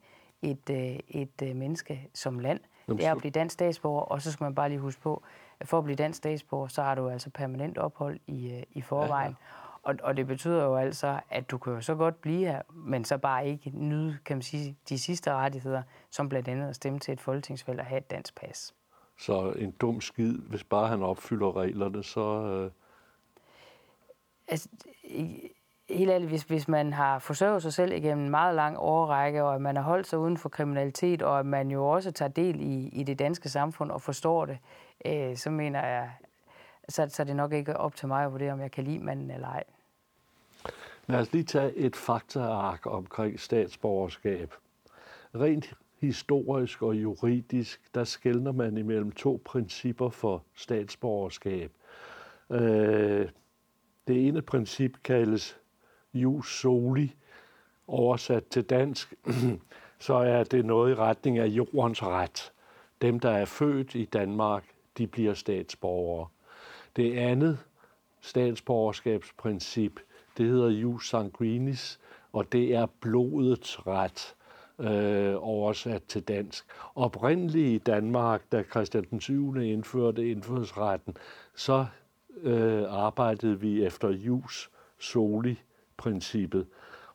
et, 0.43 0.71
øh, 0.71 0.99
et 1.09 1.43
øh, 1.43 1.57
menneske 1.57 2.09
som 2.15 2.39
land. 2.39 2.61
Det 2.89 3.07
er 3.07 3.13
at 3.13 3.19
blive 3.19 3.31
dansk 3.31 3.53
statsborger, 3.53 4.03
og 4.03 4.23
så 4.23 4.33
skal 4.33 4.45
man 4.45 4.55
bare 4.55 4.69
lige 4.69 4.79
huske 4.79 5.01
på, 5.01 5.23
at 5.61 5.69
for 5.69 5.79
at 5.79 5.85
blive 5.85 5.97
dansk 5.97 6.17
statsborger, 6.17 6.69
så 6.69 6.83
har 6.83 6.95
du 6.95 7.09
altså 7.09 7.31
permanent 7.31 7.79
ophold 7.79 8.21
i, 8.27 8.53
øh, 8.53 8.63
i 8.71 8.81
forvejen. 8.81 9.31
Ja, 9.31 9.37
ja. 9.47 9.67
Og, 9.83 9.95
og 10.03 10.17
det 10.17 10.27
betyder 10.27 10.65
jo 10.65 10.77
altså, 10.77 11.21
at 11.31 11.51
du 11.51 11.59
kan 11.59 11.73
jo 11.73 11.81
så 11.81 11.95
godt 11.95 12.21
blive 12.21 12.39
her, 12.39 12.63
men 12.75 13.05
så 13.05 13.19
bare 13.19 13.49
ikke 13.49 13.71
nyde, 13.75 14.19
kan 14.25 14.37
man 14.37 14.43
sige, 14.43 14.77
de 14.89 14.99
sidste 14.99 15.33
rettigheder, 15.33 15.83
som 16.11 16.29
blandt 16.29 16.49
andet 16.49 16.69
at 16.69 16.75
stemme 16.75 16.99
til 16.99 17.13
et 17.13 17.21
folketingsvalg 17.21 17.81
og 17.81 17.87
have 17.87 17.99
et 17.99 18.11
dansk 18.11 18.35
pas. 18.35 18.75
Så 19.19 19.53
en 19.53 19.71
dum 19.71 20.01
skid, 20.01 20.39
hvis 20.39 20.65
bare 20.65 20.89
han 20.89 21.03
opfylder 21.03 21.57
reglerne, 21.57 22.03
så... 22.03 22.43
Øh... 22.43 22.71
Altså, 24.49 24.69
helt 25.89 26.11
ærligt, 26.11 26.31
hvis, 26.31 26.43
hvis 26.43 26.69
man 26.69 26.93
har 26.93 27.19
forsørget 27.19 27.63
sig 27.63 27.73
selv 27.73 27.93
igennem 27.93 28.25
en 28.25 28.31
meget 28.31 28.55
lang 28.55 28.77
årrække, 28.79 29.43
og 29.43 29.55
at 29.55 29.61
man 29.61 29.77
har 29.77 29.83
holdt 29.83 30.07
sig 30.07 30.19
uden 30.19 30.37
for 30.37 30.49
kriminalitet, 30.49 31.23
og 31.23 31.39
at 31.39 31.47
man 31.47 31.71
jo 31.71 31.89
også 31.89 32.11
tager 32.11 32.29
del 32.29 32.61
i, 32.61 32.89
i 32.89 33.03
det 33.03 33.19
danske 33.19 33.49
samfund 33.49 33.91
og 33.91 34.03
forstår 34.03 34.47
det, 34.47 34.59
øh, 35.05 35.37
så 35.37 35.51
mener 35.51 35.87
jeg, 35.87 36.11
så, 36.89 37.07
så 37.09 37.23
er 37.23 37.25
det 37.25 37.37
nok 37.37 37.53
ikke 37.53 37.77
op 37.77 37.97
til 37.97 38.09
mig 38.09 38.25
at 38.25 38.33
vurdere, 38.33 38.53
om 38.53 38.61
jeg 38.61 38.71
kan 38.71 38.85
lide 38.85 38.99
manden 38.99 39.31
eller 39.31 39.49
ej. 39.49 39.65
Lad 41.07 41.21
os 41.21 41.33
lige 41.33 41.45
tage 41.45 41.75
et 41.75 41.97
faktaark 41.97 42.87
omkring 42.87 43.41
statsborgerskab. 43.41 44.55
Rent 45.35 45.75
historisk 46.01 46.83
og 46.83 46.95
juridisk, 46.95 47.95
der 47.95 48.05
skældner 48.05 48.53
man 48.53 48.77
imellem 48.77 49.13
to 49.13 49.43
principper 49.45 50.11
for 50.11 50.43
statsborgerskab. 50.55 51.73
Øh, 52.51 53.29
det 54.09 54.29
ene 54.29 54.43
princip 54.43 54.97
kaldes 55.05 55.57
jus 56.15 56.61
soli, 56.61 57.15
oversat 57.87 58.47
til 58.47 58.63
dansk, 58.63 59.15
så 59.99 60.15
er 60.15 60.45
det 60.45 60.65
noget 60.65 60.91
i 60.93 60.95
retning 60.95 61.39
af 61.39 61.47
jordens 61.47 62.03
ret. 62.03 62.53
Dem, 63.03 63.21
der 63.21 63.31
er 63.31 63.45
født 63.45 63.95
i 63.95 64.05
Danmark, 64.05 64.65
de 64.99 65.07
bliver 65.07 65.35
statsborgere. 65.35 66.29
Det 66.97 67.19
andet 67.19 67.59
statsborgerskabsprincip, 68.21 70.01
det 70.37 70.47
hedder 70.47 70.69
jus 70.69 71.09
sanguinis, 71.09 72.01
og 72.33 72.53
det 72.53 72.75
er 72.75 72.87
blodets 73.01 73.87
ret 73.87 74.35
øh, 74.79 75.35
oversat 75.39 76.03
til 76.03 76.23
dansk. 76.23 76.67
Oprindeligt 76.95 77.67
i 77.67 77.79
Danmark, 77.79 78.43
da 78.53 78.63
Christian 78.63 79.07
den 79.11 79.21
7. 79.21 79.57
indførte 79.57 80.31
indfødsretten, 80.31 81.17
så 81.55 81.87
øh, 82.43 82.83
arbejdede 82.89 83.61
vi 83.61 83.85
efter 83.85 84.09
jus 84.11 84.71
soli-princippet. 84.99 86.67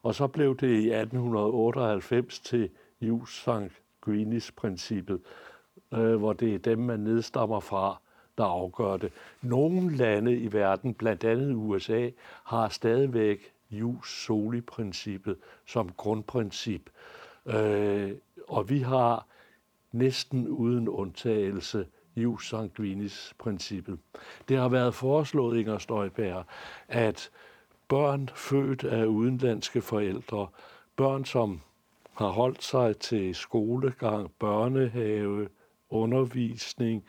Og 0.03 0.15
så 0.15 0.27
blev 0.27 0.57
det 0.57 0.67
i 0.67 0.91
1898 0.91 2.39
til 2.39 2.69
jus 3.01 3.43
sanguinis-princippet, 3.43 5.19
øh, 5.93 6.15
hvor 6.15 6.33
det 6.33 6.55
er 6.55 6.59
dem, 6.59 6.79
man 6.79 6.99
nedstammer 6.99 7.59
fra, 7.59 8.01
der 8.37 8.43
afgør 8.43 8.97
det. 8.97 9.11
Nogle 9.41 9.95
lande 9.95 10.35
i 10.35 10.53
verden, 10.53 10.93
blandt 10.93 11.23
andet 11.23 11.53
USA, 11.55 12.09
har 12.43 12.69
stadigvæk 12.69 13.53
jus 13.71 14.25
soli-princippet 14.25 15.37
som 15.65 15.89
grundprincip. 15.97 16.89
Øh, 17.45 18.11
og 18.47 18.69
vi 18.69 18.79
har 18.79 19.27
næsten 19.91 20.47
uden 20.47 20.89
undtagelse 20.89 21.87
jus 22.15 22.49
sanguinis-princippet. 22.49 23.99
Det 24.49 24.57
har 24.57 24.69
været 24.69 24.95
foreslået, 24.95 25.59
Inger 25.59 25.77
Støjbær, 25.77 26.43
at 26.87 27.29
børn 27.87 28.29
født 28.35 28.83
af 28.83 29.05
udenlandske 29.05 29.81
forældre, 29.81 30.47
børn 30.95 31.25
som 31.25 31.61
har 32.13 32.29
holdt 32.29 32.63
sig 32.63 32.97
til 32.97 33.35
skolegang, 33.35 34.31
børnehave, 34.39 35.49
undervisning, 35.89 37.03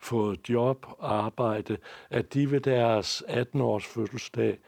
fået 0.00 0.48
job, 0.48 0.86
arbejde, 1.00 1.76
at 2.10 2.34
de 2.34 2.50
ved 2.50 2.60
deres 2.60 3.22
18-års 3.28 3.86
fødselsdag 3.86 4.58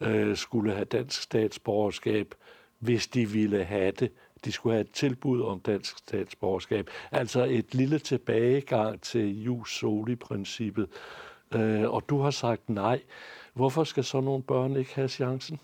øh, 0.00 0.36
skulle 0.36 0.72
have 0.72 0.84
dansk 0.84 1.22
statsborgerskab, 1.22 2.34
hvis 2.78 3.06
de 3.06 3.28
ville 3.28 3.64
have 3.64 3.90
det. 3.90 4.12
De 4.44 4.52
skulle 4.52 4.74
have 4.74 4.80
et 4.80 4.90
tilbud 4.90 5.42
om 5.42 5.60
dansk 5.60 5.98
statsborgerskab. 5.98 6.90
Altså 7.12 7.44
et 7.44 7.74
lille 7.74 7.98
tilbagegang 7.98 9.00
til 9.00 9.42
jus 9.42 9.78
soli-princippet. 9.78 10.88
Øh, 11.54 11.90
og 11.90 12.08
du 12.08 12.20
har 12.20 12.30
sagt 12.30 12.68
nej. 12.68 13.02
Hvorfor 13.54 13.84
skal 13.84 14.04
så 14.04 14.20
nogle 14.20 14.42
børn 14.42 14.76
ikke 14.76 14.94
have 14.94 15.08
chancen? 15.08 15.60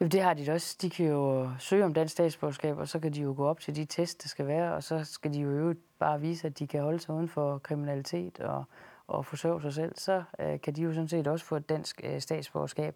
Jamen, 0.00 0.10
det 0.10 0.22
har 0.22 0.34
de 0.34 0.46
da 0.46 0.52
også. 0.52 0.76
De 0.82 0.90
kan 0.90 1.06
jo 1.06 1.50
søge 1.58 1.84
om 1.84 1.94
dansk 1.94 2.12
statsborgerskab, 2.12 2.78
og 2.78 2.88
så 2.88 2.98
kan 2.98 3.12
de 3.12 3.20
jo 3.20 3.34
gå 3.36 3.46
op 3.46 3.60
til 3.60 3.76
de 3.76 3.84
test, 3.84 4.22
der 4.22 4.28
skal 4.28 4.46
være, 4.46 4.74
og 4.74 4.82
så 4.82 5.04
skal 5.04 5.34
de 5.34 5.40
jo 5.40 5.48
øvrigt 5.48 5.80
bare 5.98 6.20
vise, 6.20 6.46
at 6.46 6.58
de 6.58 6.66
kan 6.66 6.82
holde 6.82 6.98
sig 6.98 7.14
uden 7.14 7.28
for 7.28 7.58
kriminalitet 7.58 8.40
og, 8.40 8.64
og 9.06 9.26
forsørge 9.26 9.62
sig 9.62 9.72
selv. 9.72 9.92
Så 9.96 10.22
øh, 10.38 10.60
kan 10.60 10.76
de 10.76 10.82
jo 10.82 10.92
sådan 10.92 11.08
set 11.08 11.26
også 11.26 11.44
få 11.44 11.56
et 11.56 11.68
dansk 11.68 12.00
øh, 12.04 12.20
statsborgerskab. 12.20 12.94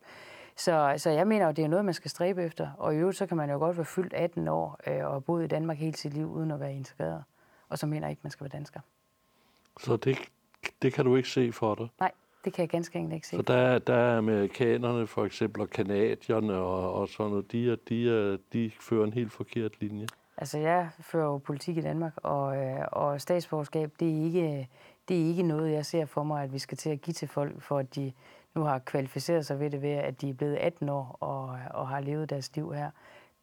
Så, 0.57 0.95
så 0.97 1.11
jeg 1.11 1.27
mener 1.27 1.47
jo, 1.47 1.53
det 1.53 1.65
er 1.65 1.69
noget, 1.69 1.85
man 1.85 1.95
skal 1.95 2.11
stræbe 2.11 2.43
efter. 2.43 2.71
Og 2.79 2.95
i 2.95 2.99
øvrigt, 2.99 3.19
så 3.19 3.27
kan 3.27 3.37
man 3.37 3.51
jo 3.51 3.59
godt 3.59 3.77
være 3.77 3.85
fyldt 3.85 4.13
18 4.13 4.49
år 4.49 4.81
øh, 4.87 5.05
og 5.05 5.11
have 5.11 5.21
boet 5.21 5.45
i 5.45 5.47
Danmark 5.47 5.79
hele 5.79 5.97
sit 5.97 6.15
liv, 6.15 6.33
uden 6.33 6.51
at 6.51 6.61
være 6.61 6.75
integreret. 6.75 7.25
Og 7.69 7.79
så 7.79 7.87
mener 7.87 8.07
jeg 8.07 8.11
ikke, 8.11 8.21
man 8.23 8.31
skal 8.31 8.45
være 8.45 8.59
dansker. 8.59 8.81
Så 9.81 9.97
det, 9.97 10.19
det 10.83 10.93
kan 10.93 11.05
du 11.05 11.17
ikke 11.17 11.29
se 11.29 11.53
for 11.53 11.75
dig? 11.75 11.89
Nej, 12.01 12.13
det 12.45 12.53
kan 12.53 12.63
jeg 12.63 12.69
ganske 12.69 12.99
enkelt 12.99 13.15
ikke 13.15 13.27
se. 13.27 13.37
Så 13.37 13.43
der, 13.43 13.79
der 13.79 13.95
er 13.95 14.19
amerikanerne 14.19 15.07
for 15.07 15.25
eksempel, 15.25 15.63
og 15.63 15.71
kanadierne 15.71 16.55
og, 16.55 16.95
og 16.95 17.09
sådan 17.09 17.31
noget, 17.31 17.53
de, 17.53 17.77
de, 17.89 18.39
de 18.53 18.71
fører 18.81 19.05
en 19.05 19.13
helt 19.13 19.33
forkert 19.33 19.81
linje. 19.81 20.07
Altså, 20.37 20.59
jeg 20.59 20.89
fører 21.01 21.25
jo 21.25 21.39
politik 21.39 21.77
i 21.77 21.81
Danmark, 21.81 22.13
og, 22.17 22.57
øh, 22.57 22.85
og 22.93 23.21
statsborgerskab, 23.21 23.91
det 24.01 24.09
er, 24.09 24.25
ikke, 24.25 24.69
det 25.09 25.23
er 25.23 25.27
ikke 25.27 25.43
noget, 25.43 25.73
jeg 25.73 25.87
ser 25.87 26.05
for 26.05 26.23
mig, 26.23 26.43
at 26.43 26.53
vi 26.53 26.59
skal 26.59 26.79
til 26.79 26.91
at 26.91 27.01
give 27.01 27.15
til 27.15 27.29
folk, 27.29 27.63
for 27.63 27.79
at 27.79 27.95
de 27.95 28.13
nu 28.57 28.63
har 28.63 28.79
kvalificeret 28.79 29.47
sig 29.47 29.61
ved 29.61 29.71
det 29.71 29.83
ved, 29.83 29.91
at 29.91 30.21
de 30.21 30.31
er 30.31 30.35
blevet 30.35 30.57
18 30.57 30.89
år 30.89 31.17
og, 31.21 31.59
og 31.71 31.89
har 31.89 32.01
levet 32.01 32.31
deres 32.31 32.57
liv 32.57 32.73
her. 32.73 32.91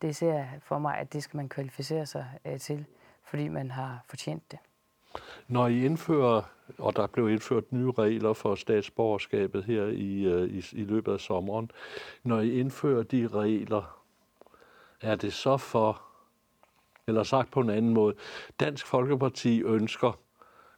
Det 0.01 0.15
ser 0.15 0.33
jeg 0.33 0.49
for 0.61 0.79
mig, 0.79 0.97
at 0.97 1.13
det 1.13 1.23
skal 1.23 1.37
man 1.37 1.49
kvalificere 1.49 2.05
sig 2.05 2.25
øh, 2.45 2.59
til, 2.59 2.85
fordi 3.23 3.47
man 3.47 3.71
har 3.71 4.03
fortjent 4.07 4.51
det. 4.51 4.59
Når 5.47 5.67
I 5.67 5.85
indfører, 5.85 6.41
og 6.77 6.95
der 6.95 7.07
blev 7.07 7.29
indført 7.29 7.71
nye 7.71 7.91
regler 7.91 8.33
for 8.33 8.55
statsborgerskabet 8.55 9.63
her 9.63 9.83
i, 9.83 10.23
øh, 10.23 10.49
i, 10.49 10.65
i 10.71 10.83
løbet 10.83 11.13
af 11.13 11.19
sommeren, 11.19 11.71
når 12.23 12.39
I 12.39 12.59
indfører 12.59 13.03
de 13.03 13.27
regler, 13.27 13.99
er 15.01 15.15
det 15.15 15.33
så 15.33 15.57
for, 15.57 16.01
eller 17.07 17.23
sagt 17.23 17.51
på 17.51 17.59
en 17.59 17.69
anden 17.69 17.93
måde, 17.93 18.15
Dansk 18.59 18.85
Folkeparti 18.85 19.61
ønsker, 19.61 20.19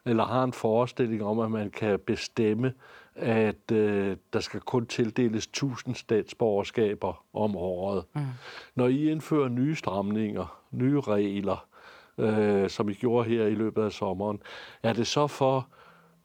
eller 0.06 0.26
har 0.26 0.44
en 0.44 0.54
forestilling 0.54 1.24
om, 1.24 1.40
at 1.40 1.52
man 1.52 1.72
kan 1.72 2.00
bestemme, 2.00 2.74
at 3.16 3.72
øh, 3.72 4.18
der 4.34 4.40
skal 4.40 4.60
kun 4.60 4.86
tildeles 4.86 5.44
1000 5.44 5.96
statsborgerskaber 5.96 7.26
om 7.34 7.56
året. 7.56 8.04
Mm. 8.14 8.22
Når 8.76 8.88
I 8.88 9.12
indfører 9.12 9.50
nye 9.50 9.76
stramninger, 9.76 10.62
nye 10.72 11.02
regler, 11.02 11.68
øh, 12.18 12.70
som 12.70 12.90
I 12.90 12.94
gjorde 12.94 13.30
her 13.30 13.46
i 13.46 13.56
løbet 13.56 13.84
af 13.84 13.92
sommeren, 13.92 14.42
er 14.84 14.94
det 14.94 15.08
så 15.08 15.28
for 15.28 15.68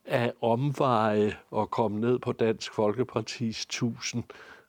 at 0.04 0.32
omveje 0.42 1.36
og 1.50 1.70
komme 1.70 2.00
ned 2.00 2.18
på 2.18 2.32
Dansk 2.32 2.72
Folkepartis 2.72 3.62
1000, 3.62 4.24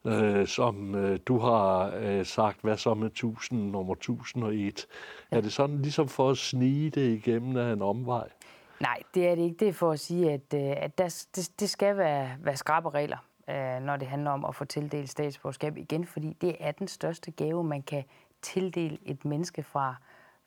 øh, 0.05 0.47
som 0.47 0.95
øh, 0.95 1.19
du 1.25 1.39
har 1.39 1.93
øh, 2.01 2.25
sagt, 2.25 2.61
hvad 2.61 2.77
så 2.77 2.93
med 2.93 3.07
1000, 3.07 3.71
nummer 3.71 3.93
1001? 3.93 4.87
Ja. 5.31 5.37
Er 5.37 5.41
det 5.41 5.53
sådan 5.53 5.81
ligesom 5.81 6.07
for 6.07 6.29
at 6.29 6.37
snige 6.37 6.89
det 6.89 7.13
igennem 7.13 7.57
af 7.57 7.73
en 7.73 7.81
omvej? 7.81 8.29
Nej, 8.81 8.99
det 9.13 9.27
er 9.27 9.35
det 9.35 9.41
ikke. 9.41 9.57
Det 9.57 9.67
er 9.67 9.73
for 9.73 9.91
at 9.91 9.99
sige, 9.99 10.31
at, 10.31 10.53
øh, 10.53 10.73
at 10.77 10.97
der, 10.97 11.25
det, 11.35 11.51
det 11.59 11.69
skal 11.69 11.97
være, 11.97 12.29
være 12.39 12.57
skrappe 12.57 12.89
regler, 12.89 13.17
øh, 13.49 13.81
når 13.81 13.97
det 13.97 14.07
handler 14.07 14.31
om 14.31 14.45
at 14.45 14.55
få 14.55 14.65
tildelt 14.65 15.09
statsborgerskab 15.09 15.77
igen, 15.77 16.05
fordi 16.05 16.33
det 16.41 16.55
er 16.59 16.71
den 16.71 16.87
største 16.87 17.31
gave, 17.31 17.63
man 17.63 17.81
kan 17.81 18.03
tildele 18.41 18.97
et 19.05 19.25
menneske 19.25 19.63
fra, 19.63 19.95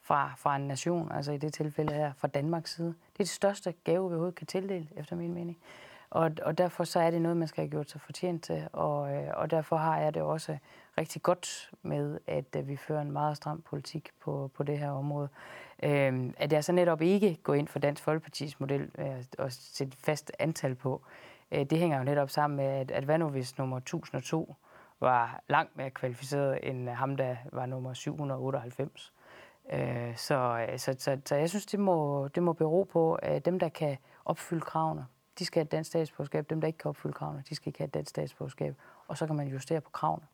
fra, 0.02 0.32
fra 0.36 0.56
en 0.56 0.68
nation, 0.68 1.12
altså 1.12 1.32
i 1.32 1.38
det 1.38 1.52
tilfælde 1.52 1.94
her 1.94 2.12
fra 2.16 2.28
Danmarks 2.28 2.74
side. 2.74 2.88
Det 2.88 3.20
er 3.20 3.24
det 3.24 3.28
største 3.28 3.74
gave, 3.84 4.08
vi 4.08 4.14
overhovedet 4.14 4.34
kan 4.34 4.46
tildele, 4.46 4.88
efter 4.96 5.16
min 5.16 5.34
mening. 5.34 5.58
Og, 6.14 6.30
og 6.42 6.58
derfor 6.58 6.84
så 6.84 7.00
er 7.00 7.10
det 7.10 7.22
noget, 7.22 7.36
man 7.36 7.48
skal 7.48 7.62
have 7.62 7.70
gjort 7.70 7.90
sig 7.90 8.00
fortjent 8.00 8.44
til, 8.44 8.68
og, 8.72 9.14
øh, 9.14 9.30
og 9.34 9.50
derfor 9.50 9.76
har 9.76 9.98
jeg 9.98 10.14
det 10.14 10.22
også 10.22 10.56
rigtig 10.98 11.22
godt 11.22 11.70
med, 11.82 12.18
at 12.26 12.56
øh, 12.56 12.68
vi 12.68 12.76
fører 12.76 13.00
en 13.00 13.12
meget 13.12 13.36
stram 13.36 13.62
politik 13.62 14.10
på, 14.20 14.50
på 14.54 14.62
det 14.62 14.78
her 14.78 14.90
område. 14.90 15.28
Øhm, 15.82 16.34
at 16.36 16.52
jeg 16.52 16.64
så 16.64 16.72
netop 16.72 17.02
ikke 17.02 17.38
går 17.42 17.54
ind 17.54 17.68
for 17.68 17.78
Dansk 17.78 18.02
Folkepartis 18.02 18.60
model 18.60 18.90
øh, 18.98 19.24
og 19.38 19.52
sætte 19.52 19.96
fast 19.96 20.32
antal 20.38 20.74
på, 20.74 21.02
øh, 21.52 21.64
det 21.64 21.78
hænger 21.78 21.98
jo 21.98 22.04
netop 22.04 22.30
sammen 22.30 22.56
med, 22.56 22.66
at, 22.66 22.90
at 22.90 23.04
hvad 23.04 23.18
nu 23.18 23.28
hvis 23.28 23.58
nummer 23.58 23.76
1002 23.76 24.54
var 25.00 25.40
langt 25.48 25.76
mere 25.76 25.90
kvalificeret 25.90 26.58
end 26.62 26.88
ham, 26.88 27.16
der 27.16 27.36
var 27.52 27.66
nummer 27.66 27.92
798. 27.94 29.12
Øh, 29.72 30.16
så, 30.16 30.66
øh, 30.70 30.78
så, 30.78 30.96
så, 30.98 31.18
så 31.24 31.36
jeg 31.36 31.50
synes, 31.50 31.66
det 31.66 31.80
må, 31.80 32.28
det 32.28 32.42
må 32.42 32.52
bero 32.52 32.82
på, 32.92 33.14
at 33.14 33.44
dem, 33.44 33.58
der 33.58 33.68
kan 33.68 33.96
opfylde 34.24 34.60
kravene, 34.60 35.06
de 35.38 35.44
skal 35.44 35.60
have 35.60 35.64
et 35.64 35.72
dansk 35.72 35.88
statsborgerskab. 35.88 36.50
Dem, 36.50 36.60
der 36.60 36.66
ikke 36.66 36.78
kan 36.78 36.88
opfylde 36.88 37.14
kravene, 37.14 37.42
de 37.48 37.54
skal 37.54 37.68
ikke 37.68 37.78
have 37.78 37.86
et 37.86 37.94
dansk 37.94 38.10
statsborgerskab. 38.10 38.74
Og 39.08 39.18
så 39.18 39.26
kan 39.26 39.36
man 39.36 39.48
justere 39.48 39.80
på 39.80 39.90
kravene. 39.90 40.26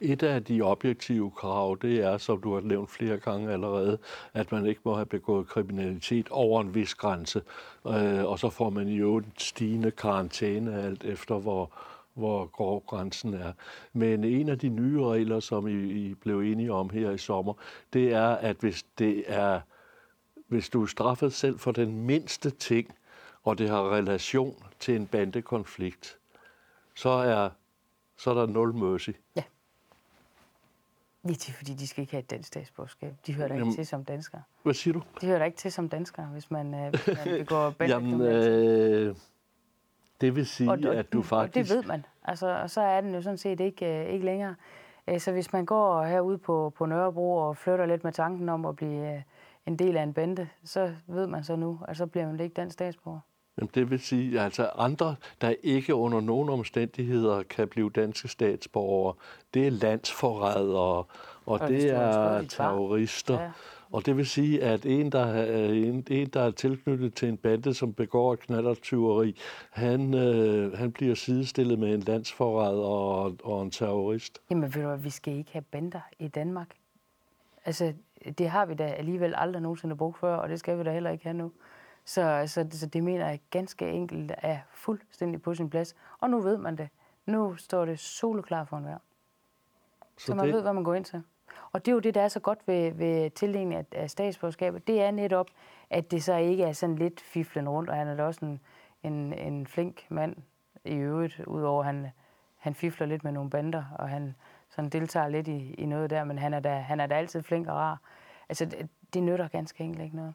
Et 0.00 0.22
af 0.22 0.44
de 0.44 0.62
objektive 0.62 1.30
krav, 1.30 1.76
det 1.82 2.00
er, 2.00 2.18
som 2.18 2.40
du 2.40 2.54
har 2.54 2.60
nævnt 2.60 2.90
flere 2.90 3.18
gange 3.18 3.52
allerede, 3.52 3.98
at 4.34 4.52
man 4.52 4.66
ikke 4.66 4.80
må 4.84 4.94
have 4.94 5.06
begået 5.06 5.48
kriminalitet 5.48 6.28
over 6.28 6.60
en 6.60 6.74
vis 6.74 6.94
grænse. 6.94 7.42
Øh, 7.86 8.24
og 8.24 8.38
så 8.38 8.50
får 8.50 8.70
man 8.70 8.88
jo 8.88 9.16
en 9.16 9.32
stigende 9.38 9.90
karantæne 9.90 10.82
alt 10.82 11.04
efter, 11.04 11.38
hvor, 11.38 11.72
hvor 12.14 12.46
grov 12.46 12.84
grænsen 12.86 13.34
er. 13.34 13.52
Men 13.92 14.24
en 14.24 14.48
af 14.48 14.58
de 14.58 14.68
nye 14.68 15.04
regler, 15.04 15.40
som 15.40 15.66
I, 15.66 16.08
I 16.08 16.14
blev 16.14 16.40
enige 16.40 16.72
om 16.72 16.90
her 16.90 17.10
i 17.10 17.18
sommer, 17.18 17.54
det 17.92 18.12
er, 18.12 18.28
at 18.28 18.56
hvis 18.60 18.82
det 18.98 19.24
er 19.26 19.60
hvis 20.46 20.68
du 20.68 20.82
er 20.82 20.86
straffet 20.86 21.32
selv 21.32 21.58
for 21.58 21.72
den 21.72 22.06
mindste 22.06 22.50
ting, 22.50 22.94
og 23.44 23.58
det 23.58 23.68
har 23.68 23.90
relation 23.90 24.62
til 24.80 24.96
en 24.96 25.06
bandekonflikt, 25.06 26.18
så 26.94 27.08
er, 27.08 27.50
så 28.16 28.30
er 28.30 28.34
der 28.34 28.46
nul 28.46 28.74
mercy. 28.74 29.10
Ja. 29.36 29.42
Det 31.22 31.48
er 31.48 31.52
fordi, 31.52 31.74
de 31.74 31.86
skal 31.86 32.02
ikke 32.02 32.10
have 32.10 32.22
et 32.22 32.30
dansk 32.30 32.46
statsborgerskab. 32.46 33.14
De 33.26 33.34
hører 33.34 33.48
da 33.48 33.54
ikke 33.54 33.72
til 33.72 33.86
som 33.86 34.04
danskere. 34.04 34.42
Hvad 34.62 34.74
siger 34.74 34.94
du? 34.94 35.02
De 35.20 35.26
hører 35.26 35.38
da 35.38 35.44
ikke 35.44 35.56
til 35.56 35.72
som 35.72 35.88
danskere, 35.88 36.26
hvis 36.26 36.50
man, 36.50 36.74
øh, 36.74 36.90
hvis 36.90 37.06
man 37.06 37.38
begår 37.40 37.74
Jamen, 37.80 38.20
øh, 38.20 39.16
det 40.20 40.36
vil 40.36 40.46
sige, 40.46 40.70
og, 40.70 40.78
og, 40.86 40.96
at 40.96 41.12
du 41.12 41.22
faktisk... 41.22 41.72
Og 41.72 41.76
det 41.76 41.76
ved 41.76 41.88
man. 41.88 42.06
Altså, 42.22 42.46
og 42.62 42.70
så 42.70 42.80
er 42.80 43.00
den 43.00 43.14
jo 43.14 43.22
sådan 43.22 43.38
set 43.38 43.60
ikke, 43.60 43.86
øh, 43.86 44.12
ikke 44.12 44.24
længere. 44.24 44.54
Øh, 45.08 45.20
så 45.20 45.32
hvis 45.32 45.52
man 45.52 45.66
går 45.66 46.04
herude 46.04 46.38
på, 46.38 46.72
på 46.76 46.86
Nørrebro 46.86 47.36
og 47.36 47.56
flytter 47.56 47.86
lidt 47.86 48.04
med 48.04 48.12
tanken 48.12 48.48
om 48.48 48.66
at 48.66 48.76
blive 48.76 49.14
øh, 49.14 49.22
en 49.66 49.78
del 49.78 49.96
af 49.96 50.02
en 50.02 50.14
bande, 50.14 50.48
så 50.64 50.94
ved 51.06 51.26
man 51.26 51.44
så 51.44 51.56
nu, 51.56 51.80
at 51.88 51.96
så 51.96 52.06
bliver 52.06 52.26
man 52.26 52.40
ikke 52.40 52.54
dansk 52.54 52.74
statsborger. 52.74 53.20
Jamen, 53.58 53.70
det 53.74 53.90
vil 53.90 54.00
sige, 54.00 54.40
altså 54.40 54.70
andre, 54.76 55.16
der 55.40 55.54
ikke 55.62 55.94
under 55.94 56.20
nogen 56.20 56.48
omstændigheder 56.48 57.42
kan 57.42 57.68
blive 57.68 57.90
danske 57.90 58.28
statsborgere, 58.28 59.14
det 59.54 59.66
er 59.66 59.70
landsforrædere, 59.70 60.78
og, 60.78 61.06
og 61.46 61.68
det 61.68 61.90
er 61.90 62.42
terrorister. 62.42 63.40
Ja. 63.40 63.50
Og 63.94 64.06
det 64.06 64.16
vil 64.16 64.26
sige, 64.26 64.62
at 64.62 64.86
en 64.86 65.12
der, 65.12 65.26
er, 65.26 65.72
en, 65.72 66.06
en, 66.10 66.26
der 66.26 66.40
er 66.40 66.50
tilknyttet 66.50 67.14
til 67.14 67.28
en 67.28 67.36
bande, 67.36 67.74
som 67.74 67.92
begår 67.92 68.34
knallertyveri, 68.34 69.36
han, 69.70 70.14
øh, 70.14 70.72
han 70.72 70.92
bliver 70.92 71.14
sidestillet 71.14 71.78
med 71.78 71.94
en 71.94 72.00
landsforræder 72.00 72.82
og, 72.82 73.36
og 73.44 73.62
en 73.62 73.70
terrorist. 73.70 74.38
Jamen 74.50 74.74
ved 74.74 74.82
du 74.82 74.96
vi 74.96 75.10
skal 75.10 75.36
ikke 75.36 75.52
have 75.52 75.62
bander 75.62 76.00
i 76.18 76.28
Danmark. 76.28 76.68
Altså, 77.64 77.92
det 78.38 78.48
har 78.48 78.66
vi 78.66 78.74
da 78.74 78.84
alligevel 78.84 79.34
aldrig 79.36 79.62
nogensinde 79.62 79.96
brugt 79.96 80.18
før, 80.18 80.36
og 80.36 80.48
det 80.48 80.58
skal 80.58 80.78
vi 80.78 80.84
da 80.84 80.92
heller 80.92 81.10
ikke 81.10 81.24
have 81.24 81.36
nu. 81.36 81.52
Så, 82.04 82.44
så, 82.46 82.66
så 82.70 82.86
det 82.86 83.04
mener 83.04 83.28
jeg 83.28 83.40
ganske 83.50 83.90
enkelt 83.90 84.32
er 84.38 84.58
fuldstændig 84.70 85.42
på 85.42 85.54
sin 85.54 85.70
plads. 85.70 85.94
Og 86.20 86.30
nu 86.30 86.40
ved 86.40 86.58
man 86.58 86.78
det. 86.78 86.88
Nu 87.26 87.56
står 87.56 87.84
det 87.84 87.98
soleklar 87.98 88.64
for 88.64 88.76
enhver. 88.76 88.98
Så, 90.16 90.26
så 90.26 90.34
man 90.34 90.46
det... 90.46 90.54
ved, 90.54 90.62
hvad 90.62 90.72
man 90.72 90.84
går 90.84 90.94
ind 90.94 91.04
til. 91.04 91.22
Og 91.72 91.84
det 91.84 91.90
er 91.90 91.94
jo 91.94 91.98
det, 91.98 92.14
der 92.14 92.20
er 92.20 92.28
så 92.28 92.40
godt 92.40 92.58
ved, 92.66 92.92
ved 92.92 93.30
tildelingen 93.30 93.78
af, 93.78 93.84
af 93.92 94.10
statsborgerskabet. 94.10 94.86
Det 94.86 95.02
er 95.02 95.10
netop, 95.10 95.46
at 95.90 96.10
det 96.10 96.24
så 96.24 96.36
ikke 96.36 96.64
er 96.64 96.72
sådan 96.72 96.96
lidt 96.96 97.20
fiflen 97.20 97.68
rundt, 97.68 97.90
og 97.90 97.96
han 97.96 98.08
er 98.08 98.16
da 98.16 98.24
også 98.24 98.44
en, 98.44 98.60
en, 99.02 99.32
en 99.32 99.66
flink 99.66 100.06
mand 100.08 100.36
i 100.84 100.94
øvrigt, 100.94 101.40
udover 101.46 101.82
han, 101.82 102.10
han 102.56 102.74
fifler 102.74 103.06
lidt 103.06 103.24
med 103.24 103.32
nogle 103.32 103.50
bander, 103.50 103.84
og 103.98 104.08
han 104.08 104.34
sådan 104.68 104.90
deltager 104.90 105.28
lidt 105.28 105.48
i, 105.48 105.74
i 105.74 105.86
noget 105.86 106.10
der, 106.10 106.24
men 106.24 106.38
han 106.38 106.54
er, 106.54 106.60
da, 106.60 106.78
han 106.78 107.00
er 107.00 107.06
da 107.06 107.14
altid 107.14 107.42
flink 107.42 107.68
og 107.68 107.74
rar. 107.74 108.00
Altså, 108.48 108.64
det, 108.64 108.88
det 109.14 109.22
nytter 109.22 109.48
ganske 109.48 109.84
enkelt 109.84 110.02
ikke 110.04 110.16
noget. 110.16 110.34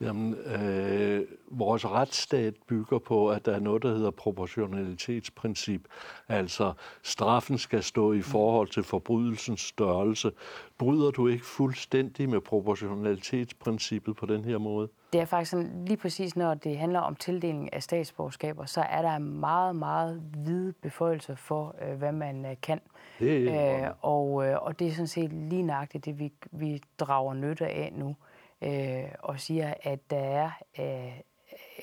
Jamen, 0.00 0.34
øh, 0.34 1.26
vores 1.50 1.86
retsstat 1.86 2.54
bygger 2.68 2.98
på, 2.98 3.30
at 3.30 3.46
der 3.46 3.54
er 3.54 3.60
noget, 3.60 3.82
der 3.82 3.94
hedder 3.94 4.10
proportionalitetsprincip. 4.10 5.88
Altså, 6.28 6.72
straffen 7.02 7.58
skal 7.58 7.82
stå 7.82 8.12
i 8.12 8.22
forhold 8.22 8.68
til 8.68 8.82
forbrydelsens 8.82 9.60
størrelse. 9.60 10.32
Bryder 10.78 11.10
du 11.10 11.28
ikke 11.28 11.46
fuldstændig 11.46 12.28
med 12.28 12.40
proportionalitetsprincippet 12.40 14.16
på 14.16 14.26
den 14.26 14.44
her 14.44 14.58
måde? 14.58 14.88
Det 15.12 15.20
er 15.20 15.24
faktisk 15.24 15.50
sådan, 15.50 15.84
lige 15.86 15.96
præcis 15.96 16.36
når 16.36 16.54
det 16.54 16.78
handler 16.78 17.00
om 17.00 17.16
tildeling 17.16 17.72
af 17.72 17.82
statsborgerskaber, 17.82 18.64
så 18.64 18.80
er 18.80 19.02
der 19.02 19.18
meget, 19.18 19.76
meget 19.76 20.22
hvide 20.36 20.72
beføjelser 20.72 21.34
for, 21.34 21.74
øh, 21.82 21.98
hvad 21.98 22.12
man 22.12 22.46
øh, 22.46 22.56
kan. 22.62 22.80
Det 23.18 23.54
er, 23.54 23.86
Øh, 23.86 23.94
og, 24.00 24.46
øh, 24.46 24.62
og 24.62 24.78
det 24.78 24.86
er 24.86 24.92
sådan 24.92 25.06
set 25.06 25.32
lige 25.32 25.62
nøjagtigt 25.62 26.04
det, 26.04 26.18
vi, 26.18 26.32
vi 26.52 26.82
drager 26.98 27.34
nytte 27.34 27.66
af 27.66 27.92
nu. 27.96 28.16
Øh, 28.62 29.08
og 29.18 29.40
siger, 29.40 29.74
at 29.82 30.10
der 30.10 30.16
er 30.16 30.50
øh, 30.78 31.20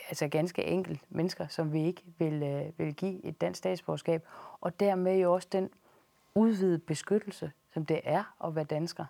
altså 0.09 0.27
ganske 0.27 0.63
enkelt 0.63 1.01
mennesker, 1.09 1.47
som 1.47 1.73
vi 1.73 1.83
ikke 1.83 2.03
vil, 2.17 2.43
øh, 2.43 2.79
vil 2.79 2.95
give 2.95 3.25
et 3.25 3.41
dansk 3.41 3.57
statsborgerskab. 3.57 4.27
Og 4.61 4.79
dermed 4.79 5.17
jo 5.17 5.33
også 5.33 5.47
den 5.51 5.69
udvidede 6.35 6.79
beskyttelse, 6.79 7.51
som 7.73 7.85
det 7.85 8.01
er 8.03 8.45
at 8.45 8.55
være 8.55 8.65
dansker. 8.65 9.05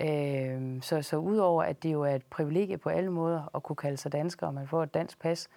Øh, 0.00 0.82
så, 0.82 1.02
så 1.02 1.16
udover 1.16 1.62
at 1.62 1.82
det 1.82 1.92
jo 1.92 2.02
er 2.02 2.14
et 2.14 2.24
privilegie 2.24 2.78
på 2.78 2.88
alle 2.88 3.10
måder 3.10 3.56
at 3.56 3.62
kunne 3.62 3.76
kalde 3.76 3.96
sig 3.96 4.12
dansker, 4.12 4.46
og 4.46 4.54
man 4.54 4.68
får 4.68 4.82
et 4.82 4.94
dansk 4.94 5.18
pas, 5.18 5.48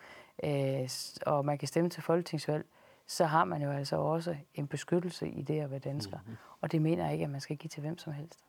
øh, 0.44 0.90
og 1.26 1.46
man 1.46 1.58
kan 1.58 1.68
stemme 1.68 1.90
til 1.90 2.04
folketingsvalg, 2.04 2.66
så 3.08 3.26
har 3.26 3.44
man 3.44 3.62
jo 3.62 3.72
altså 3.72 3.96
også 3.96 4.36
en 4.56 4.68
beskyttelse 4.68 5.30
i 5.30 5.42
det 5.42 5.62
at 5.62 5.72
være 5.72 5.80
dansker. 5.80 6.18
Mm-hmm. 6.18 6.38
Og 6.62 6.72
det 6.72 6.82
mener 6.82 7.04
jeg 7.04 7.14
ikke, 7.14 7.24
at 7.26 7.32
man 7.32 7.42
skal 7.42 7.58
give 7.58 7.70
til 7.70 7.82
hvem 7.82 7.98
som 7.98 8.14
helst. 8.14 8.40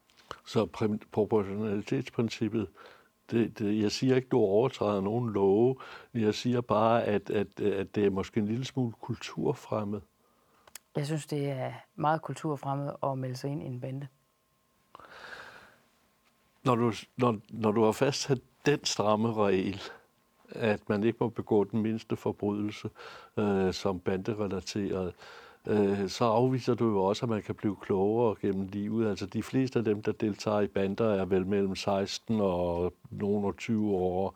Så 0.47 0.67
proportionalitetsprincippet, 1.13 2.69
det, 3.31 3.59
det, 3.59 3.83
jeg 3.83 3.93
siger 3.93 4.17
ikke, 4.17 4.29
du 4.29 4.39
overtræder 4.39 5.01
nogen 5.01 5.31
love. 5.31 5.77
Jeg 6.15 6.35
siger 6.35 6.61
bare, 6.61 7.05
at, 7.05 7.31
at, 7.31 7.61
at 7.61 7.95
det 7.95 8.07
er 8.07 8.11
måske 8.11 8.41
en 8.41 8.47
lille 8.47 8.65
smule 8.65 8.93
kulturfremmed. 9.01 10.01
Jeg 10.97 11.07
synes, 11.07 11.27
det 11.27 11.51
er 11.51 11.73
meget 11.95 12.23
kulturfremmed 12.23 12.93
at 13.03 13.19
melde 13.19 13.37
sig 13.37 13.51
ind 13.51 13.63
i 13.63 13.67
en 13.67 13.81
bande. 13.81 14.07
Når 16.65 16.75
du, 16.75 16.93
når, 17.17 17.39
når 17.49 17.73
du 17.73 17.85
har 17.85 17.93
fastsat 17.93 18.41
den 18.67 18.85
stramme 18.85 19.35
regel, 19.35 19.83
at 20.49 20.89
man 20.89 21.05
ikke 21.05 21.19
må 21.21 21.29
begå 21.29 21.65
den 21.65 21.83
mindste 21.83 22.17
forbrydelse 22.17 22.91
øh, 23.37 23.73
som 23.73 24.01
banderelateret, 24.01 25.07
øh, 25.07 25.13
Øh, 25.67 26.09
så 26.09 26.25
afviser 26.25 26.75
du 26.75 26.89
jo 26.89 27.05
også, 27.05 27.27
at 27.27 27.31
man 27.31 27.43
kan 27.43 27.55
blive 27.55 27.77
klogere 27.77 28.37
gennem 28.41 28.69
livet. 28.73 29.09
Altså 29.09 29.27
de 29.27 29.43
fleste 29.43 29.79
af 29.79 29.85
dem, 29.85 30.03
der 30.03 30.13
deltager 30.13 30.61
i 30.61 30.67
bander, 30.67 31.15
er 31.15 31.25
vel 31.25 31.47
mellem 31.47 31.77
16 31.77 32.41
og 32.41 32.93
nogen 33.11 33.45
og 33.45 33.57
20 33.57 33.95
år. 33.95 34.35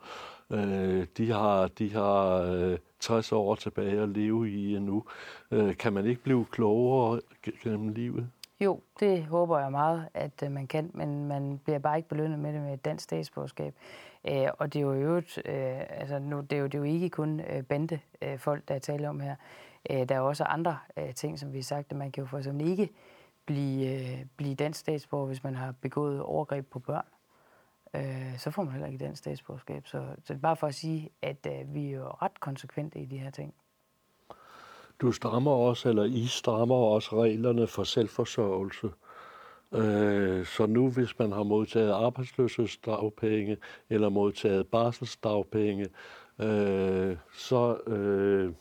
Øh, 0.51 1.05
de 1.17 1.31
har, 1.31 1.67
de 1.67 1.93
har 1.93 2.41
øh, 2.41 2.77
60 2.99 3.31
år 3.31 3.55
tilbage 3.55 4.01
at 4.01 4.09
leve 4.09 4.49
i 4.49 4.75
endnu. 4.75 5.03
Øh, 5.51 5.77
kan 5.77 5.93
man 5.93 6.05
ikke 6.05 6.23
blive 6.23 6.45
klogere 6.45 7.21
gennem 7.63 7.89
livet? 7.89 8.29
Jo, 8.59 8.79
det 8.99 9.23
håber 9.23 9.59
jeg 9.59 9.71
meget, 9.71 10.07
at 10.13 10.43
øh, 10.43 10.51
man 10.51 10.67
kan, 10.67 10.91
men 10.93 11.27
man 11.27 11.59
bliver 11.63 11.79
bare 11.79 11.97
ikke 11.97 12.09
belønnet 12.09 12.39
med 12.39 12.53
det 12.53 12.61
med 12.61 12.73
et 12.73 12.85
dansk 12.85 13.03
statsborgerskab. 13.03 13.73
Øh, 14.29 14.47
og 14.57 14.73
det 14.73 14.79
er 14.79 14.83
jo 14.83 14.93
øvrigt, 14.93 15.41
øh, 15.45 15.79
altså 15.89 16.19
nu, 16.19 16.41
det 16.41 16.53
er 16.53 16.59
jo, 16.59 16.65
det 16.65 16.75
er 16.75 16.79
jo 16.79 16.83
ikke 16.83 17.09
kun 17.09 17.39
øh, 17.39 17.63
bandefolk, 17.63 18.67
der 18.67 18.75
er 18.75 18.79
tale 18.79 19.09
om 19.09 19.19
her. 19.19 19.35
Øh, 19.89 20.09
der 20.09 20.15
er 20.15 20.19
også 20.19 20.43
andre 20.43 20.77
øh, 20.97 21.13
ting, 21.13 21.39
som 21.39 21.53
vi 21.53 21.57
har 21.57 21.63
sagt, 21.63 21.91
at 21.91 21.97
man 21.97 22.11
kan 22.11 22.21
jo 22.23 22.27
for 22.27 22.37
eksempel 22.37 22.67
ikke 22.67 22.89
blive, 23.45 23.93
øh, 23.93 24.25
blive 24.37 24.55
dansk 24.55 24.79
statsborger, 24.79 25.27
hvis 25.27 25.43
man 25.43 25.55
har 25.55 25.73
begået 25.81 26.21
overgreb 26.21 26.67
på 26.69 26.79
børn. 26.79 27.05
Øh, 27.95 28.37
så 28.37 28.51
får 28.51 28.63
man 28.63 28.71
heller 28.71 28.87
ikke 28.87 29.05
dansk 29.05 29.19
statsborgerskab. 29.19 29.87
Så, 29.87 30.05
så 30.23 30.33
det 30.33 30.39
er 30.39 30.41
bare 30.41 30.55
for 30.55 30.67
at 30.67 30.75
sige, 30.75 31.09
at 31.21 31.47
øh, 31.47 31.73
vi 31.73 31.87
er 31.87 31.91
jo 31.91 32.07
ret 32.07 32.39
konsekvente 32.39 32.99
i 32.99 33.05
de 33.05 33.17
her 33.17 33.29
ting. 33.29 33.53
Du 35.01 35.11
strammer 35.11 35.51
også, 35.51 35.89
eller 35.89 36.03
I 36.03 36.25
strammer 36.25 36.75
også 36.75 37.23
reglerne 37.23 37.67
for 37.67 37.83
selvforsørgelse. 37.83 38.89
Øh, 39.73 40.45
så 40.45 40.65
nu, 40.65 40.91
hvis 40.91 41.19
man 41.19 41.31
har 41.31 41.43
modtaget 41.43 41.91
arbejdsløshedsdagpenge 41.91 43.57
eller 43.89 44.09
modtaget 44.09 44.67
barselsdagpenge, 44.67 45.87
øh, 46.39 47.17
så 47.33 47.77
øh, 47.87 48.53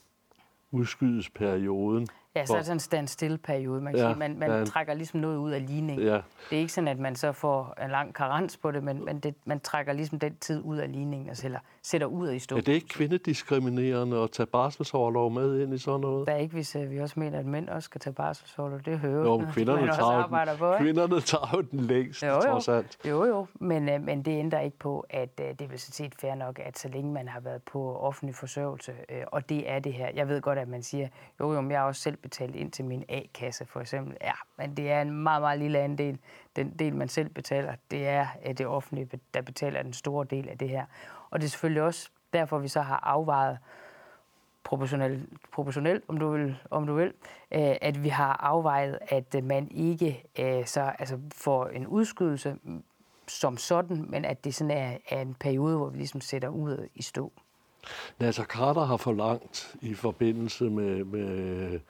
udskydes 0.75 1.31
perioden. 1.31 2.07
Ja, 2.37 2.47
så 2.47 2.53
er 2.53 2.57
det 2.57 2.66
sådan 2.66 2.76
en 2.76 2.80
stand-still 2.80 3.39
periode. 3.39 3.80
Man, 3.80 3.97
Ja, 3.97 4.01
sige, 4.09 4.18
man, 4.18 4.39
man 4.39 4.51
ja. 4.51 4.64
trækker 4.64 4.95
ligesom 4.95 5.20
noget 5.20 5.37
ud 5.37 5.51
af 5.51 5.66
ligningen. 5.66 6.07
Ja, 6.07 6.14
Det 6.51 6.57
er 6.57 6.61
ikke 6.61 6.72
sådan, 6.72 6.89
at 6.89 6.99
man 6.99 7.16
så 7.16 7.32
får 7.32 7.82
en 7.85 7.91
lang 7.91 8.14
karens 8.14 8.57
på 8.57 8.70
det, 8.70 8.82
men, 8.85 9.05
men 9.05 9.20
det, 9.20 9.35
man 9.45 9.61
trækker 9.61 9.93
ligesom 9.93 10.18
den 10.18 10.37
tid 10.41 10.62
ud 10.64 10.76
af 10.76 10.93
ligningen, 10.93 11.30
og 11.30 11.37
sætter, 11.37 11.59
sætter 11.82 12.07
ud 12.07 12.30
i 12.32 12.39
stå. 12.39 12.57
er 12.57 12.61
det 12.61 12.72
ikke 12.72 12.89
kvindediskriminerende 12.89 14.22
at 14.22 14.30
tage 14.30 14.47
barselsoverlov 14.47 15.30
med 15.30 15.61
ind 15.62 15.74
i 15.74 15.78
sådan 15.78 16.01
noget? 16.01 16.26
Der 16.26 16.32
er 16.32 16.37
ikke, 16.37 16.55
hvis 16.55 16.76
øh, 16.76 16.91
vi 16.91 17.01
også 17.01 17.20
mener, 17.20 17.39
at 17.39 17.47
mænd 17.47 17.68
også 17.68 17.87
skal 17.87 18.01
tage 18.01 18.14
barselsorlov. 18.14 18.80
Det 18.85 18.99
hører 18.99 19.24
Jo, 19.24 19.39
men 19.39 19.47
kvinderne 19.53 19.80
man 19.80 19.89
også 19.91 20.01
tager, 20.01 20.12
jo 20.14 20.18
arbejder 20.20 20.57
på, 20.57 20.66
den, 20.66 20.74
ikke? 20.74 20.85
kvinderne 20.85 21.20
tager 21.20 21.51
jo 21.57 21.61
den 21.61 21.80
længst, 21.80 22.22
Jo, 22.22 22.28
jo. 22.28 22.41
trods 22.41 22.68
alt. 22.68 22.99
Jo, 23.09 23.24
jo, 23.24 23.47
men, 23.55 23.89
øh, 23.89 24.03
men 24.03 24.22
det 24.22 24.30
ændrer 24.39 24.61
ikke 24.61 24.78
på, 24.78 25.07
at 25.11 25.41
øh, 25.41 25.47
det 25.47 25.61
er 25.61 25.66
sådan 25.68 25.78
set 25.78 26.14
fair 26.20 26.35
nok, 26.35 26.59
at 26.59 26.78
så 26.78 26.89
længe 26.89 27.12
man 27.12 27.28
har 27.28 27.41
været 27.41 27.62
på 27.62 27.97
offentlig 27.99 28.35
forsørgelse, 28.35 28.93
øh, 29.09 29.22
og 29.26 29.49
det 29.49 29.70
er 29.70 29.78
det 29.78 29.93
her. 29.93 30.09
Jeg 30.14 30.28
ved 30.28 30.41
godt, 30.41 30.59
at 30.59 30.68
man 30.68 30.82
siger, 30.82 31.09
jo, 31.41 31.53
jo, 31.55 31.61
men 31.61 31.70
jeg 31.70 31.80
har 31.80 31.87
også 31.87 32.01
selv 32.01 32.16
betalt 32.25 32.57
ind 32.57 32.72
til 32.72 32.85
min 32.85 33.05
A-kasse, 33.09 33.64
for 33.64 33.81
eksempel. 33.81 34.16
Ja, 34.20 34.33
men 34.57 34.77
det 34.77 34.91
er 34.91 35.03
en 35.03 35.11
meget, 35.11 35.43
meget 35.43 35.59
lille 35.59 35.79
andel. 35.79 36.18
Den 36.57 36.70
del, 36.79 36.95
man 36.95 37.09
selv 37.09 37.29
betaler, 37.29 37.75
det 37.91 38.09
er 38.09 38.27
det 38.59 38.66
offentlige, 38.66 39.09
der 39.35 39.43
betaler 39.43 39.83
den 39.83 39.93
store 39.93 40.27
del 40.31 40.49
af 40.49 40.59
det 40.59 40.68
her. 40.68 40.85
Og 41.31 41.41
det 41.41 41.47
er 41.47 41.51
selvfølgelig 41.51 41.83
også 41.83 42.11
derfor, 42.33 42.59
vi 42.59 42.68
så 42.68 42.81
har 42.81 43.01
afvejet 43.03 43.59
proportionelt, 44.64 45.29
proportionelt 45.53 46.05
om 46.09 46.16
du 46.16 46.31
vil, 46.31 46.57
om 46.70 46.87
du 46.87 46.95
vil 46.95 47.12
øh, 47.51 47.77
at 47.81 48.03
vi 48.03 48.09
har 48.09 48.37
afvejet, 48.43 48.99
at 49.09 49.45
man 49.45 49.68
ikke 49.70 50.25
øh, 50.39 50.66
så 50.66 50.93
altså 50.99 51.18
får 51.35 51.66
en 51.66 51.87
udskydelse 51.87 52.57
som 53.29 53.57
sådan, 53.57 54.07
men 54.09 54.25
at 54.25 54.45
det 54.45 54.55
sådan 54.55 54.70
er, 54.70 54.97
er 55.09 55.20
en 55.20 55.35
periode, 55.35 55.77
hvor 55.77 55.89
vi 55.89 55.99
ligesom 55.99 56.20
sætter 56.20 56.49
ud 56.49 56.89
i 56.95 57.03
stå. 57.03 57.33
Nasser 58.18 58.45
Carter 58.45 58.85
har 58.85 58.97
forlangt 58.97 59.77
i 59.81 59.95
forbindelse 59.95 60.64
med, 60.64 61.05
med, 61.05 61.81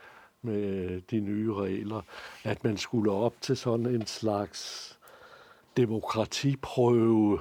med 0.45 1.01
de 1.01 1.21
nye 1.21 1.55
regler, 1.55 2.01
at 2.45 2.65
man 2.65 2.77
skulle 2.77 3.13
op 3.13 3.35
til 3.41 3.57
sådan 3.57 3.87
en 3.87 4.07
slags 4.07 4.91
demokratiprøve, 5.77 7.41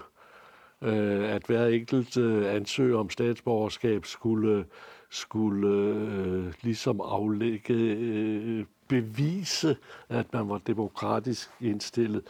øh, 0.81 1.33
at 1.33 1.43
hver 1.47 1.67
enkelt 1.67 2.17
øh, 2.17 2.55
ansøger 2.55 2.99
om 2.99 3.09
statsborgerskab 3.09 4.05
skulle, 4.05 4.65
skulle 5.09 5.67
øh, 5.69 6.53
ligesom 6.61 7.01
aflægge 7.01 8.65
bevise, 8.87 9.77
at 10.09 10.33
man 10.33 10.49
var 10.49 10.57
demokratisk 10.57 11.49
indstillet. 11.61 12.21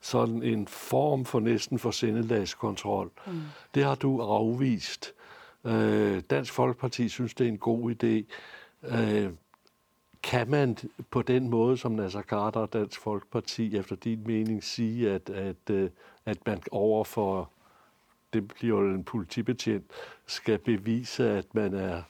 Sådan 0.00 0.42
en 0.42 0.66
form 0.66 1.24
for 1.24 1.40
næsten 1.40 1.78
for 1.78 1.90
sindelagskontrol. 1.90 3.10
Mm. 3.26 3.40
Det 3.74 3.84
har 3.84 3.94
du 3.94 4.20
afvist. 4.20 5.14
Øh, 5.64 6.22
Dansk 6.30 6.52
Folkeparti 6.52 7.08
synes, 7.08 7.34
det 7.34 7.44
er 7.44 7.48
en 7.48 7.58
god 7.58 7.90
idé. 7.90 8.34
Øh, 8.96 9.30
kan 10.22 10.50
man 10.50 10.76
på 11.10 11.22
den 11.22 11.50
måde, 11.50 11.76
som 11.76 11.92
Nasser 11.92 12.22
Carter 12.22 12.60
og 12.60 12.72
Dansk 12.72 13.00
Folkeparti 13.00 13.76
efter 13.76 13.96
din 13.96 14.22
mening 14.26 14.64
sige, 14.64 15.10
at, 15.10 15.30
at, 15.30 15.70
øh, 15.70 15.90
at 16.26 16.46
man 16.46 16.62
overfor, 16.70 17.50
det 18.32 18.48
bliver 18.48 18.80
jo 18.80 18.90
en 18.94 19.04
politibetjent, 19.04 19.84
skal 20.26 20.58
bevise, 20.58 21.30
at 21.30 21.54
man 21.54 21.74
er, 21.74 22.02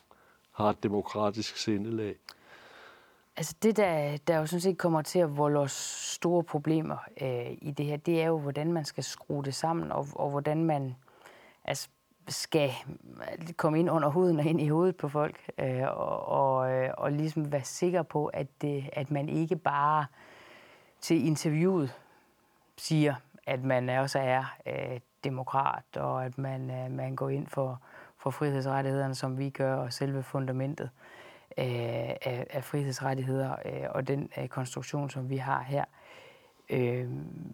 har 0.53 0.71
et 0.71 0.83
demokratisk 0.83 1.57
sindelag? 1.57 2.15
Altså 3.37 3.55
det, 3.63 3.77
der, 3.77 4.17
der 4.17 4.39
jo 4.39 4.47
sådan 4.47 4.61
set 4.61 4.79
kommer 4.79 5.03
til 5.03 5.19
at 5.19 5.37
volde 5.37 5.61
os 5.61 5.73
store 6.13 6.43
problemer 6.43 6.97
øh, 7.21 7.51
i 7.63 7.71
det 7.71 7.87
her, 7.87 7.97
det 7.97 8.23
er 8.23 8.27
jo, 8.27 8.39
hvordan 8.39 8.73
man 8.73 8.85
skal 8.85 9.05
skrue 9.05 9.45
det 9.45 9.55
sammen, 9.55 9.93
og, 9.93 10.07
og 10.15 10.31
hvordan 10.31 10.65
man 10.65 10.97
altså, 11.65 11.89
skal 12.29 12.71
komme 13.57 13.79
ind 13.79 13.91
under 13.91 14.09
huden 14.09 14.39
og 14.39 14.45
ind 14.45 14.61
i 14.61 14.69
hovedet 14.69 14.97
på 14.97 15.09
folk, 15.09 15.51
øh, 15.59 15.83
og, 15.83 16.29
og, 16.29 16.73
øh, 16.73 16.91
og 16.99 17.13
ligesom 17.13 17.53
være 17.53 17.65
sikker 17.65 18.03
på, 18.03 18.27
at, 18.27 18.47
det, 18.63 18.91
at 18.93 19.11
man 19.11 19.29
ikke 19.29 19.57
bare 19.57 20.07
til 21.01 21.27
interviewet 21.27 21.95
siger, 22.77 23.15
at 23.47 23.65
man 23.65 23.89
også 23.89 24.19
er 24.19 24.57
øh, 24.67 25.01
demokrat, 25.25 25.97
og 25.97 26.25
at 26.25 26.39
man, 26.39 26.71
øh, 26.71 26.91
man 26.91 27.17
går 27.17 27.29
ind 27.29 27.47
for, 27.47 27.81
for 28.19 28.31
frihedsrettighederne, 28.31 29.15
som 29.15 29.39
vi 29.39 29.51
gør, 29.51 29.75
og 29.75 29.93
selve 29.93 30.23
fundamentet 30.23 30.91
øh, 31.59 31.65
af, 31.67 32.47
af 32.51 32.65
frihedsrettigheder 32.65 33.57
øh, 33.65 33.89
og 33.91 34.09
den 34.09 34.31
øh, 34.39 34.49
konstruktion, 34.49 35.11
som 35.11 35.31
vi 35.31 35.37
har 35.37 35.63
her. 35.63 35.85
Øh, 36.71 37.09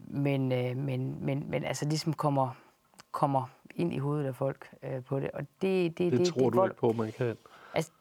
men, 0.07 0.51
øh, 0.51 0.77
men, 0.77 1.25
men, 1.25 1.49
men 1.49 1.63
altså 1.63 1.85
ligesom 1.85 2.13
kommer, 2.13 2.55
kommer 3.11 3.45
ind 3.75 3.93
i 3.93 3.97
hovedet 3.97 4.25
af 4.27 4.35
folk 4.35 4.69
øh, 4.83 5.03
på 5.03 5.19
det. 5.19 5.31
Og 5.31 5.41
det, 5.61 5.97
det, 5.97 6.11
Det, 6.11 6.19
det 6.19 6.27
tror 6.27 6.41
det, 6.43 6.53
du 6.53 6.57
vold- 6.59 6.69
ikke 6.71 6.79
på, 6.79 6.91
man 6.93 7.11
kan? 7.11 7.37
Altså, 7.73 7.91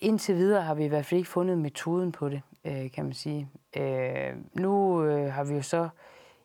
indtil 0.00 0.34
videre 0.34 0.62
har 0.62 0.74
vi 0.74 0.84
i 0.84 0.88
hvert 0.88 1.06
fald 1.06 1.18
ikke 1.18 1.30
fundet 1.30 1.58
metoden 1.58 2.12
på 2.12 2.28
det, 2.28 2.42
øh, 2.64 2.90
kan 2.90 3.04
man 3.04 3.14
sige. 3.14 3.48
Øh, 3.76 4.36
nu 4.54 5.02
øh, 5.04 5.32
har 5.32 5.44
vi 5.44 5.54
jo 5.54 5.62
så 5.62 5.88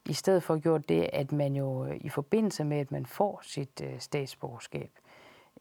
i 0.06 0.14
stedet 0.14 0.44
for 0.44 0.60
gjort 0.60 0.90
det, 0.90 1.10
at 1.14 1.32
man 1.32 1.56
jo 1.56 1.86
øh, 1.86 1.96
i 2.02 2.10
forbindelse 2.10 2.64
med, 2.64 2.78
at 2.78 2.92
man 2.92 3.06
får 3.06 3.40
sit 3.44 3.82
øh, 3.84 4.00
statsborgerskab, 4.00 4.92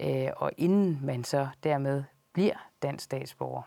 øh, 0.01 0.29
og 0.37 0.51
inden 0.57 0.99
man 1.03 1.25
så 1.25 1.49
dermed 1.65 2.05
bliver 2.33 2.69
dansk 2.83 3.05
statsborger, 3.05 3.63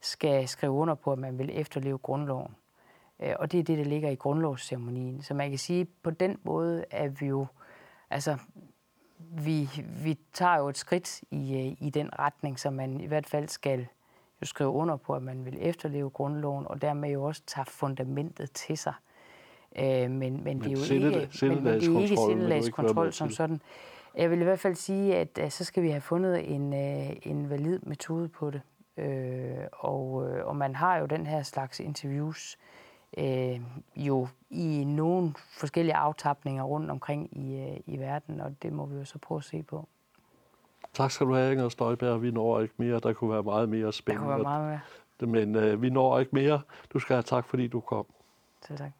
skal 0.00 0.48
skrive 0.48 0.72
under 0.72 0.94
på, 0.94 1.12
at 1.12 1.18
man 1.18 1.38
vil 1.38 1.50
efterleve 1.52 1.98
grundloven. 1.98 2.54
Øh, 3.22 3.34
og 3.38 3.52
det 3.52 3.60
er 3.60 3.64
det, 3.64 3.78
der 3.78 3.84
ligger 3.84 4.10
i 4.10 4.14
grundlovsceremonien. 4.14 5.22
Så 5.22 5.34
man 5.34 5.50
kan 5.50 5.58
sige, 5.58 5.84
på 6.02 6.10
den 6.10 6.38
måde 6.42 6.84
er 6.90 7.08
vi 7.08 7.26
jo, 7.26 7.46
altså, 8.12 8.36
vi, 9.18 9.68
vi 10.04 10.18
tager 10.32 10.58
jo 10.58 10.68
et 10.68 10.78
skridt 10.78 11.20
i, 11.30 11.54
øh, 11.54 11.86
i 11.86 11.90
den 11.90 12.18
retning, 12.18 12.60
så 12.60 12.70
man 12.70 13.00
i 13.00 13.06
hvert 13.06 13.26
fald 13.26 13.48
skal 13.48 13.86
jo 14.42 14.46
skrive 14.46 14.70
under 14.70 14.96
på, 14.96 15.14
at 15.14 15.22
man 15.22 15.44
vil 15.44 15.58
efterleve 15.60 16.10
grundloven, 16.10 16.66
og 16.68 16.82
dermed 16.82 17.10
jo 17.10 17.24
også 17.24 17.42
tage 17.46 17.66
fundamentet 17.66 18.52
til 18.52 18.78
sig. 18.78 18.94
Øh, 19.76 19.84
men, 19.84 20.10
men, 20.10 20.44
men 20.44 20.60
det 20.60 20.66
er 20.66 20.70
jo 20.70 20.76
sinde, 20.76 21.06
ikke, 21.06 21.46
men, 21.46 21.64
men 21.64 21.74
det 21.74 21.96
er 21.96 22.00
ikke 22.00 22.16
sindelagskontrol 22.16 23.12
som 23.12 23.30
sådan. 23.30 23.60
Jeg 24.16 24.30
vil 24.30 24.40
i 24.40 24.44
hvert 24.44 24.60
fald 24.60 24.74
sige, 24.74 25.16
at, 25.16 25.38
at 25.38 25.52
så 25.52 25.64
skal 25.64 25.82
vi 25.82 25.90
have 25.90 26.00
fundet 26.00 26.54
en, 26.54 26.72
en 27.22 27.50
valid 27.50 27.78
metode 27.82 28.28
på 28.28 28.50
det. 28.50 28.60
Øh, 28.96 29.66
og, 29.72 30.28
øh, 30.28 30.46
og 30.46 30.56
man 30.56 30.74
har 30.74 30.96
jo 30.96 31.06
den 31.06 31.26
her 31.26 31.42
slags 31.42 31.80
interviews 31.80 32.58
øh, 33.18 33.60
jo 33.96 34.28
i 34.50 34.84
nogle 34.84 35.34
forskellige 35.60 35.94
aftapninger 35.94 36.62
rundt 36.62 36.90
omkring 36.90 37.38
i, 37.38 37.60
øh, 37.60 37.76
i 37.86 37.98
verden, 37.98 38.40
og 38.40 38.54
det 38.62 38.72
må 38.72 38.86
vi 38.86 38.96
jo 38.96 39.04
så 39.04 39.18
prøve 39.18 39.38
at 39.38 39.44
se 39.44 39.62
på. 39.62 39.88
Tak 40.92 41.10
skal 41.10 41.26
du 41.26 41.34
have, 41.34 41.52
Inger 41.52 41.68
Støjberg. 41.68 42.22
Vi 42.22 42.30
når 42.30 42.60
ikke 42.60 42.74
mere. 42.76 43.00
Der 43.00 43.12
kunne 43.12 43.30
være 43.30 43.42
meget 43.42 43.68
mere 43.68 43.92
spændende. 43.92 44.28
Der 44.28 44.36
kunne 44.36 44.44
være 44.44 44.60
meget 44.60 44.80
mere. 45.20 45.44
Men 45.44 45.56
øh, 45.56 45.82
vi 45.82 45.90
når 45.90 46.18
ikke 46.18 46.34
mere. 46.34 46.60
Du 46.92 46.98
skal 46.98 47.14
have 47.14 47.22
tak, 47.22 47.44
fordi 47.44 47.68
du 47.68 47.80
kom. 47.80 48.06
Selv 48.66 48.78
tak. 48.78 48.90